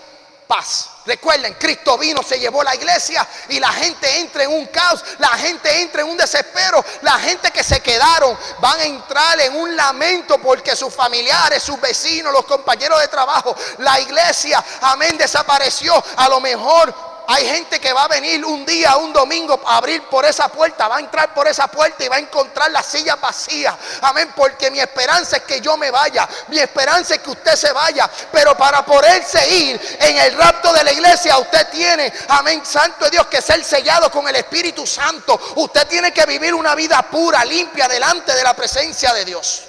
Recuerden, 1.05 1.55
Cristo 1.55 1.99
vino, 1.99 2.23
se 2.23 2.39
llevó 2.39 2.63
la 2.63 2.75
iglesia 2.77 3.27
y 3.49 3.59
la 3.59 3.73
gente 3.73 4.21
entra 4.21 4.45
en 4.45 4.53
un 4.53 4.67
caos, 4.67 5.03
la 5.19 5.31
gente 5.31 5.81
entra 5.81 6.03
en 6.03 6.09
un 6.09 6.17
desespero, 6.17 6.85
la 7.01 7.19
gente 7.19 7.51
que 7.51 7.65
se 7.65 7.81
quedaron 7.81 8.39
van 8.61 8.79
a 8.79 8.85
entrar 8.85 9.41
en 9.41 9.57
un 9.57 9.75
lamento 9.75 10.39
porque 10.39 10.77
sus 10.77 10.95
familiares, 10.95 11.63
sus 11.63 11.81
vecinos, 11.81 12.33
los 12.33 12.45
compañeros 12.45 13.01
de 13.01 13.09
trabajo, 13.09 13.57
la 13.79 13.99
iglesia, 13.99 14.63
amén, 14.83 15.19
desapareció. 15.19 15.93
A 16.17 16.29
lo 16.29 16.41
mejor 16.41 16.95
hay 17.27 17.47
gente 17.47 17.81
que 17.81 17.93
va 17.93 18.05
a 18.05 18.09
venir 18.09 18.45
un 18.45 18.65
día, 18.67 18.97
un 18.97 19.13
domingo, 19.13 19.61
a 19.67 19.77
abrir 19.77 20.03
por 20.05 20.25
esa 20.25 20.49
puerta, 20.49 20.89
va 20.89 20.97
a 20.97 21.01
entrar 21.01 21.33
por 21.35 21.47
esa 21.47 21.69
puerta 21.69 22.05
y 22.05 22.09
va 22.09 22.17
a 22.17 22.21
encontrar 22.21 22.71
la 22.71 22.83
silla 22.83 23.17
vacía. 23.17 23.77
Amén, 24.03 24.33
porque 24.35 24.71
mi 24.71 24.81
esperanza 24.81 25.37
es 25.37 25.43
que 25.43 25.61
yo 25.61 25.77
me 25.77 25.91
vaya, 25.91 26.29
mi 26.49 26.59
esperanza 26.59 27.15
es 27.15 27.21
que 27.21 27.31
usted 27.31 27.55
se 27.55 27.73
vaya, 27.73 28.11
pero 28.31 28.57
para 28.57 28.85
poderse 28.85 29.49
ir 29.49 29.97
en 30.01 30.17
el 30.19 30.35
rapto 30.37 30.73
de 30.73 30.85
la 30.85 30.93
iglesia, 30.93 31.39
usted 31.39 31.69
tiene, 31.71 32.13
amén, 32.29 32.65
santo 32.65 33.09
Dios, 33.11 33.27
que 33.27 33.41
ser 33.41 33.65
sellado 33.65 34.11
con 34.11 34.27
el 34.29 34.37
Espíritu 34.37 34.87
Santo. 34.87 35.39
Usted 35.57 35.87
tiene 35.87 36.13
que 36.13 36.27
vivir 36.27 36.55
una 36.55 36.75
vida 36.75 37.03
pura, 37.03 37.45
limpia, 37.45 37.89
delante 37.89 38.35
de 38.35 38.43
la 38.43 38.55
presencia 38.55 39.13
de 39.13 39.25
Dios. 39.25 39.63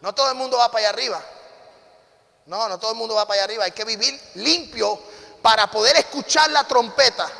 No 0.00 0.14
todo 0.14 0.30
el 0.30 0.34
mundo 0.34 0.56
va 0.58 0.70
para 0.70 0.80
allá 0.80 0.88
arriba. 0.90 1.22
No, 2.46 2.68
no 2.68 2.78
todo 2.78 2.92
el 2.92 2.96
mundo 2.96 3.14
va 3.14 3.26
para 3.26 3.36
allá 3.36 3.44
arriba. 3.44 3.64
Hay 3.64 3.72
que 3.72 3.84
vivir 3.84 4.18
limpio 4.34 4.98
para 5.42 5.70
poder 5.70 5.96
escuchar 5.96 6.50
la 6.50 6.64
trompeta. 6.64 7.30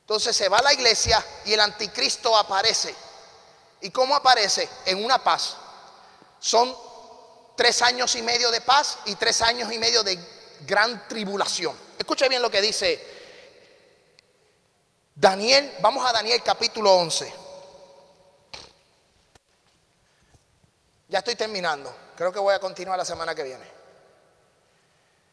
Entonces 0.00 0.36
se 0.36 0.48
va 0.48 0.58
a 0.58 0.62
la 0.62 0.72
iglesia 0.72 1.24
y 1.44 1.52
el 1.52 1.60
anticristo 1.60 2.36
aparece. 2.36 2.94
¿Y 3.80 3.90
cómo 3.90 4.14
aparece? 4.16 4.68
En 4.86 5.04
una 5.04 5.22
paz. 5.22 5.56
Son 6.40 6.74
tres 7.56 7.82
años 7.82 8.14
y 8.14 8.22
medio 8.22 8.50
de 8.50 8.60
paz 8.60 8.98
y 9.04 9.14
tres 9.16 9.42
años 9.42 9.72
y 9.72 9.78
medio 9.78 10.02
de 10.02 10.18
gran 10.60 11.06
tribulación. 11.08 11.76
Escuche 11.98 12.28
bien 12.28 12.42
lo 12.42 12.50
que 12.50 12.60
dice 12.60 13.04
Daniel. 15.14 15.76
Vamos 15.80 16.08
a 16.08 16.12
Daniel 16.12 16.42
capítulo 16.42 16.94
11. 16.94 17.34
Ya 21.08 21.18
estoy 21.18 21.36
terminando. 21.36 21.94
Creo 22.16 22.32
que 22.32 22.38
voy 22.38 22.54
a 22.54 22.60
continuar 22.60 22.98
la 22.98 23.04
semana 23.04 23.34
que 23.34 23.42
viene. 23.42 23.77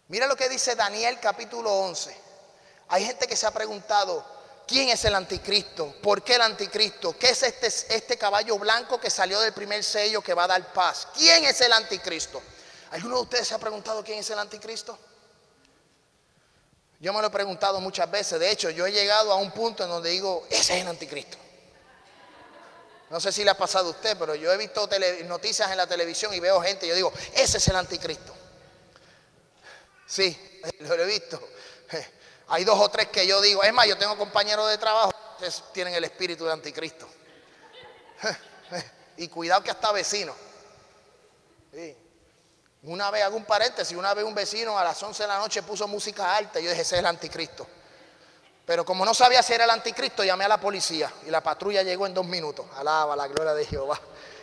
Mira 0.07 0.27
lo 0.27 0.35
que 0.35 0.49
dice 0.49 0.75
Daniel 0.75 1.19
capítulo 1.19 1.73
11. 1.73 2.15
Hay 2.89 3.05
gente 3.05 3.27
que 3.27 3.35
se 3.35 3.47
ha 3.47 3.51
preguntado, 3.51 4.23
¿quién 4.67 4.89
es 4.89 5.03
el 5.05 5.15
anticristo? 5.15 5.95
¿Por 6.03 6.23
qué 6.23 6.35
el 6.35 6.41
anticristo? 6.41 7.17
¿Qué 7.17 7.29
es 7.29 7.41
este, 7.41 7.67
este 7.67 8.17
caballo 8.17 8.59
blanco 8.59 8.99
que 8.99 9.09
salió 9.09 9.39
del 9.41 9.53
primer 9.53 9.83
sello 9.83 10.21
que 10.21 10.35
va 10.35 10.43
a 10.43 10.47
dar 10.47 10.73
paz? 10.73 11.07
¿Quién 11.15 11.43
es 11.45 11.59
el 11.61 11.73
anticristo? 11.73 12.41
¿Alguno 12.91 13.15
de 13.15 13.21
ustedes 13.23 13.47
se 13.47 13.55
ha 13.55 13.57
preguntado 13.57 14.03
quién 14.03 14.19
es 14.19 14.29
el 14.29 14.37
anticristo? 14.37 14.97
Yo 16.99 17.11
me 17.11 17.19
lo 17.21 17.27
he 17.27 17.31
preguntado 17.31 17.81
muchas 17.81 18.09
veces. 18.09 18.39
De 18.39 18.49
hecho, 18.51 18.69
yo 18.69 18.85
he 18.85 18.91
llegado 18.91 19.31
a 19.31 19.35
un 19.35 19.51
punto 19.51 19.83
en 19.83 19.89
donde 19.89 20.11
digo, 20.11 20.45
ese 20.51 20.75
es 20.75 20.81
el 20.81 20.87
anticristo. 20.87 21.37
No 23.09 23.19
sé 23.19 23.31
si 23.31 23.43
le 23.43 23.49
ha 23.49 23.57
pasado 23.57 23.87
a 23.87 23.91
usted, 23.91 24.15
pero 24.17 24.35
yo 24.35 24.53
he 24.53 24.57
visto 24.57 24.87
noticias 25.25 25.69
en 25.71 25.77
la 25.77 25.87
televisión 25.87 26.33
y 26.33 26.39
veo 26.39 26.61
gente 26.61 26.85
y 26.85 26.89
yo 26.89 26.95
digo, 26.95 27.11
ese 27.33 27.57
es 27.57 27.67
el 27.67 27.75
anticristo. 27.75 28.44
Sí, 30.07 30.61
lo 30.79 30.93
he 30.95 31.05
visto. 31.05 31.39
Hay 32.47 32.63
dos 32.63 32.79
o 32.79 32.89
tres 32.89 33.07
que 33.07 33.25
yo 33.25 33.41
digo, 33.41 33.63
es 33.63 33.73
más, 33.73 33.87
yo 33.87 33.97
tengo 33.97 34.17
compañeros 34.17 34.69
de 34.69 34.77
trabajo 34.77 35.11
que 35.39 35.49
tienen 35.73 35.93
el 35.95 36.03
espíritu 36.03 36.45
de 36.45 36.53
anticristo. 36.53 37.07
Y 39.17 39.29
cuidado 39.29 39.63
que 39.63 39.71
hasta 39.71 39.93
vecinos. 39.93 40.35
Una 42.83 43.09
vez, 43.11 43.23
hago 43.23 43.37
un 43.37 43.45
paréntesis, 43.45 43.97
una 43.97 44.13
vez 44.13 44.25
un 44.25 44.35
vecino 44.35 44.77
a 44.77 44.83
las 44.83 45.01
11 45.01 45.23
de 45.23 45.27
la 45.27 45.37
noche 45.37 45.63
puso 45.63 45.87
música 45.87 46.35
alta 46.35 46.59
yo 46.59 46.69
dije, 46.69 46.81
ese 46.81 46.95
es 46.95 46.99
el 46.99 47.05
anticristo. 47.05 47.65
Pero 48.65 48.83
como 48.83 49.05
no 49.05 49.13
sabía 49.13 49.41
si 49.41 49.53
era 49.53 49.63
el 49.63 49.69
anticristo, 49.69 50.23
llamé 50.23 50.43
a 50.43 50.49
la 50.49 50.59
policía 50.59 51.11
y 51.25 51.29
la 51.29 51.41
patrulla 51.41 51.83
llegó 51.83 52.07
en 52.07 52.13
dos 52.13 52.25
minutos. 52.25 52.65
Alaba 52.75 53.15
la 53.15 53.27
gloria 53.27 53.53
de 53.53 53.65
Jehová. 53.65 53.99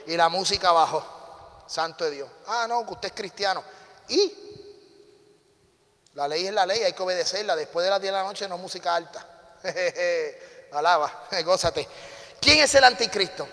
Y 0.07 0.17
la 0.17 0.29
música 0.29 0.73
bajó. 0.73 1.65
Santo 1.67 2.05
de 2.05 2.13
Dios. 2.13 2.31
Ah, 2.47 2.67
no, 2.69 2.87
que 2.87 2.93
usted 2.93 3.09
es 3.09 3.15
cristiano. 3.15 3.63
Y 4.09 4.52
la 6.15 6.29
ley 6.29 6.47
es 6.47 6.53
la 6.53 6.67
ley, 6.67 6.83
hay 6.83 6.93
que 6.93 7.03
obedecerla. 7.03 7.57
Después 7.57 7.85
de 7.85 7.91
las 7.91 8.01
10 8.01 8.13
de 8.13 8.19
la 8.19 8.25
noche 8.25 8.49
no 8.49 8.59
música 8.59 8.95
alta. 8.95 9.27
Alaba, 10.73 11.27
gózate. 11.45 11.89
¿Quién 12.41 12.61
es 12.61 12.75
el 12.75 12.85
anticristo? 12.85 13.49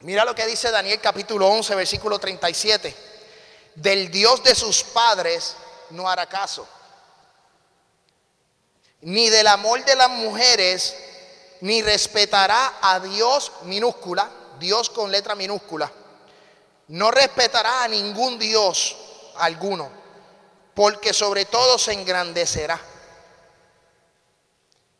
Mira 0.00 0.24
lo 0.24 0.34
que 0.34 0.46
dice 0.46 0.70
Daniel 0.70 1.00
capítulo 1.00 1.48
11, 1.48 1.74
versículo 1.74 2.18
37. 2.18 2.94
Del 3.76 4.10
Dios 4.10 4.42
de 4.42 4.54
sus 4.54 4.82
padres 4.82 5.54
no 5.90 6.08
hará 6.08 6.26
caso. 6.26 6.66
Ni 9.02 9.28
del 9.30 9.46
amor 9.46 9.84
de 9.84 9.94
las 9.94 10.10
mujeres, 10.10 10.96
ni 11.60 11.82
respetará 11.82 12.78
a 12.82 12.98
Dios 13.00 13.52
minúscula, 13.62 14.28
Dios 14.58 14.90
con 14.90 15.10
letra 15.10 15.34
minúscula. 15.34 15.90
No 16.88 17.10
respetará 17.10 17.84
a 17.84 17.88
ningún 17.88 18.38
Dios 18.38 18.96
alguno 19.36 19.99
porque 20.74 21.12
sobre 21.12 21.44
todo 21.44 21.78
se 21.78 21.92
engrandecerá 21.92 22.80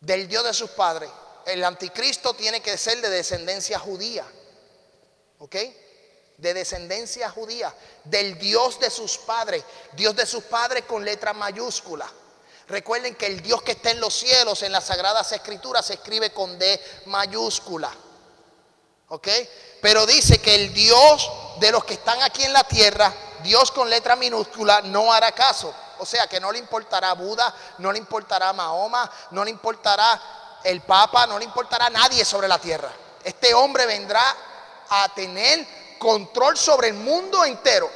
del 0.01 0.29
Dios 0.29 0.45
de 0.45 0.55
sus 0.55 0.71
padres. 0.71 1.11
El 1.47 1.65
anticristo 1.65 2.35
tiene 2.35 2.61
que 2.61 2.77
ser 2.77 3.01
de 3.01 3.11
descendencia 3.11 3.79
judía, 3.79 4.25
¿ok? 5.39 5.57
De 6.37 6.55
descendencia 6.55 7.31
judía, 7.31 7.75
del 8.05 8.39
Dios 8.39 8.81
de 8.81 8.91
sus 8.91 9.19
padres, 9.19 9.65
Dios 9.93 10.17
de 10.17 10.27
sus 10.27 10.45
padres 10.45 10.85
con 10.85 11.05
letra 11.05 11.33
mayúscula. 11.33 12.11
Recuerden 12.69 13.17
que 13.17 13.27
el 13.27 13.43
Dios 13.43 13.63
que 13.63 13.73
está 13.73 13.91
en 13.91 14.01
los 14.01 14.15
cielos, 14.15 14.63
en 14.63 14.73
las 14.73 14.85
sagradas 14.85 15.33
escrituras, 15.33 15.87
se 15.87 15.95
escribe 15.95 16.33
con 16.33 16.59
D 16.59 16.81
mayúscula. 17.07 17.93
¿Ok? 19.09 19.29
Pero 19.83 20.07
dice 20.07 20.39
que 20.39 20.55
el 20.55 20.73
Dios 20.73 21.31
de 21.59 21.73
los 21.73 21.85
que 21.85 21.95
están 21.95 22.23
aquí 22.23 22.45
en 22.45 22.53
la 22.53 22.63
tierra 22.63 23.13
Dios 23.43 23.71
con 23.71 23.89
letra 23.89 24.17
minúscula 24.17 24.81
no 24.83 25.13
hará 25.13 25.33
caso. 25.33 25.75
O 25.99 26.07
sea 26.07 26.27
que 26.27 26.41
no 26.41 26.51
le 26.51 26.59
importará 26.59 27.13
Buda, 27.13 27.55
no 27.79 27.93
le 27.93 27.99
importará 27.99 28.53
Mahoma, 28.53 29.11
no 29.33 29.45
le 29.45 29.51
importará 29.51 30.59
el 30.65 30.81
Papa, 30.81 31.27
no 31.27 31.39
le 31.39 31.45
importará 31.45 31.91
nadie 31.91 32.25
sobre 32.25 32.49
la 32.49 32.59
tierra. 32.59 32.91
Este 33.23 33.53
hombre 33.53 33.85
vendrá 33.87 34.23
a 34.89 35.09
tener 35.15 35.67
control 35.99 36.57
sobre 36.57 36.89
el 36.89 36.95
mundo 36.95 37.45
entero. 37.45 37.91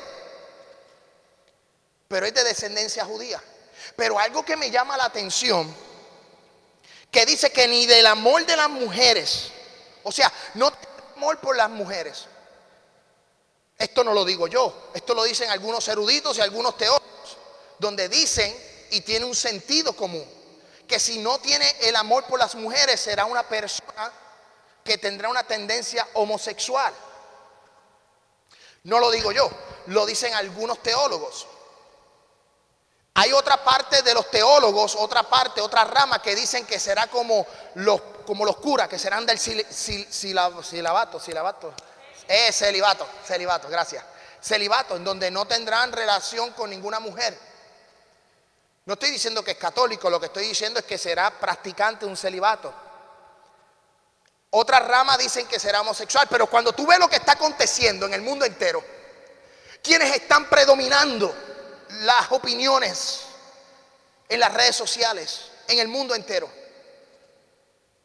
Pero 2.08 2.26
es 2.26 2.34
de 2.34 2.44
descendencia 2.44 3.04
judía. 3.04 3.42
Pero 3.96 4.18
algo 4.18 4.44
que 4.44 4.56
me 4.56 4.70
llama 4.70 4.96
la 4.96 5.06
atención, 5.06 5.74
que 7.10 7.24
dice 7.24 7.50
que 7.50 7.66
ni 7.66 7.86
del 7.86 8.06
amor 8.06 8.44
de 8.44 8.56
las 8.56 8.68
mujeres, 8.68 9.50
o 10.02 10.12
sea, 10.12 10.30
no 10.54 10.70
amor 11.16 11.38
por 11.38 11.56
las 11.56 11.70
mujeres, 11.70 12.26
esto 13.78 14.04
no 14.04 14.12
lo 14.12 14.24
digo 14.24 14.46
yo, 14.46 14.90
esto 14.94 15.14
lo 15.14 15.24
dicen 15.24 15.50
algunos 15.50 15.86
eruditos 15.88 16.38
y 16.38 16.40
algunos 16.40 16.76
teólogos, 16.76 17.38
donde 17.78 18.08
dicen, 18.08 18.54
y 18.90 19.00
tiene 19.00 19.24
un 19.26 19.34
sentido 19.34 19.94
común, 19.94 20.24
que 20.86 21.00
si 21.00 21.18
no 21.18 21.38
tiene 21.38 21.68
el 21.80 21.96
amor 21.96 22.24
por 22.24 22.38
las 22.38 22.54
mujeres 22.54 23.00
será 23.00 23.24
una 23.24 23.42
persona 23.42 24.12
que 24.84 24.98
tendrá 24.98 25.28
una 25.28 25.42
tendencia 25.44 26.06
homosexual. 26.14 26.92
No 28.84 28.98
lo 29.00 29.10
digo 29.10 29.32
yo, 29.32 29.50
lo 29.86 30.04
dicen 30.04 30.34
algunos 30.34 30.82
teólogos. 30.82 31.46
Hay 33.14 33.32
otra 33.32 33.62
parte 33.62 34.02
de 34.02 34.12
los 34.12 34.30
teólogos, 34.30 34.96
otra 34.96 35.22
parte, 35.22 35.60
otra 35.60 35.84
rama 35.84 36.20
que 36.20 36.34
dicen 36.34 36.66
que 36.66 36.78
será 36.78 37.06
como 37.06 37.46
los, 37.76 38.00
como 38.26 38.44
los 38.44 38.56
curas, 38.56 38.88
que 38.88 38.98
serán 38.98 39.24
del 39.24 39.38
silabato, 39.38 40.62
silabato, 41.20 41.74
es 42.28 42.56
celibato, 42.56 43.08
celibato, 43.24 43.68
gracias. 43.68 44.04
Celibato, 44.42 44.96
en 44.96 45.04
donde 45.04 45.30
no 45.30 45.46
tendrán 45.46 45.92
relación 45.92 46.52
con 46.52 46.70
ninguna 46.70 47.00
mujer. 47.00 47.38
No 48.86 48.94
estoy 48.94 49.10
diciendo 49.10 49.42
que 49.42 49.52
es 49.52 49.56
católico, 49.56 50.10
lo 50.10 50.20
que 50.20 50.26
estoy 50.26 50.46
diciendo 50.46 50.78
es 50.78 50.84
que 50.84 50.98
será 50.98 51.30
practicante 51.30 52.04
un 52.04 52.16
celibato. 52.16 52.72
Otras 54.50 54.86
ramas 54.86 55.18
dicen 55.18 55.46
que 55.48 55.58
será 55.58 55.80
homosexual, 55.80 56.26
pero 56.30 56.46
cuando 56.46 56.72
tú 56.72 56.86
ves 56.86 56.98
lo 56.98 57.08
que 57.08 57.16
está 57.16 57.32
aconteciendo 57.32 58.06
en 58.06 58.14
el 58.14 58.22
mundo 58.22 58.44
entero, 58.44 58.84
quienes 59.82 60.14
están 60.14 60.48
predominando 60.48 61.34
las 62.02 62.30
opiniones 62.30 63.20
en 64.28 64.40
las 64.40 64.52
redes 64.52 64.76
sociales, 64.76 65.50
en 65.68 65.78
el 65.78 65.88
mundo 65.88 66.14
entero, 66.14 66.48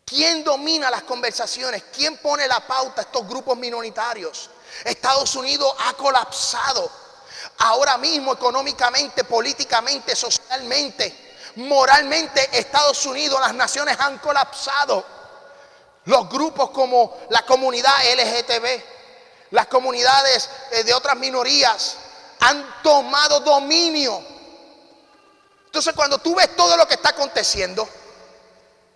¿Quién 0.09 0.43
domina 0.43 0.89
las 0.89 1.03
conversaciones? 1.03 1.83
¿Quién 1.95 2.17
pone 2.17 2.47
la 2.47 2.65
pauta 2.65 3.01
a 3.01 3.03
estos 3.03 3.27
grupos 3.27 3.55
minoritarios? 3.55 4.49
Estados 4.83 5.35
Unidos 5.35 5.71
ha 5.77 5.93
colapsado. 5.93 6.89
Ahora 7.59 7.95
mismo 7.99 8.33
económicamente, 8.33 9.23
políticamente, 9.23 10.15
socialmente, 10.15 11.35
moralmente, 11.57 12.49
Estados 12.57 13.05
Unidos, 13.05 13.39
las 13.39 13.53
naciones 13.53 13.97
han 13.99 14.17
colapsado. 14.17 15.05
Los 16.05 16.27
grupos 16.27 16.71
como 16.71 17.15
la 17.29 17.43
comunidad 17.43 17.93
LGTB, 18.15 18.83
las 19.51 19.67
comunidades 19.67 20.49
eh, 20.71 20.83
de 20.85 20.93
otras 20.95 21.17
minorías 21.17 21.97
han 22.39 22.81
tomado 22.81 23.41
dominio. 23.41 24.19
Entonces 25.65 25.93
cuando 25.93 26.17
tú 26.17 26.33
ves 26.33 26.55
todo 26.55 26.75
lo 26.77 26.87
que 26.87 26.95
está 26.95 27.09
aconteciendo, 27.09 27.87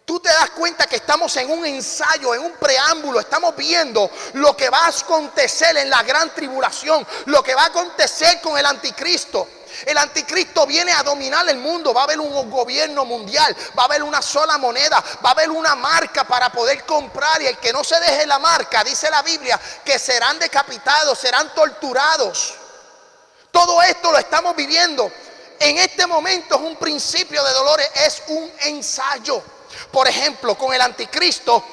Tú 0.05 0.19
te 0.19 0.29
das 0.29 0.49
cuenta 0.49 0.85
que 0.85 0.97
estamos 0.97 1.35
en 1.37 1.49
un 1.49 1.65
ensayo, 1.65 2.35
en 2.35 2.41
un 2.41 2.51
preámbulo, 2.53 3.21
estamos 3.21 3.55
viendo 3.55 4.11
lo 4.33 4.55
que 4.55 4.69
va 4.69 4.79
a 4.79 4.89
acontecer 4.89 5.77
en 5.77 5.89
la 5.89 6.03
gran 6.03 6.33
tribulación, 6.33 7.07
lo 7.25 7.41
que 7.41 7.55
va 7.55 7.63
a 7.63 7.67
acontecer 7.67 8.41
con 8.41 8.57
el 8.57 8.65
anticristo. 8.65 9.47
El 9.85 9.97
anticristo 9.97 10.67
viene 10.67 10.91
a 10.91 11.03
dominar 11.03 11.47
el 11.49 11.57
mundo, 11.57 11.93
va 11.93 12.01
a 12.01 12.03
haber 12.03 12.19
un 12.19 12.51
gobierno 12.51 13.05
mundial, 13.05 13.55
va 13.77 13.83
a 13.83 13.85
haber 13.85 14.03
una 14.03 14.21
sola 14.21 14.57
moneda, 14.57 15.03
va 15.25 15.29
a 15.29 15.31
haber 15.31 15.49
una 15.49 15.73
marca 15.73 16.25
para 16.25 16.51
poder 16.51 16.85
comprar 16.85 17.41
y 17.41 17.47
el 17.47 17.57
que 17.57 17.73
no 17.73 17.83
se 17.83 17.99
deje 18.01 18.25
la 18.27 18.39
marca, 18.39 18.83
dice 18.83 19.09
la 19.09 19.21
Biblia, 19.21 19.59
que 19.85 19.97
serán 19.97 20.37
decapitados, 20.37 21.17
serán 21.17 21.55
torturados. 21.55 22.55
Todo 23.51 23.81
esto 23.81 24.11
lo 24.11 24.17
estamos 24.17 24.55
viviendo. 24.55 25.11
En 25.59 25.77
este 25.77 26.05
momento 26.07 26.55
es 26.55 26.61
un 26.61 26.75
principio 26.75 27.43
de 27.43 27.53
dolores, 27.53 27.89
es 27.95 28.23
un 28.27 28.51
ensayo. 28.61 29.41
Por 29.91 30.07
ejemplo, 30.07 30.55
con 30.57 30.73
el 30.73 30.81
anticristo 30.81 31.63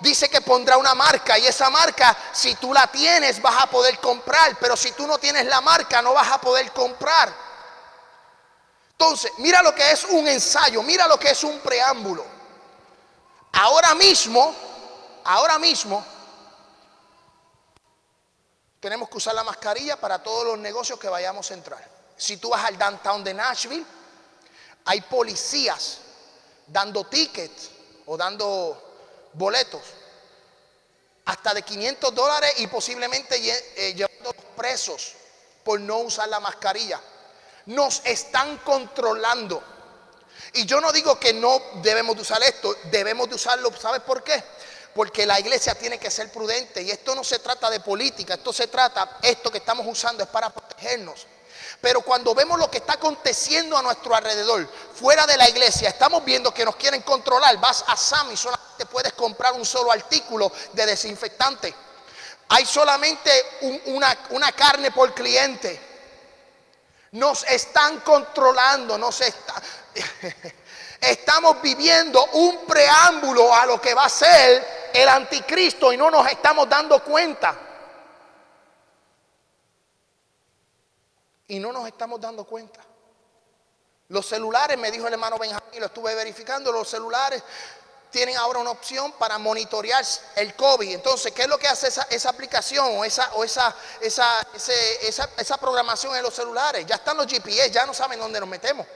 dice 0.00 0.28
que 0.28 0.40
pondrá 0.40 0.76
una 0.76 0.94
marca 0.94 1.38
y 1.38 1.46
esa 1.46 1.70
marca, 1.70 2.16
si 2.32 2.54
tú 2.54 2.72
la 2.72 2.86
tienes, 2.86 3.40
vas 3.40 3.62
a 3.62 3.66
poder 3.66 3.98
comprar, 3.98 4.56
pero 4.58 4.76
si 4.76 4.92
tú 4.92 5.06
no 5.06 5.18
tienes 5.18 5.46
la 5.46 5.60
marca, 5.60 6.02
no 6.02 6.14
vas 6.14 6.30
a 6.30 6.40
poder 6.40 6.72
comprar. 6.72 7.32
Entonces, 8.92 9.32
mira 9.38 9.62
lo 9.62 9.74
que 9.74 9.92
es 9.92 10.04
un 10.04 10.26
ensayo, 10.28 10.82
mira 10.82 11.06
lo 11.06 11.18
que 11.18 11.30
es 11.30 11.44
un 11.44 11.58
preámbulo. 11.60 12.24
Ahora 13.52 13.94
mismo, 13.94 14.54
ahora 15.24 15.58
mismo, 15.58 16.04
tenemos 18.78 19.08
que 19.08 19.18
usar 19.18 19.34
la 19.34 19.44
mascarilla 19.44 19.96
para 19.98 20.22
todos 20.22 20.46
los 20.46 20.58
negocios 20.58 20.98
que 20.98 21.08
vayamos 21.08 21.50
a 21.50 21.54
entrar. 21.54 21.88
Si 22.16 22.36
tú 22.36 22.50
vas 22.50 22.64
al 22.64 22.78
downtown 22.78 23.24
de 23.24 23.34
Nashville, 23.34 23.86
hay 24.84 25.00
policías 25.02 26.00
dando 26.72 27.04
tickets 27.04 27.70
o 28.06 28.16
dando 28.16 29.28
boletos 29.34 29.82
hasta 31.26 31.54
de 31.54 31.62
500 31.62 32.14
dólares 32.14 32.54
y 32.58 32.66
posiblemente 32.66 33.36
eh, 33.36 33.94
llevando 33.94 34.32
presos 34.56 35.12
por 35.62 35.80
no 35.80 35.98
usar 35.98 36.28
la 36.28 36.40
mascarilla. 36.40 37.00
Nos 37.66 38.02
están 38.04 38.58
controlando. 38.58 39.62
Y 40.54 40.64
yo 40.64 40.80
no 40.80 40.90
digo 40.90 41.20
que 41.20 41.32
no 41.32 41.60
debemos 41.82 42.16
de 42.16 42.22
usar 42.22 42.42
esto, 42.42 42.74
debemos 42.84 43.28
de 43.28 43.36
usarlo. 43.36 43.70
¿Sabes 43.78 44.00
por 44.00 44.24
qué? 44.24 44.42
Porque 44.94 45.24
la 45.24 45.38
iglesia 45.38 45.76
tiene 45.76 45.98
que 45.98 46.10
ser 46.10 46.32
prudente. 46.32 46.82
Y 46.82 46.90
esto 46.90 47.14
no 47.14 47.22
se 47.22 47.38
trata 47.38 47.70
de 47.70 47.78
política, 47.80 48.34
esto 48.34 48.52
se 48.52 48.66
trata, 48.66 49.18
esto 49.22 49.50
que 49.52 49.58
estamos 49.58 49.86
usando 49.86 50.24
es 50.24 50.28
para 50.28 50.50
protegernos. 50.50 51.26
Pero 51.80 52.02
cuando 52.02 52.34
vemos 52.34 52.58
lo 52.58 52.70
que 52.70 52.78
está 52.78 52.94
aconteciendo 52.94 53.76
a 53.76 53.82
nuestro 53.82 54.14
alrededor, 54.14 54.68
fuera 54.94 55.26
de 55.26 55.36
la 55.38 55.48
iglesia, 55.48 55.88
estamos 55.88 56.22
viendo 56.24 56.52
que 56.52 56.64
nos 56.64 56.76
quieren 56.76 57.00
controlar. 57.02 57.56
Vas 57.58 57.84
a 57.86 57.96
Sam 57.96 58.30
y 58.32 58.36
solamente 58.36 58.86
puedes 58.86 59.14
comprar 59.14 59.54
un 59.54 59.64
solo 59.64 59.90
artículo 59.90 60.52
de 60.72 60.86
desinfectante. 60.86 61.74
Hay 62.48 62.66
solamente 62.66 63.30
una, 63.86 64.16
una 64.30 64.52
carne 64.52 64.90
por 64.90 65.14
cliente. 65.14 65.88
Nos 67.12 67.44
están 67.44 68.00
controlando, 68.00 68.98
nos 68.98 69.20
está, 69.22 69.54
estamos 71.00 71.62
viviendo 71.62 72.24
un 72.32 72.66
preámbulo 72.66 73.54
a 73.54 73.64
lo 73.64 73.80
que 73.80 73.94
va 73.94 74.04
a 74.04 74.10
ser 74.10 74.90
el 74.92 75.08
anticristo 75.08 75.92
y 75.92 75.96
no 75.96 76.10
nos 76.10 76.28
estamos 76.28 76.68
dando 76.68 77.02
cuenta. 77.02 77.69
Y 81.50 81.58
no 81.58 81.72
nos 81.72 81.84
estamos 81.88 82.20
dando 82.20 82.44
cuenta. 82.44 82.80
Los 84.06 84.24
celulares, 84.26 84.78
me 84.78 84.88
dijo 84.92 85.08
el 85.08 85.14
hermano 85.14 85.36
Benjamín, 85.36 85.80
lo 85.80 85.86
estuve 85.86 86.14
verificando, 86.14 86.70
los 86.70 86.88
celulares 86.88 87.42
tienen 88.12 88.36
ahora 88.36 88.60
una 88.60 88.70
opción 88.70 89.10
para 89.18 89.36
monitorear 89.36 90.04
el 90.36 90.54
COVID. 90.54 90.94
Entonces, 90.94 91.32
¿qué 91.32 91.42
es 91.42 91.48
lo 91.48 91.58
que 91.58 91.66
hace 91.66 91.88
esa, 91.88 92.28
aplicación 92.28 92.86
o, 92.96 93.04
esa, 93.04 93.34
o 93.34 93.42
esa, 93.42 93.74
esa, 94.00 94.46
esa, 95.02 95.28
esa 95.36 95.56
programación 95.58 96.14
en 96.14 96.22
los 96.22 96.34
celulares? 96.34 96.86
Ya 96.86 96.94
están 96.94 97.16
los 97.16 97.26
GPS, 97.26 97.72
ya 97.72 97.84
no 97.84 97.94
saben 97.94 98.20
dónde 98.20 98.38
nos 98.38 98.48
metemos. 98.48 98.86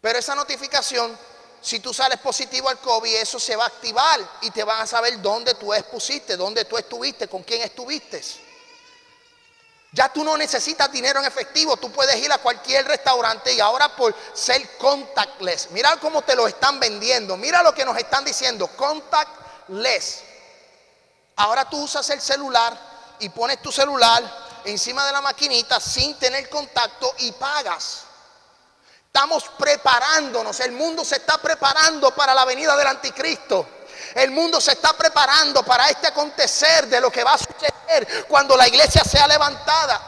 Pero 0.00 0.20
esa 0.20 0.36
notificación, 0.36 1.18
si 1.60 1.80
tú 1.80 1.92
sales 1.92 2.20
positivo 2.20 2.68
al 2.68 2.78
COVID, 2.78 3.12
eso 3.16 3.40
se 3.40 3.56
va 3.56 3.64
a 3.64 3.68
activar 3.68 4.20
y 4.42 4.52
te 4.52 4.62
van 4.62 4.82
a 4.82 4.86
saber 4.86 5.20
dónde 5.20 5.54
tú 5.54 5.74
expusiste, 5.74 6.36
dónde 6.36 6.64
tú 6.64 6.78
estuviste, 6.78 7.26
con 7.26 7.42
quién 7.42 7.62
estuviste. 7.62 8.22
Ya 9.92 10.08
tú 10.08 10.22
no 10.22 10.36
necesitas 10.36 10.90
dinero 10.92 11.18
en 11.18 11.26
efectivo, 11.26 11.76
tú 11.76 11.90
puedes 11.90 12.16
ir 12.16 12.30
a 12.32 12.38
cualquier 12.38 12.86
restaurante 12.86 13.52
y 13.52 13.60
ahora 13.60 13.88
por 13.96 14.14
ser 14.32 14.78
contactless, 14.78 15.70
mira 15.72 15.96
cómo 15.96 16.22
te 16.22 16.36
lo 16.36 16.46
están 16.46 16.78
vendiendo, 16.78 17.36
mira 17.36 17.62
lo 17.62 17.74
que 17.74 17.84
nos 17.84 17.98
están 17.98 18.24
diciendo, 18.24 18.68
contactless. 18.68 20.22
Ahora 21.36 21.68
tú 21.68 21.82
usas 21.82 22.08
el 22.10 22.20
celular 22.20 22.76
y 23.18 23.30
pones 23.30 23.60
tu 23.60 23.72
celular 23.72 24.22
encima 24.64 25.04
de 25.06 25.12
la 25.12 25.20
maquinita 25.20 25.80
sin 25.80 26.16
tener 26.18 26.48
contacto 26.48 27.12
y 27.18 27.32
pagas. 27.32 28.02
Estamos 29.06 29.44
preparándonos, 29.58 30.60
el 30.60 30.70
mundo 30.70 31.04
se 31.04 31.16
está 31.16 31.38
preparando 31.38 32.14
para 32.14 32.32
la 32.32 32.44
venida 32.44 32.76
del 32.76 32.86
anticristo. 32.86 33.66
El 34.14 34.30
mundo 34.30 34.60
se 34.60 34.72
está 34.72 34.92
preparando 34.92 35.62
para 35.62 35.88
este 35.88 36.08
acontecer 36.08 36.86
de 36.88 37.00
lo 37.00 37.10
que 37.10 37.24
va 37.24 37.34
a 37.34 37.38
suceder 37.38 38.26
cuando 38.28 38.56
la 38.56 38.68
iglesia 38.68 39.02
sea 39.04 39.26
levantada. 39.26 40.00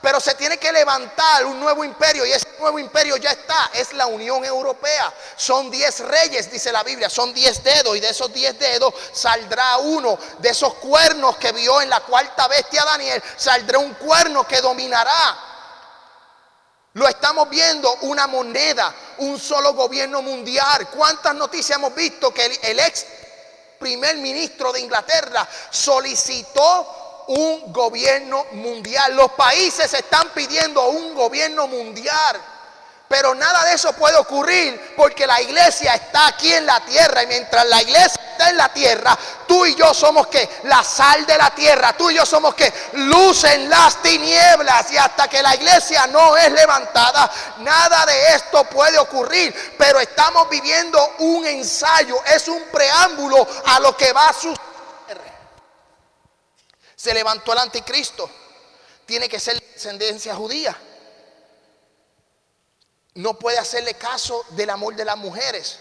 Pero 0.00 0.20
se 0.20 0.34
tiene 0.34 0.58
que 0.58 0.70
levantar 0.70 1.44
un 1.44 1.58
nuevo 1.58 1.84
imperio 1.84 2.24
y 2.24 2.30
ese 2.30 2.46
nuevo 2.60 2.78
imperio 2.78 3.16
ya 3.16 3.32
está, 3.32 3.70
es 3.74 3.92
la 3.94 4.06
Unión 4.06 4.44
Europea. 4.44 5.12
Son 5.36 5.70
diez 5.70 5.98
reyes, 6.00 6.50
dice 6.52 6.70
la 6.70 6.84
Biblia, 6.84 7.10
son 7.10 7.34
diez 7.34 7.64
dedos 7.64 7.96
y 7.96 8.00
de 8.00 8.10
esos 8.10 8.32
diez 8.32 8.56
dedos 8.58 8.94
saldrá 9.12 9.78
uno. 9.78 10.16
De 10.38 10.50
esos 10.50 10.74
cuernos 10.74 11.36
que 11.38 11.50
vio 11.50 11.80
en 11.80 11.90
la 11.90 12.00
cuarta 12.00 12.46
bestia 12.46 12.84
Daniel, 12.84 13.20
saldrá 13.36 13.78
un 13.78 13.94
cuerno 13.94 14.46
que 14.46 14.60
dominará 14.60 15.48
lo 16.98 17.06
estamos 17.06 17.48
viendo, 17.48 17.94
una 18.02 18.26
moneda, 18.26 18.92
un 19.18 19.38
solo 19.38 19.72
gobierno 19.74 20.20
mundial. 20.20 20.88
¿Cuántas 20.88 21.34
noticias 21.34 21.78
hemos 21.78 21.94
visto 21.94 22.34
que 22.34 22.58
el, 22.62 22.80
ex 22.80 23.06
primer 23.78 24.16
ministro 24.18 24.72
de 24.72 24.80
Inglaterra 24.80 25.46
solicitó 25.70 27.24
un 27.28 27.72
gobierno 27.72 28.44
mundial? 28.52 29.14
Los 29.14 29.32
países 29.32 29.92
están 29.94 30.28
pidiendo 30.34 30.88
un 30.88 31.14
gobierno 31.14 31.66
mundial. 31.68 32.40
Pero 33.08 33.34
nada 33.34 33.64
de 33.64 33.72
eso 33.72 33.94
puede 33.94 34.16
ocurrir 34.16 34.94
porque 34.94 35.26
la 35.26 35.40
iglesia 35.40 35.94
está 35.94 36.26
aquí 36.26 36.52
en 36.52 36.66
la 36.66 36.78
tierra. 36.80 37.22
Y 37.22 37.26
mientras 37.26 37.66
la 37.66 37.80
iglesia 37.80 38.20
está 38.32 38.50
en 38.50 38.58
la 38.58 38.68
tierra, 38.68 39.18
tú 39.46 39.64
y 39.64 39.74
yo 39.74 39.94
somos 39.94 40.26
que 40.26 40.46
la 40.64 40.84
sal 40.84 41.24
de 41.24 41.38
la 41.38 41.50
tierra, 41.50 41.94
tú 41.94 42.10
y 42.10 42.16
yo 42.16 42.26
somos 42.26 42.54
que 42.54 42.70
luz 42.92 43.44
en 43.44 43.70
las 43.70 44.02
tinieblas. 44.02 44.92
Y 44.92 44.98
hasta 44.98 45.26
que 45.26 45.42
la 45.42 45.54
iglesia 45.54 46.06
no 46.08 46.36
es 46.36 46.52
levantada, 46.52 47.30
nada 47.60 48.04
de 48.04 48.34
esto 48.34 48.64
puede 48.64 48.98
ocurrir, 48.98 49.74
pero 49.78 50.00
estamos 50.00 50.46
viviendo 50.50 51.14
un 51.20 51.46
ensayo, 51.46 52.22
es 52.26 52.46
un 52.48 52.62
preámbulo 52.64 53.48
a 53.64 53.80
lo 53.80 53.96
que 53.96 54.12
va 54.12 54.28
a 54.28 54.32
suceder. 54.34 54.58
Se 56.94 57.14
levantó 57.14 57.54
el 57.54 57.58
anticristo, 57.60 58.28
tiene 59.06 59.30
que 59.30 59.40
ser 59.40 59.58
descendencia 59.58 60.34
judía 60.34 60.76
no 63.18 63.36
puede 63.36 63.58
hacerle 63.58 63.94
caso 63.94 64.44
del 64.50 64.70
amor 64.70 64.94
de 64.94 65.04
las 65.04 65.16
mujeres. 65.16 65.80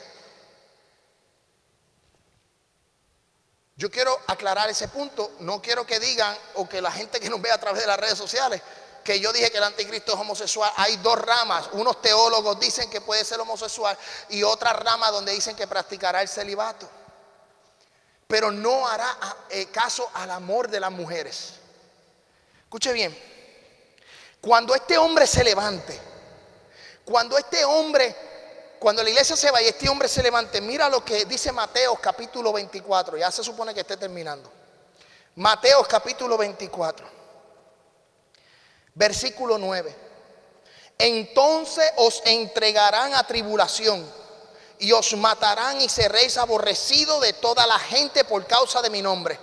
Yo 3.76 3.92
quiero 3.92 4.20
aclarar 4.26 4.68
ese 4.72 4.88
punto. 4.88 5.34
No 5.42 5.62
quiero 5.62 5.86
que 5.86 6.00
digan 6.00 6.36
o 6.56 6.68
que 6.68 6.82
la 6.82 6.92
gente 6.92 7.20
que 7.20 7.30
nos 7.30 7.40
ve 7.40 7.52
a 7.52 7.60
través 7.60 7.82
de 7.82 7.88
las 7.88 8.00
redes 8.00 8.18
sociales 8.18 8.60
que 9.04 9.20
yo 9.20 9.32
dije 9.32 9.52
que 9.52 9.58
el 9.58 9.64
anticristo 9.64 10.14
es 10.14 10.20
homosexual. 10.20 10.74
Hay 10.78 10.98
dos 10.98 11.18
ramas. 11.20 11.70
Unos 11.74 12.02
teólogos 12.02 12.60
dicen 12.60 12.90
que 12.90 13.02
puede 13.02 13.24
ser 13.24 13.40
homosexual 13.40 13.96
y 14.30 14.42
otra 14.42 14.74
rama 14.74 15.12
donde 15.12 15.32
dicen 15.32 15.56
que 15.56 15.68
practicará 15.68 16.24
el 16.24 16.28
celibato. 16.28 16.90
Pero 18.28 18.50
no 18.50 18.88
hará 18.88 19.16
eh, 19.52 19.68
caso 19.68 20.10
al 20.16 20.32
amor 20.32 20.70
de 20.70 20.80
las 20.80 20.92
mujeres. 20.92 21.54
Escuche 22.64 22.92
bien. 22.94 23.16
Cuando 24.42 24.74
este 24.74 24.98
hombre 24.98 25.28
se 25.28 25.44
levante 25.44 26.16
cuando 27.10 27.38
este 27.38 27.64
hombre, 27.64 28.14
cuando 28.80 29.01
la 29.01 29.10
iglesia 29.10 29.38
se 29.38 29.49
va 29.49 29.62
y 29.62 29.68
este 29.68 29.88
hombre 29.88 30.10
se 30.10 30.22
levante, 30.22 30.60
mira 30.60 30.89
lo 30.89 31.05
que 31.05 31.24
dice 31.24 31.53
Mateo 31.53 31.95
capítulo 31.95 32.51
24, 32.51 33.16
ya 33.16 33.32
se 33.32 33.45
supone 33.45 33.74
que 33.74 33.80
esté 33.80 33.95
terminando. 33.95 34.51
Mateo 35.36 35.86
capítulo 35.86 36.38
24, 36.38 37.08
versículo 38.93 39.58
9. 39.58 39.95
Entonces 40.97 41.89
os 41.95 42.22
entregarán 42.26 43.14
a 43.14 43.26
tribulación 43.26 44.05
y 44.80 44.91
os 44.91 45.16
matarán 45.16 45.80
y 45.80 45.88
seréis 45.88 46.38
aborrecidos 46.38 47.22
de 47.22 47.32
toda 47.34 47.66
la 47.68 47.80
gente 47.80 48.26
por 48.26 48.45
causa 48.45 48.82
de 48.82 48.89
mi 48.89 49.01
nombre. 49.01 49.39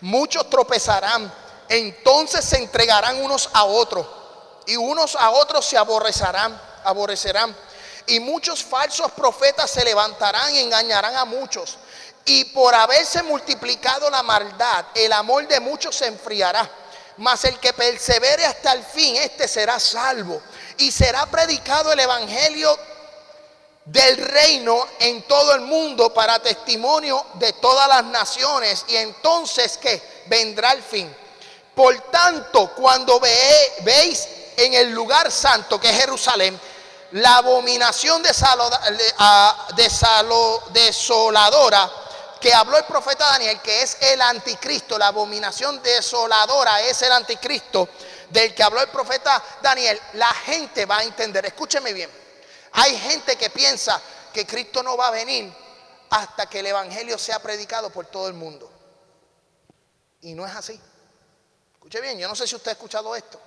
Muchos 0.00 0.48
tropezarán, 0.48 1.30
entonces 1.68 2.46
se 2.46 2.56
entregarán 2.56 3.22
unos 3.22 3.50
a 3.52 3.64
otros 3.64 4.06
y 4.66 4.76
unos 4.76 5.16
a 5.16 5.28
otros 5.32 5.66
se 5.66 5.76
aborrecerán 5.76 6.73
aborrecerán. 6.84 7.54
Y 8.06 8.20
muchos 8.20 8.62
falsos 8.62 9.10
profetas 9.12 9.70
se 9.70 9.84
levantarán 9.84 10.54
y 10.54 10.60
engañarán 10.60 11.16
a 11.16 11.24
muchos. 11.24 11.78
Y 12.26 12.44
por 12.46 12.74
haberse 12.74 13.22
multiplicado 13.22 14.08
la 14.10 14.22
maldad, 14.22 14.86
el 14.94 15.12
amor 15.12 15.46
de 15.46 15.60
muchos 15.60 15.96
se 15.96 16.06
enfriará. 16.06 16.70
Mas 17.18 17.44
el 17.44 17.58
que 17.58 17.72
persevere 17.72 18.44
hasta 18.44 18.72
el 18.72 18.82
fin, 18.82 19.16
este 19.16 19.46
será 19.46 19.78
salvo. 19.78 20.40
Y 20.78 20.90
será 20.90 21.26
predicado 21.26 21.92
el 21.92 22.00
evangelio 22.00 22.76
del 23.84 24.16
reino 24.16 24.86
en 24.98 25.22
todo 25.22 25.54
el 25.54 25.60
mundo 25.60 26.12
para 26.12 26.38
testimonio 26.40 27.24
de 27.34 27.52
todas 27.54 27.88
las 27.88 28.04
naciones. 28.04 28.84
Y 28.88 28.96
entonces 28.96 29.78
que 29.78 30.02
vendrá 30.26 30.72
el 30.72 30.82
fin. 30.82 31.14
Por 31.74 31.98
tanto, 32.10 32.72
cuando 32.74 33.20
veis 33.20 34.28
en 34.56 34.74
el 34.74 34.92
lugar 34.92 35.30
santo 35.30 35.80
que 35.80 35.90
es 35.90 35.96
Jerusalén, 35.96 36.58
la 37.14 37.36
abominación 37.36 38.22
desoladora 40.72 41.90
que 42.40 42.52
habló 42.52 42.76
el 42.76 42.84
profeta 42.84 43.24
Daniel, 43.30 43.60
que 43.60 43.82
es 43.82 43.98
el 44.00 44.20
anticristo, 44.20 44.98
la 44.98 45.06
abominación 45.08 45.80
desoladora 45.80 46.82
es 46.82 47.00
el 47.02 47.12
anticristo 47.12 47.88
del 48.30 48.52
que 48.52 48.64
habló 48.64 48.80
el 48.80 48.88
profeta 48.88 49.40
Daniel, 49.62 50.00
la 50.14 50.34
gente 50.34 50.86
va 50.86 50.98
a 50.98 51.04
entender, 51.04 51.46
escúcheme 51.46 51.92
bien, 51.92 52.10
hay 52.72 52.98
gente 52.98 53.36
que 53.36 53.48
piensa 53.48 54.02
que 54.32 54.44
Cristo 54.44 54.82
no 54.82 54.96
va 54.96 55.06
a 55.06 55.12
venir 55.12 55.52
hasta 56.10 56.46
que 56.46 56.58
el 56.58 56.66
Evangelio 56.66 57.16
sea 57.16 57.38
predicado 57.38 57.90
por 57.90 58.06
todo 58.06 58.26
el 58.26 58.34
mundo. 58.34 58.68
Y 60.22 60.34
no 60.34 60.44
es 60.44 60.54
así. 60.54 60.80
Escuche 61.74 62.00
bien, 62.00 62.18
yo 62.18 62.26
no 62.26 62.34
sé 62.34 62.48
si 62.48 62.56
usted 62.56 62.70
ha 62.70 62.72
escuchado 62.72 63.14
esto. 63.14 63.40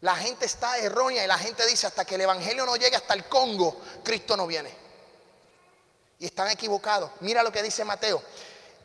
La 0.00 0.14
gente 0.14 0.46
está 0.46 0.78
errónea 0.78 1.24
y 1.24 1.26
la 1.26 1.38
gente 1.38 1.66
dice 1.66 1.86
hasta 1.86 2.04
que 2.04 2.14
el 2.14 2.20
Evangelio 2.20 2.64
no 2.64 2.76
llegue 2.76 2.96
hasta 2.96 3.14
el 3.14 3.24
Congo, 3.24 3.80
Cristo 4.04 4.36
no 4.36 4.46
viene. 4.46 4.72
Y 6.20 6.26
están 6.26 6.50
equivocados. 6.50 7.10
Mira 7.20 7.42
lo 7.42 7.50
que 7.50 7.62
dice 7.62 7.84
Mateo. 7.84 8.22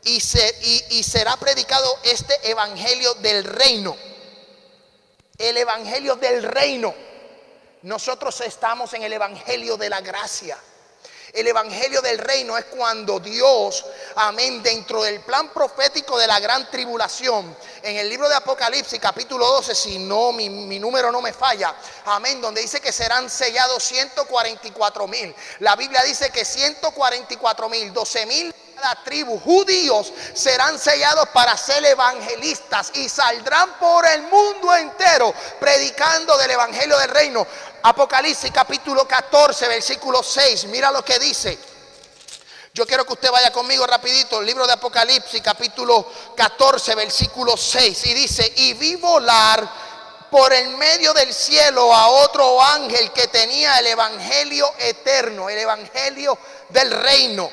Y, 0.02 0.16
y 0.16 1.02
será 1.02 1.36
predicado 1.36 1.98
este 2.02 2.50
Evangelio 2.50 3.14
del 3.14 3.44
reino. 3.44 3.96
El 5.38 5.56
Evangelio 5.56 6.16
del 6.16 6.42
reino. 6.42 6.94
Nosotros 7.82 8.40
estamos 8.40 8.92
en 8.94 9.02
el 9.02 9.12
Evangelio 9.12 9.76
de 9.76 9.88
la 9.88 10.00
gracia. 10.00 10.58
El 11.34 11.48
Evangelio 11.48 12.00
del 12.00 12.18
Reino 12.18 12.56
es 12.56 12.66
cuando 12.66 13.18
Dios, 13.18 13.84
amén, 14.14 14.62
dentro 14.62 15.02
del 15.02 15.18
plan 15.18 15.48
profético 15.48 16.16
de 16.16 16.28
la 16.28 16.38
gran 16.38 16.70
tribulación, 16.70 17.56
en 17.82 17.96
el 17.96 18.08
libro 18.08 18.28
de 18.28 18.36
Apocalipsis 18.36 19.00
capítulo 19.00 19.44
12, 19.44 19.74
si 19.74 19.98
no, 19.98 20.30
mi, 20.30 20.78
número 20.78 21.10
no 21.10 21.20
me 21.20 21.32
falla, 21.32 21.74
amén, 22.04 22.40
donde 22.40 22.60
dice 22.60 22.80
que 22.80 22.92
serán 22.92 23.28
sellados 23.28 23.82
144 23.82 25.08
mil. 25.08 25.34
La 25.58 25.74
Biblia 25.74 26.04
dice 26.04 26.30
que 26.30 26.44
144 26.44 27.68
mil, 27.68 27.92
12 27.92 28.26
mil 28.26 28.54
cada 28.74 29.02
tribu, 29.04 29.38
judíos, 29.38 30.12
serán 30.34 30.78
sellados 30.78 31.28
para 31.30 31.56
ser 31.56 31.84
evangelistas 31.84 32.90
y 32.94 33.08
saldrán 33.08 33.78
por 33.78 34.06
el 34.06 34.22
mundo 34.22 34.74
entero 34.74 35.32
predicando 35.60 36.36
del 36.36 36.50
Evangelio 36.50 36.98
del 36.98 37.10
Reino. 37.10 37.46
Apocalipsis 37.82 38.50
capítulo 38.50 39.06
14, 39.06 39.68
versículo 39.68 40.22
6. 40.22 40.66
Mira 40.66 40.90
lo 40.90 41.04
que 41.04 41.18
dice. 41.18 41.58
Yo 42.72 42.84
quiero 42.86 43.04
que 43.06 43.12
usted 43.12 43.30
vaya 43.30 43.52
conmigo 43.52 43.86
rapidito, 43.86 44.40
el 44.40 44.46
libro 44.46 44.66
de 44.66 44.72
Apocalipsis 44.72 45.40
capítulo 45.40 46.10
14, 46.36 46.96
versículo 46.96 47.56
6. 47.56 48.06
Y 48.06 48.14
dice, 48.14 48.52
y 48.56 48.72
vi 48.74 48.96
volar 48.96 49.68
por 50.28 50.52
el 50.52 50.70
medio 50.70 51.12
del 51.12 51.32
cielo 51.32 51.94
a 51.94 52.08
otro 52.08 52.60
ángel 52.60 53.12
que 53.12 53.28
tenía 53.28 53.78
el 53.78 53.86
Evangelio 53.86 54.72
eterno, 54.80 55.48
el 55.48 55.58
Evangelio 55.58 56.36
del 56.70 56.90
reino, 56.90 57.48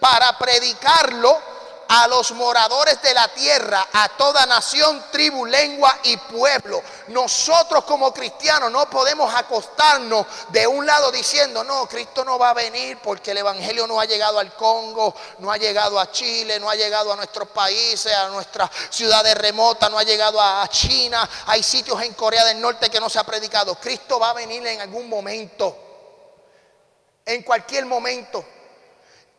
para 0.00 0.36
predicarlo 0.38 1.50
a 1.92 2.06
los 2.06 2.30
moradores 2.32 3.02
de 3.02 3.12
la 3.12 3.26
tierra, 3.34 3.84
a 3.92 4.10
toda 4.10 4.46
nación, 4.46 5.06
tribu, 5.10 5.44
lengua 5.44 5.98
y 6.04 6.16
pueblo. 6.16 6.80
Nosotros 7.08 7.82
como 7.82 8.14
cristianos 8.14 8.70
no 8.70 8.88
podemos 8.88 9.34
acostarnos 9.34 10.24
de 10.50 10.68
un 10.68 10.86
lado 10.86 11.10
diciendo, 11.10 11.64
no, 11.64 11.88
Cristo 11.88 12.24
no 12.24 12.38
va 12.38 12.50
a 12.50 12.54
venir 12.54 12.98
porque 13.02 13.32
el 13.32 13.38
Evangelio 13.38 13.88
no 13.88 13.98
ha 13.98 14.04
llegado 14.04 14.38
al 14.38 14.54
Congo, 14.54 15.12
no 15.40 15.50
ha 15.50 15.56
llegado 15.56 15.98
a 15.98 16.12
Chile, 16.12 16.60
no 16.60 16.70
ha 16.70 16.76
llegado 16.76 17.12
a 17.12 17.16
nuestros 17.16 17.48
países, 17.48 18.14
a 18.14 18.28
nuestras 18.28 18.70
ciudades 18.90 19.34
remotas, 19.34 19.90
no 19.90 19.98
ha 19.98 20.04
llegado 20.04 20.40
a 20.40 20.64
China. 20.68 21.28
Hay 21.46 21.64
sitios 21.64 22.00
en 22.02 22.14
Corea 22.14 22.44
del 22.44 22.60
Norte 22.60 22.88
que 22.88 23.00
no 23.00 23.10
se 23.10 23.18
ha 23.18 23.24
predicado. 23.24 23.74
Cristo 23.74 24.20
va 24.20 24.30
a 24.30 24.34
venir 24.34 24.64
en 24.64 24.80
algún 24.80 25.08
momento, 25.08 25.76
en 27.26 27.42
cualquier 27.42 27.84
momento 27.86 28.44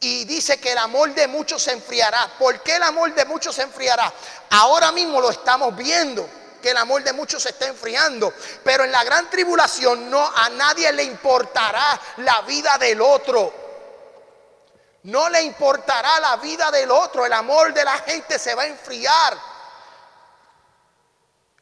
y 0.04 0.26
dice 0.26 0.60
que 0.60 0.72
el 0.72 0.80
amor 0.80 1.14
de 1.14 1.28
muchos 1.28 1.62
se 1.62 1.72
enfriará. 1.72 2.28
¿Por 2.40 2.62
qué 2.62 2.76
el 2.76 2.84
amor 2.84 3.14
de 3.14 3.24
muchos 3.26 3.56
se 3.56 3.62
enfriará? 3.62 4.12
Ahora 4.50 4.92
mismo 4.92 5.22
lo 5.22 5.30
estamos 5.30 5.76
viendo 5.76 6.28
que 6.60 6.72
el 6.72 6.78
amor 6.78 7.04
de 7.04 7.14
muchos 7.14 7.44
se 7.44 7.50
está 7.50 7.68
enfriando, 7.68 8.34
pero 8.64 8.84
en 8.84 8.92
la 8.92 9.04
gran 9.04 9.30
tribulación 9.30 10.10
no 10.10 10.26
a 10.36 10.50
nadie 10.50 10.92
le 10.92 11.04
importará 11.04 12.00
la 12.18 12.42
vida 12.42 12.78
del 12.80 13.00
otro. 13.00 13.54
No 15.04 15.30
le 15.30 15.44
importará 15.44 16.20
la 16.20 16.38
vida 16.38 16.70
del 16.72 16.90
otro, 16.92 17.26
el 17.26 17.34
amor 17.34 17.74
de 17.74 17.84
la 17.84 17.98
gente 18.00 18.38
se 18.40 18.56
va 18.56 18.64
a 18.64 18.68
enfriar. 18.68 19.38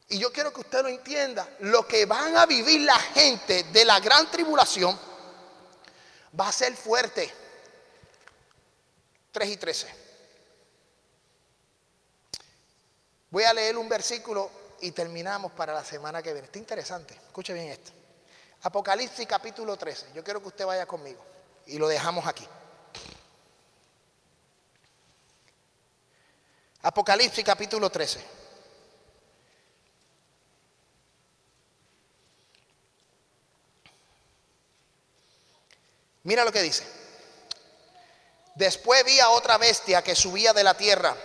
Y 0.10 0.18
yo 0.18 0.32
quiero 0.32 0.52
que 0.52 0.62
usted 0.62 0.82
lo 0.82 0.88
entienda, 0.88 1.48
lo 1.60 1.86
que 1.86 2.06
van 2.06 2.36
a 2.38 2.46
vivir 2.46 2.82
la 2.82 3.00
gente 3.00 3.64
de 3.64 3.86
la 3.86 4.00
gran 4.00 4.32
tribulación 4.32 4.98
va 6.40 6.48
a 6.48 6.54
ser 6.54 6.76
fuerte. 6.76 7.49
3 9.32 9.50
y 9.50 9.58
13. 9.58 9.88
Voy 13.32 13.44
a 13.44 13.54
leer 13.54 13.78
un 13.78 13.88
versículo 13.88 14.50
y 14.82 14.92
terminamos 14.92 15.52
para 15.52 15.74
la 15.74 15.84
semana 15.84 16.24
que 16.24 16.34
viene. 16.34 16.48
Está 16.48 16.60
interesante. 16.60 17.14
Escuche 17.14 17.54
bien 17.54 17.68
esto. 17.68 17.92
Apocalipsis 18.64 19.28
capítulo 19.28 19.78
13. 19.78 20.08
Yo 20.14 20.24
quiero 20.24 20.42
que 20.42 20.48
usted 20.48 20.66
vaya 20.66 20.86
conmigo 20.86 21.24
y 21.68 21.78
lo 21.78 21.88
dejamos 21.88 22.26
aquí. 22.26 22.48
Apocalipsis 26.82 27.44
capítulo 27.44 27.90
13. 27.90 28.40
Mira 36.24 36.44
lo 36.44 36.52
que 36.52 36.62
dice. 36.62 36.99
Después 38.60 39.06
vi 39.06 39.18
a 39.22 39.30
otra 39.30 39.58
bestia 39.58 40.02
que 40.02 40.14
subía 40.14 40.52
de 40.52 40.66
la 40.66 40.74
tierra 40.74 41.16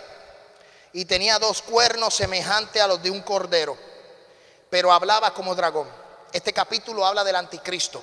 y 0.93 1.03
tenía 1.03 1.37
dos 1.37 1.61
cuernos 1.61 2.15
semejantes 2.15 2.81
a 2.81 2.87
los 2.87 3.03
de 3.03 3.11
un 3.11 3.21
cordero, 3.23 3.77
pero 4.69 4.93
hablaba 4.93 5.33
como 5.33 5.53
dragón. 5.53 5.85
Este 6.31 6.53
capítulo 6.53 7.05
habla 7.05 7.25
del 7.25 7.35
anticristo 7.35 8.01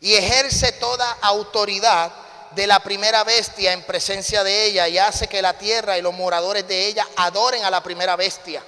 y 0.00 0.14
ejerce 0.14 0.72
toda 0.72 1.18
autoridad 1.22 2.10
de 2.50 2.66
la 2.66 2.80
primera 2.80 3.22
bestia 3.22 3.72
en 3.72 3.84
presencia 3.84 4.42
de 4.42 4.64
ella 4.64 4.88
y 4.88 4.98
hace 4.98 5.28
que 5.28 5.42
la 5.42 5.56
tierra 5.56 5.96
y 5.96 6.02
los 6.02 6.14
moradores 6.14 6.66
de 6.66 6.86
ella 6.86 7.06
adoren 7.18 7.64
a 7.64 7.70
la 7.70 7.84
primera 7.84 8.16
bestia, 8.16 8.64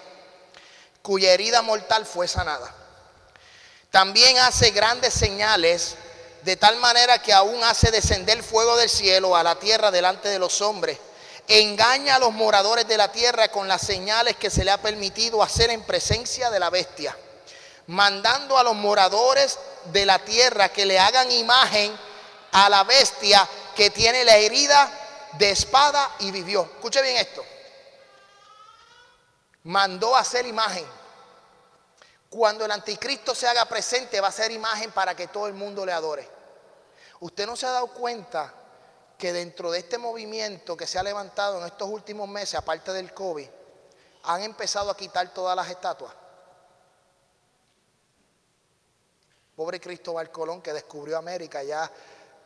cuya 1.02 1.32
herida 1.32 1.60
mortal 1.60 2.06
fue 2.06 2.28
sanada. 2.28 2.72
También 3.90 4.38
hace 4.38 4.70
grandes 4.70 5.12
señales 5.12 5.96
de 6.44 6.56
tal 6.56 6.76
manera 6.76 7.20
que 7.20 7.32
aún 7.32 7.62
hace 7.64 7.90
descender 7.90 8.42
fuego 8.42 8.76
del 8.76 8.88
cielo 8.88 9.36
a 9.36 9.42
la 9.42 9.56
tierra 9.56 9.90
delante 9.90 10.28
de 10.28 10.38
los 10.38 10.60
hombres. 10.60 10.98
Engaña 11.48 12.16
a 12.16 12.18
los 12.18 12.32
moradores 12.32 12.86
de 12.86 12.96
la 12.96 13.10
tierra 13.10 13.48
con 13.48 13.68
las 13.68 13.82
señales 13.82 14.36
que 14.36 14.50
se 14.50 14.64
le 14.64 14.70
ha 14.70 14.80
permitido 14.80 15.42
hacer 15.42 15.70
en 15.70 15.82
presencia 15.82 16.50
de 16.50 16.60
la 16.60 16.70
bestia, 16.70 17.16
mandando 17.88 18.58
a 18.58 18.62
los 18.62 18.74
moradores 18.74 19.58
de 19.86 20.06
la 20.06 20.18
tierra 20.20 20.68
que 20.70 20.86
le 20.86 20.98
hagan 20.98 21.30
imagen 21.30 21.96
a 22.52 22.68
la 22.68 22.84
bestia 22.84 23.48
que 23.74 23.90
tiene 23.90 24.24
la 24.24 24.36
herida 24.36 24.90
de 25.32 25.50
espada 25.50 26.10
y 26.20 26.30
vivió. 26.30 26.62
Escuche 26.62 27.02
bien 27.02 27.16
esto. 27.16 27.44
Mandó 29.64 30.16
a 30.16 30.20
hacer 30.20 30.46
imagen. 30.46 30.84
Cuando 32.32 32.64
el 32.64 32.70
anticristo 32.70 33.34
se 33.34 33.46
haga 33.46 33.66
presente 33.66 34.18
va 34.18 34.28
a 34.28 34.32
ser 34.32 34.50
imagen 34.52 34.90
para 34.90 35.14
que 35.14 35.28
todo 35.28 35.46
el 35.48 35.52
mundo 35.52 35.84
le 35.84 35.92
adore. 35.92 36.26
Usted 37.20 37.44
no 37.46 37.56
se 37.56 37.66
ha 37.66 37.72
dado 37.72 37.88
cuenta 37.88 38.54
que 39.18 39.34
dentro 39.34 39.70
de 39.70 39.80
este 39.80 39.98
movimiento 39.98 40.74
que 40.74 40.86
se 40.86 40.98
ha 40.98 41.02
levantado 41.02 41.60
en 41.60 41.66
estos 41.66 41.90
últimos 41.90 42.26
meses, 42.26 42.54
aparte 42.54 42.90
del 42.94 43.12
COVID, 43.12 43.46
han 44.22 44.42
empezado 44.44 44.90
a 44.90 44.96
quitar 44.96 45.34
todas 45.34 45.54
las 45.54 45.68
estatuas. 45.68 46.14
Pobre 49.54 49.78
Cristóbal 49.78 50.30
Colón 50.30 50.62
que 50.62 50.72
descubrió 50.72 51.18
América, 51.18 51.62
ya, 51.62 51.92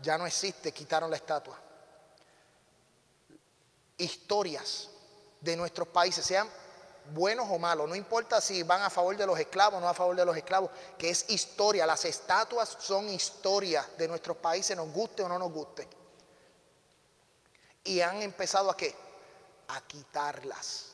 ya 0.00 0.18
no 0.18 0.26
existe, 0.26 0.72
quitaron 0.72 1.10
la 1.10 1.16
estatua. 1.16 1.60
Historias 3.98 4.90
de 5.40 5.56
nuestros 5.56 5.86
países, 5.86 6.26
sean 6.26 6.50
buenos 7.12 7.46
o 7.50 7.58
malos, 7.58 7.88
no 7.88 7.94
importa 7.94 8.40
si 8.40 8.62
van 8.62 8.82
a 8.82 8.90
favor 8.90 9.16
de 9.16 9.26
los 9.26 9.38
esclavos 9.38 9.78
o 9.78 9.80
no 9.80 9.88
a 9.88 9.94
favor 9.94 10.16
de 10.16 10.24
los 10.24 10.36
esclavos, 10.36 10.70
que 10.98 11.10
es 11.10 11.28
historia, 11.28 11.86
las 11.86 12.04
estatuas 12.04 12.76
son 12.80 13.08
historia 13.08 13.86
de 13.96 14.08
nuestros 14.08 14.36
países, 14.36 14.76
nos 14.76 14.92
guste 14.92 15.22
o 15.22 15.28
no 15.28 15.38
nos 15.38 15.52
guste. 15.52 15.88
Y 17.84 18.00
han 18.00 18.20
empezado 18.22 18.70
a 18.70 18.76
qué? 18.76 18.94
A 19.68 19.80
quitarlas. 19.82 20.92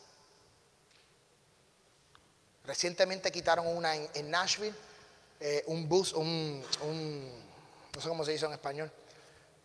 Recientemente 2.64 3.32
quitaron 3.32 3.66
una 3.66 3.96
en, 3.96 4.30
Nashville, 4.30 4.74
eh, 5.40 5.64
un 5.66 5.88
bus, 5.88 6.12
un, 6.12 6.62
no 7.94 8.00
sé 8.00 8.08
cómo 8.08 8.24
se 8.24 8.32
dice 8.32 8.46
en 8.46 8.52
español, 8.52 8.92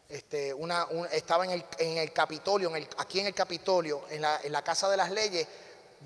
este, 0.10 0.54
una, 0.54 0.88
estaba 1.12 1.46
en 1.46 1.52
el, 1.52 1.66
en 1.78 1.98
el 1.98 2.12
Capitolio, 2.14 2.72
aquí 2.98 3.20
en 3.20 3.28
el 3.28 3.36
Capitolio, 3.36 4.04
en 4.10 4.22
la, 4.22 4.40
en 4.42 4.52
la 4.52 4.64
Casa 4.64 4.90
de 4.90 4.98
las 4.98 5.12
Leyes, 5.12 5.48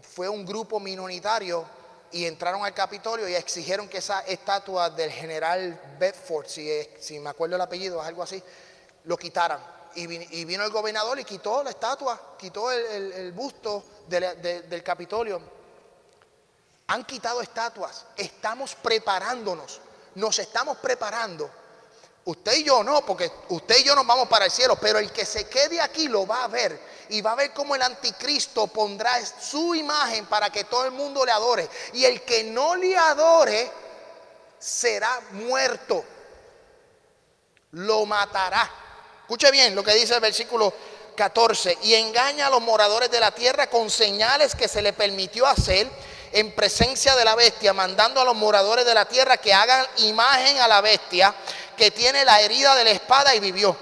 fue 0.02 0.30
un 0.30 0.46
grupo 0.46 0.80
minoritario 0.80 1.66
y 2.12 2.26
entraron 2.26 2.66
al 2.66 2.74
Capitolio 2.74 3.28
y 3.28 3.36
exigieron 3.36 3.88
que 3.88 4.00
esa 4.00 4.22
estatua 4.22 4.90
del 4.90 5.12
general 5.12 5.80
Bedford, 5.98 6.48
si, 6.48 6.70
si 7.00 7.20
me 7.20 7.30
acuerdo 7.30 7.56
el 7.56 7.62
apellido, 7.62 8.02
es 8.02 8.08
algo 8.08 8.24
así, 8.24 8.42
lo 9.06 9.18
quitaran. 9.18 9.64
Y, 9.94 10.46
vino 10.46 10.64
el 10.64 10.72
gobernador 10.72 11.20
y 11.20 11.26
quitó 11.26 11.64
la 11.64 11.72
estatua, 11.72 12.36
quitó 12.38 12.72
el, 12.72 13.32
busto 13.34 13.84
del 14.08 14.84
Capitolio. 14.84 15.42
Han 16.88 17.04
quitado 17.06 17.42
estatuas. 17.42 18.06
Estamos 18.16 18.76
preparándonos, 18.76 19.82
nos 20.16 20.40
estamos 20.40 20.78
preparando 20.78 21.50
Usted 22.24 22.54
y 22.58 22.64
yo 22.64 22.84
no, 22.84 23.04
porque 23.04 23.32
usted 23.50 23.80
y 23.80 23.84
yo 23.84 23.96
nos 23.96 24.06
vamos 24.06 24.28
para 24.28 24.46
el 24.46 24.52
cielo, 24.52 24.76
pero 24.80 25.00
el 25.00 25.12
que 25.12 25.26
se 25.26 25.48
quede 25.48 25.82
aquí 25.82 26.08
lo 26.08 26.28
va 26.28 26.44
a 26.44 26.48
ver 26.48 26.80
y 27.10 27.22
va 27.22 27.32
a 27.32 27.36
ver 27.36 27.52
cómo 27.52 27.76
el 27.76 27.82
anticristo 27.82 28.68
pondrá 28.68 29.20
su 29.26 29.74
imagen 29.74 30.28
para 30.28 30.50
que 30.50 30.64
todo 30.66 30.86
el 30.86 30.92
mundo 30.92 31.26
le 31.26 31.32
adore. 31.32 31.68
Y 31.94 32.06
el 32.06 32.22
que 32.22 32.44
no 32.44 32.76
le 32.76 32.96
adore 32.96 33.72
será 34.60 35.20
muerto. 35.32 36.06
Lo 37.72 38.06
matará. 38.06 38.70
Escuche 39.22 39.50
bien 39.50 39.76
lo 39.76 39.84
que 39.84 39.94
dice 39.94 40.14
el 40.14 40.22
versículo 40.22 40.74
14. 41.16 41.80
Y 41.84 41.96
engaña 41.96 42.48
a 42.48 42.50
los 42.50 42.62
moradores 42.62 43.10
de 43.10 43.20
la 43.20 43.32
tierra 43.32 43.68
con 43.68 43.90
señales 43.90 44.56
que 44.56 44.68
se 44.68 44.82
le 44.82 44.94
permitió 44.94 45.48
hacer 45.48 45.90
en 46.32 46.56
presencia 46.56 47.16
de 47.16 47.26
la 47.26 47.36
bestia, 47.36 47.74
mandando 47.74 48.22
a 48.22 48.26
los 48.26 48.36
moradores 48.36 48.86
de 48.86 48.94
la 48.94 49.06
tierra 49.06 49.38
que 49.38 49.54
hagan 49.54 49.86
imagen 49.98 50.60
a 50.60 50.68
la 50.68 50.80
bestia 50.80 51.36
que 51.78 51.92
tiene 51.92 52.26
la 52.26 52.42
herida 52.42 52.76
de 52.76 52.84
la 52.84 52.92
espada 52.92 53.36
y 53.36 53.40
vivió. 53.40 53.76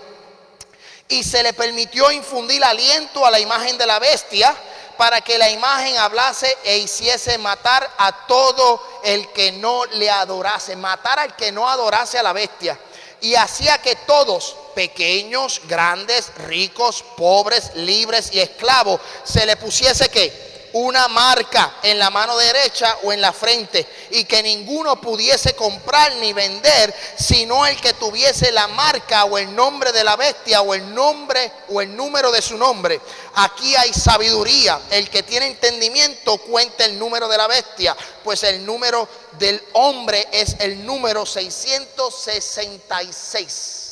Y 1.08 1.24
se 1.24 1.42
le 1.42 1.54
permitió 1.54 2.12
infundir 2.12 2.64
aliento 2.64 3.26
a 3.26 3.32
la 3.32 3.40
imagen 3.40 3.78
de 3.78 3.86
la 3.86 4.00
bestia 4.00 4.56
para 4.98 5.22
que 5.22 5.38
la 5.38 5.50
imagen 5.50 5.98
hablase 5.98 6.58
e 6.64 6.78
hiciese 6.78 7.38
matar 7.38 7.90
a 7.98 8.28
todo 8.28 8.82
el 9.04 9.32
que 9.32 9.54
no 9.54 9.86
le 9.86 10.10
adorase, 10.10 10.76
matar 10.76 11.20
al 11.20 11.36
que 11.38 11.52
no 11.52 11.70
adorase 11.70 12.20
a 12.20 12.24
la 12.24 12.34
bestia. 12.34 12.78
Y 13.22 13.36
hacía 13.36 13.82
que 13.82 13.96
todos, 13.96 14.56
pequeños, 14.76 15.62
grandes, 15.68 16.32
ricos, 16.40 17.04
pobres, 17.16 17.72
libres 17.76 18.30
y 18.34 18.40
esclavos, 18.40 19.00
se 19.24 19.46
le 19.46 19.56
pusiese 19.56 20.10
que 20.10 20.59
una 20.74 21.08
marca 21.08 21.76
en 21.84 22.00
la 22.00 22.10
mano 22.10 22.38
derecha 22.38 22.98
o 23.04 23.12
en 23.12 23.22
la 23.22 23.34
frente 23.34 23.88
y 24.12 24.26
que 24.26 24.44
ninguno 24.44 25.00
pudiese 25.00 25.56
comprar 25.56 26.14
ni 26.16 26.34
vender 26.34 26.94
sino 27.18 27.66
el 27.66 27.80
que 27.80 27.94
tuviese 27.94 28.52
la 28.52 28.68
marca 28.68 29.26
o 29.26 29.38
el 29.38 29.56
nombre 29.56 29.92
de 29.92 30.04
la 30.04 30.16
bestia 30.16 30.62
o 30.62 30.74
el 30.74 30.94
nombre 30.94 31.52
o 31.70 31.82
el 31.82 31.96
número 31.96 32.32
de 32.32 32.42
su 32.42 32.58
nombre. 32.58 33.00
Aquí 33.36 33.76
hay 33.76 33.94
sabiduría. 33.94 34.82
El 34.90 35.10
que 35.10 35.24
tiene 35.24 35.48
entendimiento 35.48 36.38
cuenta 36.38 36.86
el 36.86 37.00
número 37.00 37.28
de 37.28 37.38
la 37.38 37.48
bestia, 37.48 37.98
pues 38.24 38.44
el 38.44 38.66
número 38.66 39.10
del 39.38 39.62
hombre 39.74 40.26
es 40.32 40.56
el 40.60 40.86
número 40.86 41.26
666. 41.26 43.86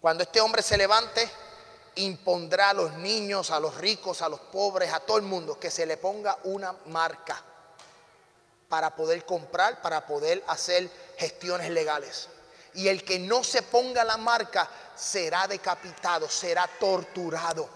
Cuando 0.00 0.22
este 0.24 0.40
hombre 0.40 0.62
se 0.62 0.76
levante, 0.76 1.30
impondrá 1.96 2.70
a 2.70 2.74
los 2.74 2.92
niños, 2.94 3.50
a 3.50 3.60
los 3.60 3.76
ricos, 3.76 4.22
a 4.22 4.28
los 4.28 4.40
pobres, 4.40 4.92
a 4.92 5.00
todo 5.00 5.16
el 5.18 5.24
mundo, 5.24 5.58
que 5.58 5.70
se 5.70 5.86
le 5.86 5.96
ponga 5.96 6.38
una 6.44 6.72
marca 6.86 7.42
para 8.68 8.94
poder 8.96 9.26
comprar, 9.26 9.82
para 9.82 10.06
poder 10.06 10.42
hacer 10.46 10.90
gestiones 11.18 11.70
legales. 11.70 12.28
Y 12.74 12.88
el 12.88 13.04
que 13.04 13.18
no 13.18 13.44
se 13.44 13.62
ponga 13.62 14.02
la 14.04 14.16
marca 14.16 14.68
será 14.96 15.46
decapitado, 15.46 16.28
será 16.28 16.66
torturado. 16.80 17.68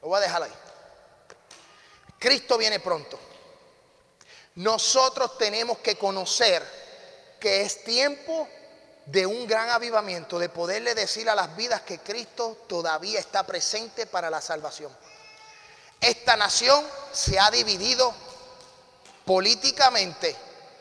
Lo 0.00 0.08
voy 0.08 0.18
a 0.18 0.20
dejar 0.20 0.42
ahí. 0.44 0.52
Cristo 2.18 2.56
viene 2.56 2.80
pronto. 2.80 3.18
Nosotros 4.54 5.36
tenemos 5.36 5.78
que 5.78 5.96
conocer 5.96 6.66
que 7.38 7.60
es 7.60 7.84
tiempo 7.84 8.48
de 9.06 9.24
un 9.24 9.46
gran 9.46 9.70
avivamiento, 9.70 10.38
de 10.38 10.48
poderle 10.48 10.94
decir 10.94 11.30
a 11.30 11.34
las 11.34 11.54
vidas 11.56 11.82
que 11.82 12.00
Cristo 12.00 12.58
todavía 12.68 13.20
está 13.20 13.44
presente 13.46 14.06
para 14.06 14.28
la 14.28 14.40
salvación. 14.40 14.94
Esta 16.00 16.36
nación 16.36 16.84
se 17.12 17.38
ha 17.38 17.50
dividido 17.50 18.12
políticamente, 19.24 20.36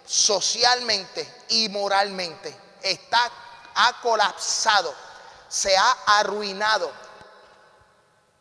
socialmente 0.06 1.44
y 1.50 1.70
moralmente. 1.70 2.56
Está, 2.82 3.32
ha 3.76 4.02
colapsado, 4.02 4.94
se 5.48 5.78
ha 5.78 5.92
arruinado. 6.20 6.92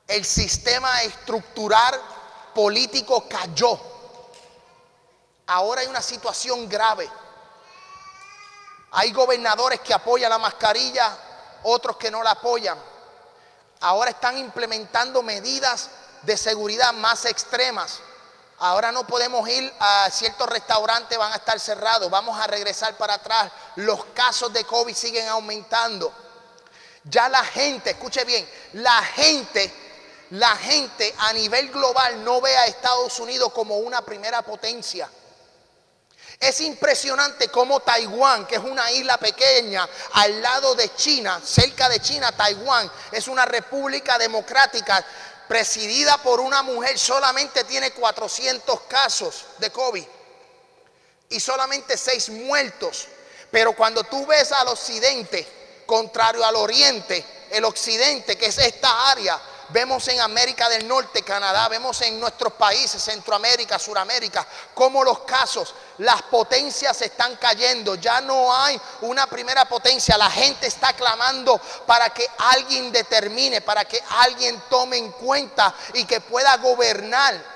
El 0.09 0.25
sistema 0.25 1.03
estructural 1.03 2.01
político 2.55 3.29
cayó. 3.29 3.79
Ahora 5.47 5.83
hay 5.83 5.89
una 5.89 6.03
situación 6.03 6.69
grave 6.71 7.09
hay 8.97 9.11
gobernadores 9.11 9.81
que 9.81 9.93
apoyan 9.93 10.31
la 10.31 10.39
mascarilla, 10.39 11.17
otros 11.65 11.97
que 11.97 12.13
no 12.13 12.23
la 12.23 12.31
apoyan. 12.31 12.79
Ahora 13.81 14.11
están 14.11 14.39
implementando 14.39 15.21
medidas 15.21 15.91
de 16.23 16.37
seguridad 16.37 16.93
más 16.93 17.25
extremas. 17.25 17.99
Ahora 18.61 18.93
no 18.93 19.05
podemos 19.05 19.49
ir 19.49 19.73
a 19.81 20.09
ciertos 20.11 20.49
restaurantes, 20.49 21.19
van 21.19 21.33
a 21.33 21.37
estar 21.37 21.59
cerrados. 21.59 22.09
Vamos 22.09 22.39
a 22.39 22.47
regresar 22.47 22.97
para 22.97 23.15
atrás. 23.15 23.51
Los 23.77 24.05
casos 24.15 24.53
de 24.53 24.65
COVID 24.65 24.95
siguen 24.95 25.27
aumentando. 25.27 26.13
Ya 27.03 27.29
la 27.29 27.45
gente, 27.45 27.91
escuche 27.91 28.25
bien, 28.25 28.49
la 28.75 29.03
gente, 29.03 29.75
la 30.31 30.57
gente 30.57 31.13
a 31.19 31.33
nivel 31.33 31.69
global 31.71 32.23
no 32.23 32.41
ve 32.41 32.57
a 32.57 32.67
Estados 32.67 33.19
Unidos 33.19 33.53
como 33.53 33.79
una 33.79 34.03
primera 34.03 34.41
potencia. 34.43 35.11
Es 36.39 36.61
impresionante 36.61 37.49
cómo 37.49 37.81
Taiwán, 37.81 38.47
que 38.47 38.57
es 38.57 38.63
una 38.63 38.91
isla 38.93 39.17
pequeña 39.19 39.89
al 40.13 40.43
lado 40.43 40.75
de 40.75 40.95
China, 40.95 41.41
cerca 41.45 41.89
de 41.89 42.01
China, 42.01 42.33
Taiwán, 42.33 42.91
es 43.13 43.29
una 43.29 43.45
república 43.45 44.19
democrática 44.19 45.05
presidida 45.49 46.19
por 46.19 46.41
una 46.41 46.63
mujer, 46.63 46.99
solamente 46.99 47.65
tiene 47.65 47.93
400 47.93 48.81
casos 48.83 49.45
de 49.59 49.71
COVID 49.71 50.05
y 51.29 51.41
solamente 51.41 51.97
6 51.97 52.31
muertos. 52.31 53.07
Pero 53.51 53.75
cuando 53.75 54.03
tú 54.05 54.27
ves 54.27 54.51
al 54.53 54.69
occidente, 54.69 55.47
contrario 55.87 56.45
al 56.45 56.57
oriente, 56.57 57.25
el 57.51 57.65
occidente, 57.65 58.37
que 58.37 58.47
es 58.47 58.59
esta 58.59 59.11
área, 59.11 59.41
Vemos 59.71 60.07
en 60.09 60.21
América 60.21 60.69
del 60.69 60.87
Norte, 60.87 61.23
Canadá, 61.23 61.69
vemos 61.69 62.01
en 62.03 62.21
nuestros 62.21 62.53
países, 62.55 63.03
Centroamérica, 63.03 63.79
Suramérica, 63.79 64.47
cómo 64.75 65.03
los 65.03 65.21
casos, 65.21 65.75
las 65.99 66.23
potencias 66.23 67.01
están 67.03 67.37
cayendo. 67.37 67.95
Ya 67.95 68.21
no 68.21 68.55
hay 68.55 68.81
una 69.03 69.27
primera 69.27 69.65
potencia. 69.65 70.19
La 70.19 70.31
gente 70.31 70.67
está 70.67 70.93
clamando 70.93 71.61
para 71.87 72.11
que 72.11 72.27
alguien 72.39 72.93
determine, 72.93 73.61
para 73.61 73.85
que 73.85 74.03
alguien 74.19 74.63
tome 74.69 74.99
en 74.99 75.13
cuenta 75.13 75.75
y 75.95 76.05
que 76.05 76.21
pueda 76.21 76.57
gobernar 76.59 77.54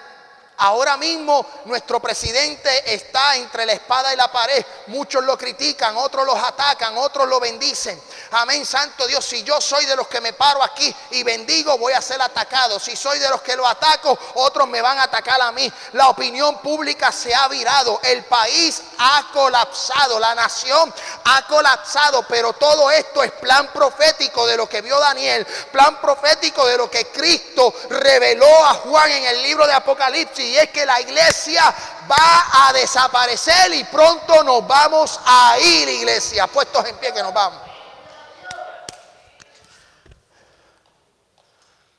Ahora 0.61 0.97
mismo 0.97 1.47
nuestro 1.67 2.01
presidente 2.01 2.93
está 2.93 3.37
entre 3.37 3.65
la 3.65 3.75
espada 3.75 4.13
y 4.13 4.17
la 4.17 4.31
pared. 4.33 4.65
Muchos 4.89 5.23
lo 5.23 5.39
critican, 5.39 5.97
otros 5.97 6.27
los 6.27 6.37
atacan, 6.37 6.99
otros 6.99 7.29
lo 7.29 7.39
bendicen. 7.39 8.01
Amén, 8.33 8.67
Santo 8.67 9.07
Dios. 9.07 9.25
Si 9.25 9.45
yo 9.45 9.61
soy 9.61 9.87
de 9.87 9.95
los 9.95 10.09
que 10.09 10.21
me 10.21 10.33
paro 10.33 10.61
aquí 10.65 10.93
y 11.13 11.23
bendigo, 11.23 11.79
voy 11.79 11.93
a 11.93 12.03
ser 12.03 12.21
atacado. 12.21 12.81
Si 12.81 12.97
soy 12.97 13.21
de 13.21 13.29
los 13.31 13.41
que 13.43 13.55
lo 13.55 13.65
ataco, 13.69 14.19
otros 14.35 14.67
me 14.67 14.83
van 14.83 14.99
a 14.99 15.05
atacar 15.05 15.41
a 15.41 15.53
mí. 15.53 15.73
La 15.93 16.09
opinión 16.09 16.59
pública 16.59 17.13
se 17.13 17.33
ha 17.33 17.47
virado. 17.47 18.01
El 18.03 18.25
país 18.25 18.83
ha 18.99 19.31
colapsado. 19.33 20.19
La 20.19 20.35
nación 20.35 20.93
ha 21.25 21.47
colapsado. 21.47 22.27
Pero 22.29 22.53
todo 22.55 22.91
esto 22.91 23.23
es 23.23 23.31
plan 23.31 23.69
profético 23.73 24.45
de 24.45 24.57
lo 24.57 24.69
que 24.69 24.83
vio 24.83 24.99
Daniel. 24.99 25.47
Plan 25.71 26.01
profético 26.01 26.67
de 26.67 26.77
lo 26.77 26.91
que 26.91 27.07
Cristo 27.07 27.73
reveló 27.91 28.65
a 28.65 28.75
Juan 28.75 29.09
en 29.13 29.25
el 29.25 29.43
libro 29.45 29.65
de 29.65 29.75
Apocalipsis 29.75 30.48
y 30.49 30.57
es 30.57 30.71
que 30.71 30.85
la 30.85 31.01
iglesia 31.01 31.63
va 32.11 32.69
a 32.69 32.73
desaparecer 32.73 33.73
y 33.75 33.85
pronto 33.85 34.43
nos 34.43 34.67
vamos 34.67 35.21
a 35.25 35.59
ir, 35.61 35.89
iglesia. 35.89 36.47
Puestos 36.47 36.85
en 36.87 36.97
pie 36.97 37.13
que 37.13 37.23
nos 37.23 37.33
vamos. 37.33 37.63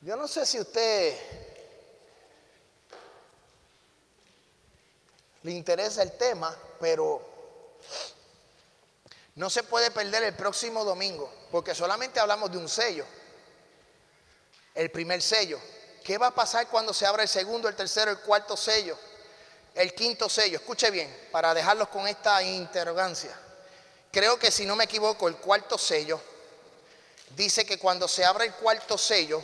Yo 0.01 0.15
no 0.15 0.27
sé 0.27 0.45
si 0.45 0.59
usted 0.59 1.15
le 5.43 5.51
interesa 5.51 6.01
el 6.01 6.13
tema, 6.17 6.55
pero 6.79 7.21
no 9.35 9.49
se 9.49 9.63
puede 9.63 9.91
perder 9.91 10.23
el 10.23 10.35
próximo 10.35 10.83
domingo, 10.83 11.31
porque 11.51 11.75
solamente 11.75 12.19
hablamos 12.19 12.51
de 12.51 12.57
un 12.57 12.67
sello, 12.67 13.05
el 14.73 14.89
primer 14.91 15.21
sello. 15.21 15.59
¿Qué 16.09 16.17
va 16.17 16.25
a 16.25 16.33
pasar 16.33 16.67
cuando 16.69 16.91
se 16.91 17.05
abra 17.05 17.21
el 17.21 17.29
segundo, 17.29 17.67
el 17.67 17.75
tercero, 17.75 18.09
el 18.09 18.17
cuarto 18.17 18.57
sello? 18.57 18.97
El 19.75 19.93
quinto 19.93 20.27
sello. 20.27 20.57
Escuche 20.57 20.89
bien, 20.89 21.27
para 21.31 21.53
dejarlos 21.53 21.87
con 21.89 22.07
esta 22.07 22.41
interrogancia. 22.41 23.39
Creo 24.11 24.39
que 24.39 24.49
si 24.49 24.65
no 24.65 24.75
me 24.75 24.85
equivoco, 24.85 25.27
el 25.27 25.35
cuarto 25.35 25.77
sello 25.77 26.19
dice 27.35 27.63
que 27.63 27.77
cuando 27.77 28.07
se 28.07 28.25
abra 28.25 28.43
el 28.43 28.55
cuarto 28.55 28.97
sello, 28.97 29.43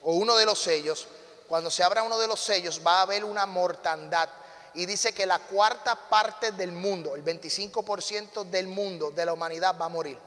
o 0.00 0.14
uno 0.14 0.36
de 0.36 0.46
los 0.46 0.58
sellos, 0.58 1.06
cuando 1.46 1.70
se 1.70 1.82
abra 1.82 2.02
uno 2.02 2.18
de 2.18 2.28
los 2.28 2.40
sellos 2.40 2.80
va 2.80 3.00
a 3.00 3.02
haber 3.02 3.22
una 3.22 3.44
mortandad. 3.44 4.30
Y 4.72 4.86
dice 4.86 5.12
que 5.12 5.26
la 5.26 5.38
cuarta 5.38 5.96
parte 6.08 6.52
del 6.52 6.72
mundo, 6.72 7.14
el 7.14 7.22
25% 7.22 8.44
del 8.44 8.68
mundo, 8.68 9.10
de 9.10 9.26
la 9.26 9.34
humanidad 9.34 9.76
va 9.78 9.84
a 9.84 9.90
morir. 9.90 10.18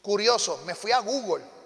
Curioso, 0.00 0.62
me 0.64 0.74
fui 0.74 0.92
a 0.92 1.00
Google 1.00 1.59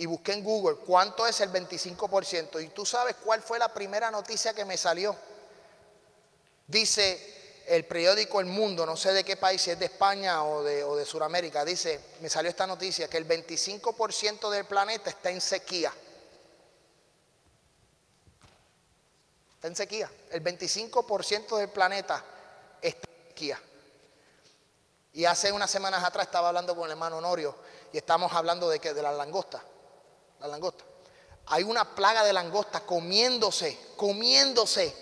y 0.00 0.06
busqué 0.06 0.32
en 0.32 0.42
Google 0.42 0.76
cuánto 0.76 1.26
es 1.26 1.42
el 1.42 1.52
25%. 1.52 2.64
Y 2.64 2.68
tú 2.68 2.86
sabes 2.86 3.16
cuál 3.22 3.42
fue 3.42 3.58
la 3.58 3.68
primera 3.68 4.10
noticia 4.10 4.54
que 4.54 4.64
me 4.64 4.78
salió. 4.78 5.14
Dice 6.66 7.64
el 7.66 7.84
periódico 7.84 8.40
El 8.40 8.46
Mundo, 8.46 8.86
no 8.86 8.96
sé 8.96 9.12
de 9.12 9.24
qué 9.24 9.36
país, 9.36 9.60
si 9.60 9.72
es 9.72 9.78
de 9.78 9.84
España 9.84 10.42
o 10.42 10.62
de, 10.62 10.82
o 10.82 11.04
Sudamérica, 11.04 11.66
dice, 11.66 12.00
me 12.22 12.30
salió 12.30 12.48
esta 12.48 12.66
noticia, 12.66 13.08
que 13.08 13.18
el 13.18 13.28
25% 13.28 14.48
del 14.48 14.64
planeta 14.64 15.10
está 15.10 15.28
en 15.28 15.42
sequía. 15.42 15.92
Está 19.56 19.68
en 19.68 19.76
sequía. 19.76 20.10
El 20.30 20.42
25% 20.42 21.58
del 21.58 21.68
planeta 21.68 22.24
está 22.80 23.06
en 23.06 23.28
sequía. 23.28 23.60
Y 25.12 25.26
hace 25.26 25.52
unas 25.52 25.70
semanas 25.70 26.02
atrás 26.02 26.28
estaba 26.28 26.48
hablando 26.48 26.74
con 26.74 26.86
el 26.86 26.92
hermano 26.92 27.18
Honorio 27.18 27.54
y 27.92 27.98
estamos 27.98 28.32
hablando 28.32 28.70
de 28.70 28.78
que 28.78 28.94
de 28.94 29.02
las 29.02 29.14
langostas. 29.14 29.60
La 30.40 30.48
langosta. 30.48 30.84
Hay 31.46 31.64
una 31.64 31.94
plaga 31.94 32.24
de 32.24 32.32
langosta 32.32 32.80
comiéndose, 32.80 33.76
comiéndose. 33.96 34.94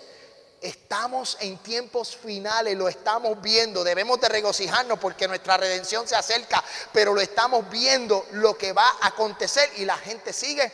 Estamos 0.61 1.37
en 1.39 1.57
tiempos 1.59 2.15
finales, 2.17 2.75
lo 2.75 2.89
estamos 2.89 3.41
viendo. 3.41 3.83
Debemos 3.83 4.19
de 4.19 4.29
regocijarnos 4.29 4.99
porque 4.99 5.27
nuestra 5.27 5.57
redención 5.57 6.07
se 6.07 6.15
acerca, 6.15 6.63
pero 6.91 7.13
lo 7.13 7.21
estamos 7.21 7.69
viendo 7.69 8.25
lo 8.31 8.57
que 8.57 8.73
va 8.73 8.87
a 9.01 9.07
acontecer 9.07 9.69
y 9.77 9.85
la 9.85 9.97
gente 9.97 10.33
sigue 10.33 10.71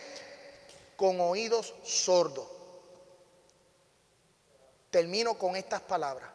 con 0.96 1.20
oídos 1.20 1.74
sordos. 1.84 2.48
Termino 4.90 5.38
con 5.38 5.56
estas 5.56 5.82
palabras. 5.82 6.32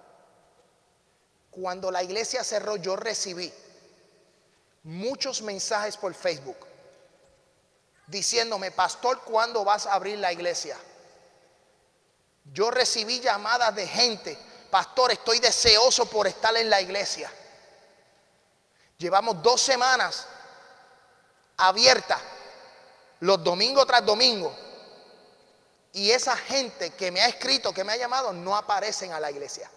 Cuando 1.50 1.90
la 1.90 2.02
iglesia 2.02 2.44
cerró, 2.44 2.76
yo 2.76 2.94
recibí 2.94 3.52
muchos 4.84 5.42
mensajes 5.42 5.96
por 5.96 6.14
Facebook 6.14 6.69
diciéndome, 8.10 8.72
pastor, 8.72 9.20
¿cuándo 9.22 9.64
vas 9.64 9.86
a 9.86 9.94
abrir 9.94 10.18
la 10.18 10.32
iglesia? 10.32 10.76
Yo 12.52 12.70
recibí 12.70 13.20
llamadas 13.20 13.74
de 13.74 13.86
gente, 13.86 14.36
pastor, 14.70 15.12
estoy 15.12 15.38
deseoso 15.38 16.06
por 16.06 16.26
estar 16.26 16.56
en 16.56 16.68
la 16.68 16.80
iglesia. 16.80 17.32
Llevamos 18.98 19.40
dos 19.42 19.60
semanas 19.60 20.26
abiertas, 21.56 22.20
los 23.20 23.42
domingos 23.42 23.86
tras 23.86 24.04
domingo. 24.04 24.54
Y 25.92 26.10
esa 26.10 26.36
gente 26.36 26.90
que 26.90 27.10
me 27.10 27.20
ha 27.20 27.28
escrito, 27.28 27.72
que 27.72 27.84
me 27.84 27.92
ha 27.92 27.96
llamado, 27.96 28.32
no 28.32 28.56
aparecen 28.56 29.12
a 29.12 29.20
la 29.20 29.30
iglesia. 29.30 29.70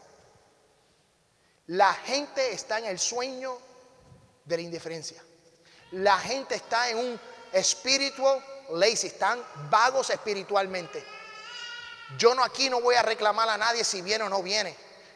La 1.68 1.94
gente 1.94 2.52
está 2.52 2.80
en 2.80 2.86
el 2.86 3.00
sueño 3.00 3.58
de 4.46 4.58
la 4.58 4.64
indiferencia. 4.64 5.24
La 5.92 6.18
gente 6.20 6.56
está 6.56 6.90
en 6.90 6.98
un 6.98 7.20
espiritual 7.54 8.44
lazy, 8.72 9.08
están 9.08 9.44
vagos 9.70 10.10
espiritualmente. 10.10 11.04
Yo 12.18 12.36
no 12.36 12.44
aquí 12.44 12.70
no 12.70 12.82
voy 12.82 12.96
a 12.96 13.02
reclamar 13.02 13.50
a 13.50 13.58
nadie 13.58 13.84
si 13.84 14.02
viene 14.02 14.24
o 14.24 14.30
no 14.30 14.44
viene. 14.44 14.76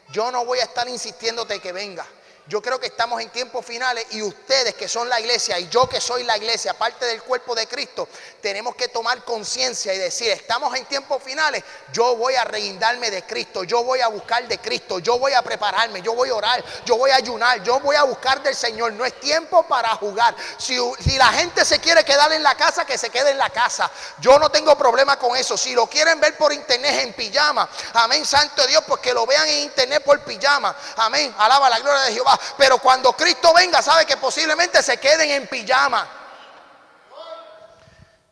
Yo 0.10 0.32
no 0.32 0.46
voy 0.46 0.60
a 0.60 0.64
estar 0.64 0.88
insistiéndote 0.88 1.60
que 1.60 1.72
venga. 1.72 2.06
Yo 2.48 2.62
creo 2.62 2.80
que 2.80 2.88
estamos 2.88 3.22
en 3.22 3.30
tiempos 3.30 3.66
finales 3.66 4.06
y 4.12 4.22
ustedes 4.22 4.74
que 4.76 4.88
son 4.88 5.10
la 5.10 5.20
iglesia 5.20 5.60
y 5.60 5.68
yo 5.68 5.88
que 5.90 6.00
soy 6.00 6.24
la 6.24 6.38
iglesia, 6.38 6.74
parte 6.74 7.06
del 7.06 7.22
cuerpo 7.22 7.54
de 7.54 7.68
Cristo, 7.68 8.08
tenemos 8.42 8.76
que 8.76 8.88
tomar 8.88 9.24
conciencia 9.26 9.94
y 9.94 9.98
decir, 9.98 10.32
estamos 10.32 10.74
en 10.76 10.86
tiempos 10.86 11.22
finales, 11.22 11.64
yo 11.92 12.16
voy 12.16 12.36
a 12.36 12.46
reindarme 12.46 13.12
de 13.12 13.24
Cristo, 13.24 13.66
yo 13.66 13.84
voy 13.84 14.00
a 14.00 14.08
buscar 14.08 14.48
de 14.48 14.58
Cristo, 14.60 15.00
yo 15.00 15.20
voy 15.20 15.34
a 15.34 15.42
prepararme, 15.42 16.02
yo 16.02 16.14
voy 16.14 16.30
a 16.30 16.36
orar, 16.36 16.64
yo 16.86 16.98
voy 16.98 17.12
a 17.12 17.16
ayunar, 17.16 17.62
yo 17.64 17.80
voy 17.80 17.96
a 17.96 18.04
buscar 18.04 18.42
del 18.42 18.56
Señor. 18.56 18.94
No 18.94 19.06
es 19.06 19.20
tiempo 19.20 19.64
para 19.64 19.90
jugar. 19.96 20.36
Si, 20.58 20.78
si 21.00 21.18
la 21.18 21.28
gente 21.28 21.66
se 21.66 21.80
quiere 21.80 22.04
quedar 22.04 22.32
en 22.32 22.44
la 22.44 22.56
casa, 22.56 22.86
que 22.86 22.98
se 22.98 23.10
quede 23.10 23.32
en 23.32 23.38
la 23.38 23.50
casa. 23.50 23.90
Yo 24.20 24.40
no 24.40 24.50
tengo 24.50 24.78
problema 24.78 25.18
con 25.20 25.36
eso. 25.36 25.58
Si 25.58 25.74
lo 25.74 25.88
quieren 25.88 26.20
ver 26.20 26.38
por 26.38 26.54
internet 26.54 27.02
en 27.04 27.14
pijama, 27.14 27.70
amén, 27.94 28.26
santo 28.26 28.66
Dios, 28.68 28.84
pues 28.88 29.02
que 29.02 29.14
lo 29.14 29.26
vean 29.26 29.48
en 29.48 29.60
internet 29.64 30.04
por 30.04 30.20
pijama. 30.22 30.76
Amén, 30.96 31.34
alaba 31.38 31.70
la 31.70 31.80
gloria 31.80 32.02
de 32.04 32.14
Jehová. 32.14 32.37
Pero 32.58 32.78
cuando 32.80 33.14
Cristo 33.14 33.54
venga, 33.54 33.82
sabe 33.82 34.06
que 34.06 34.18
posiblemente 34.18 34.82
se 34.82 34.98
queden 34.98 35.32
en 35.32 35.48
pijama. 35.48 36.08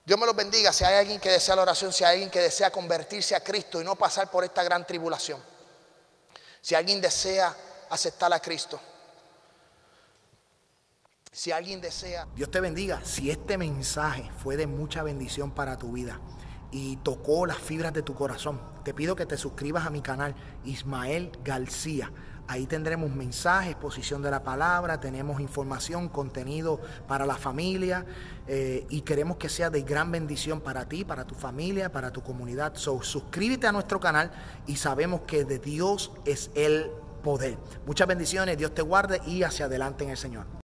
Dios 0.05 0.19
me 0.19 0.25
los 0.25 0.35
bendiga. 0.35 0.71
Si 0.71 0.83
hay 0.83 0.95
alguien 0.95 1.19
que 1.19 1.31
desea 1.31 1.55
la 1.55 1.63
oración, 1.63 1.91
si 1.91 2.03
hay 2.03 2.13
alguien 2.13 2.29
que 2.29 2.41
desea 2.41 2.71
convertirse 2.71 3.35
a 3.35 3.39
Cristo 3.39 3.81
y 3.81 3.83
no 3.83 3.95
pasar 3.95 4.29
por 4.29 4.43
esta 4.43 4.63
gran 4.63 4.85
tribulación. 4.85 5.41
Si 6.61 6.75
alguien 6.75 7.01
desea 7.01 7.55
aceptar 7.89 8.31
a 8.33 8.39
Cristo. 8.39 8.79
Si 11.31 11.51
alguien 11.51 11.81
desea... 11.81 12.27
Dios 12.35 12.49
te 12.49 12.59
bendiga. 12.59 13.01
Si 13.03 13.29
este 13.29 13.57
mensaje 13.57 14.29
fue 14.41 14.57
de 14.57 14.67
mucha 14.67 15.03
bendición 15.03 15.51
para 15.51 15.77
tu 15.77 15.91
vida 15.91 16.19
y 16.71 16.97
tocó 16.97 17.45
las 17.45 17.57
fibras 17.57 17.91
de 17.93 18.03
tu 18.03 18.15
corazón, 18.15 18.61
te 18.83 18.93
pido 18.93 19.15
que 19.15 19.25
te 19.25 19.37
suscribas 19.37 19.85
a 19.85 19.89
mi 19.89 20.01
canal 20.01 20.35
Ismael 20.63 21.31
García 21.43 22.11
Ahí 22.47 22.67
tendremos 22.67 23.11
mensajes, 23.11 23.71
exposición 23.71 24.21
de 24.21 24.29
la 24.29 24.43
palabra, 24.43 24.99
tenemos 24.99 25.41
información, 25.41 26.09
contenido 26.09 26.79
para 27.07 27.25
la 27.25 27.35
familia 27.35 28.05
eh, 28.47 28.85
y 28.89 29.01
queremos 29.01 29.37
que 29.37 29.49
sea 29.49 29.69
de 29.69 29.81
gran 29.81 30.11
bendición 30.11 30.61
para 30.61 30.87
ti, 30.87 31.03
para 31.03 31.25
tu 31.25 31.33
familia, 31.33 31.91
para 31.91 32.11
tu 32.11 32.21
comunidad. 32.21 32.75
So, 32.75 33.01
suscríbete 33.01 33.65
a 33.65 33.71
nuestro 33.71 33.99
canal 33.99 34.31
y 34.67 34.75
sabemos 34.75 35.21
que 35.21 35.43
de 35.43 35.57
Dios 35.57 36.11
es 36.25 36.51
el 36.53 36.91
poder. 37.23 37.57
Muchas 37.87 38.07
bendiciones, 38.07 38.57
Dios 38.57 38.73
te 38.75 38.83
guarde 38.83 39.19
y 39.25 39.41
hacia 39.41 39.65
adelante 39.65 40.03
en 40.03 40.11
el 40.11 40.17
Señor. 40.17 40.55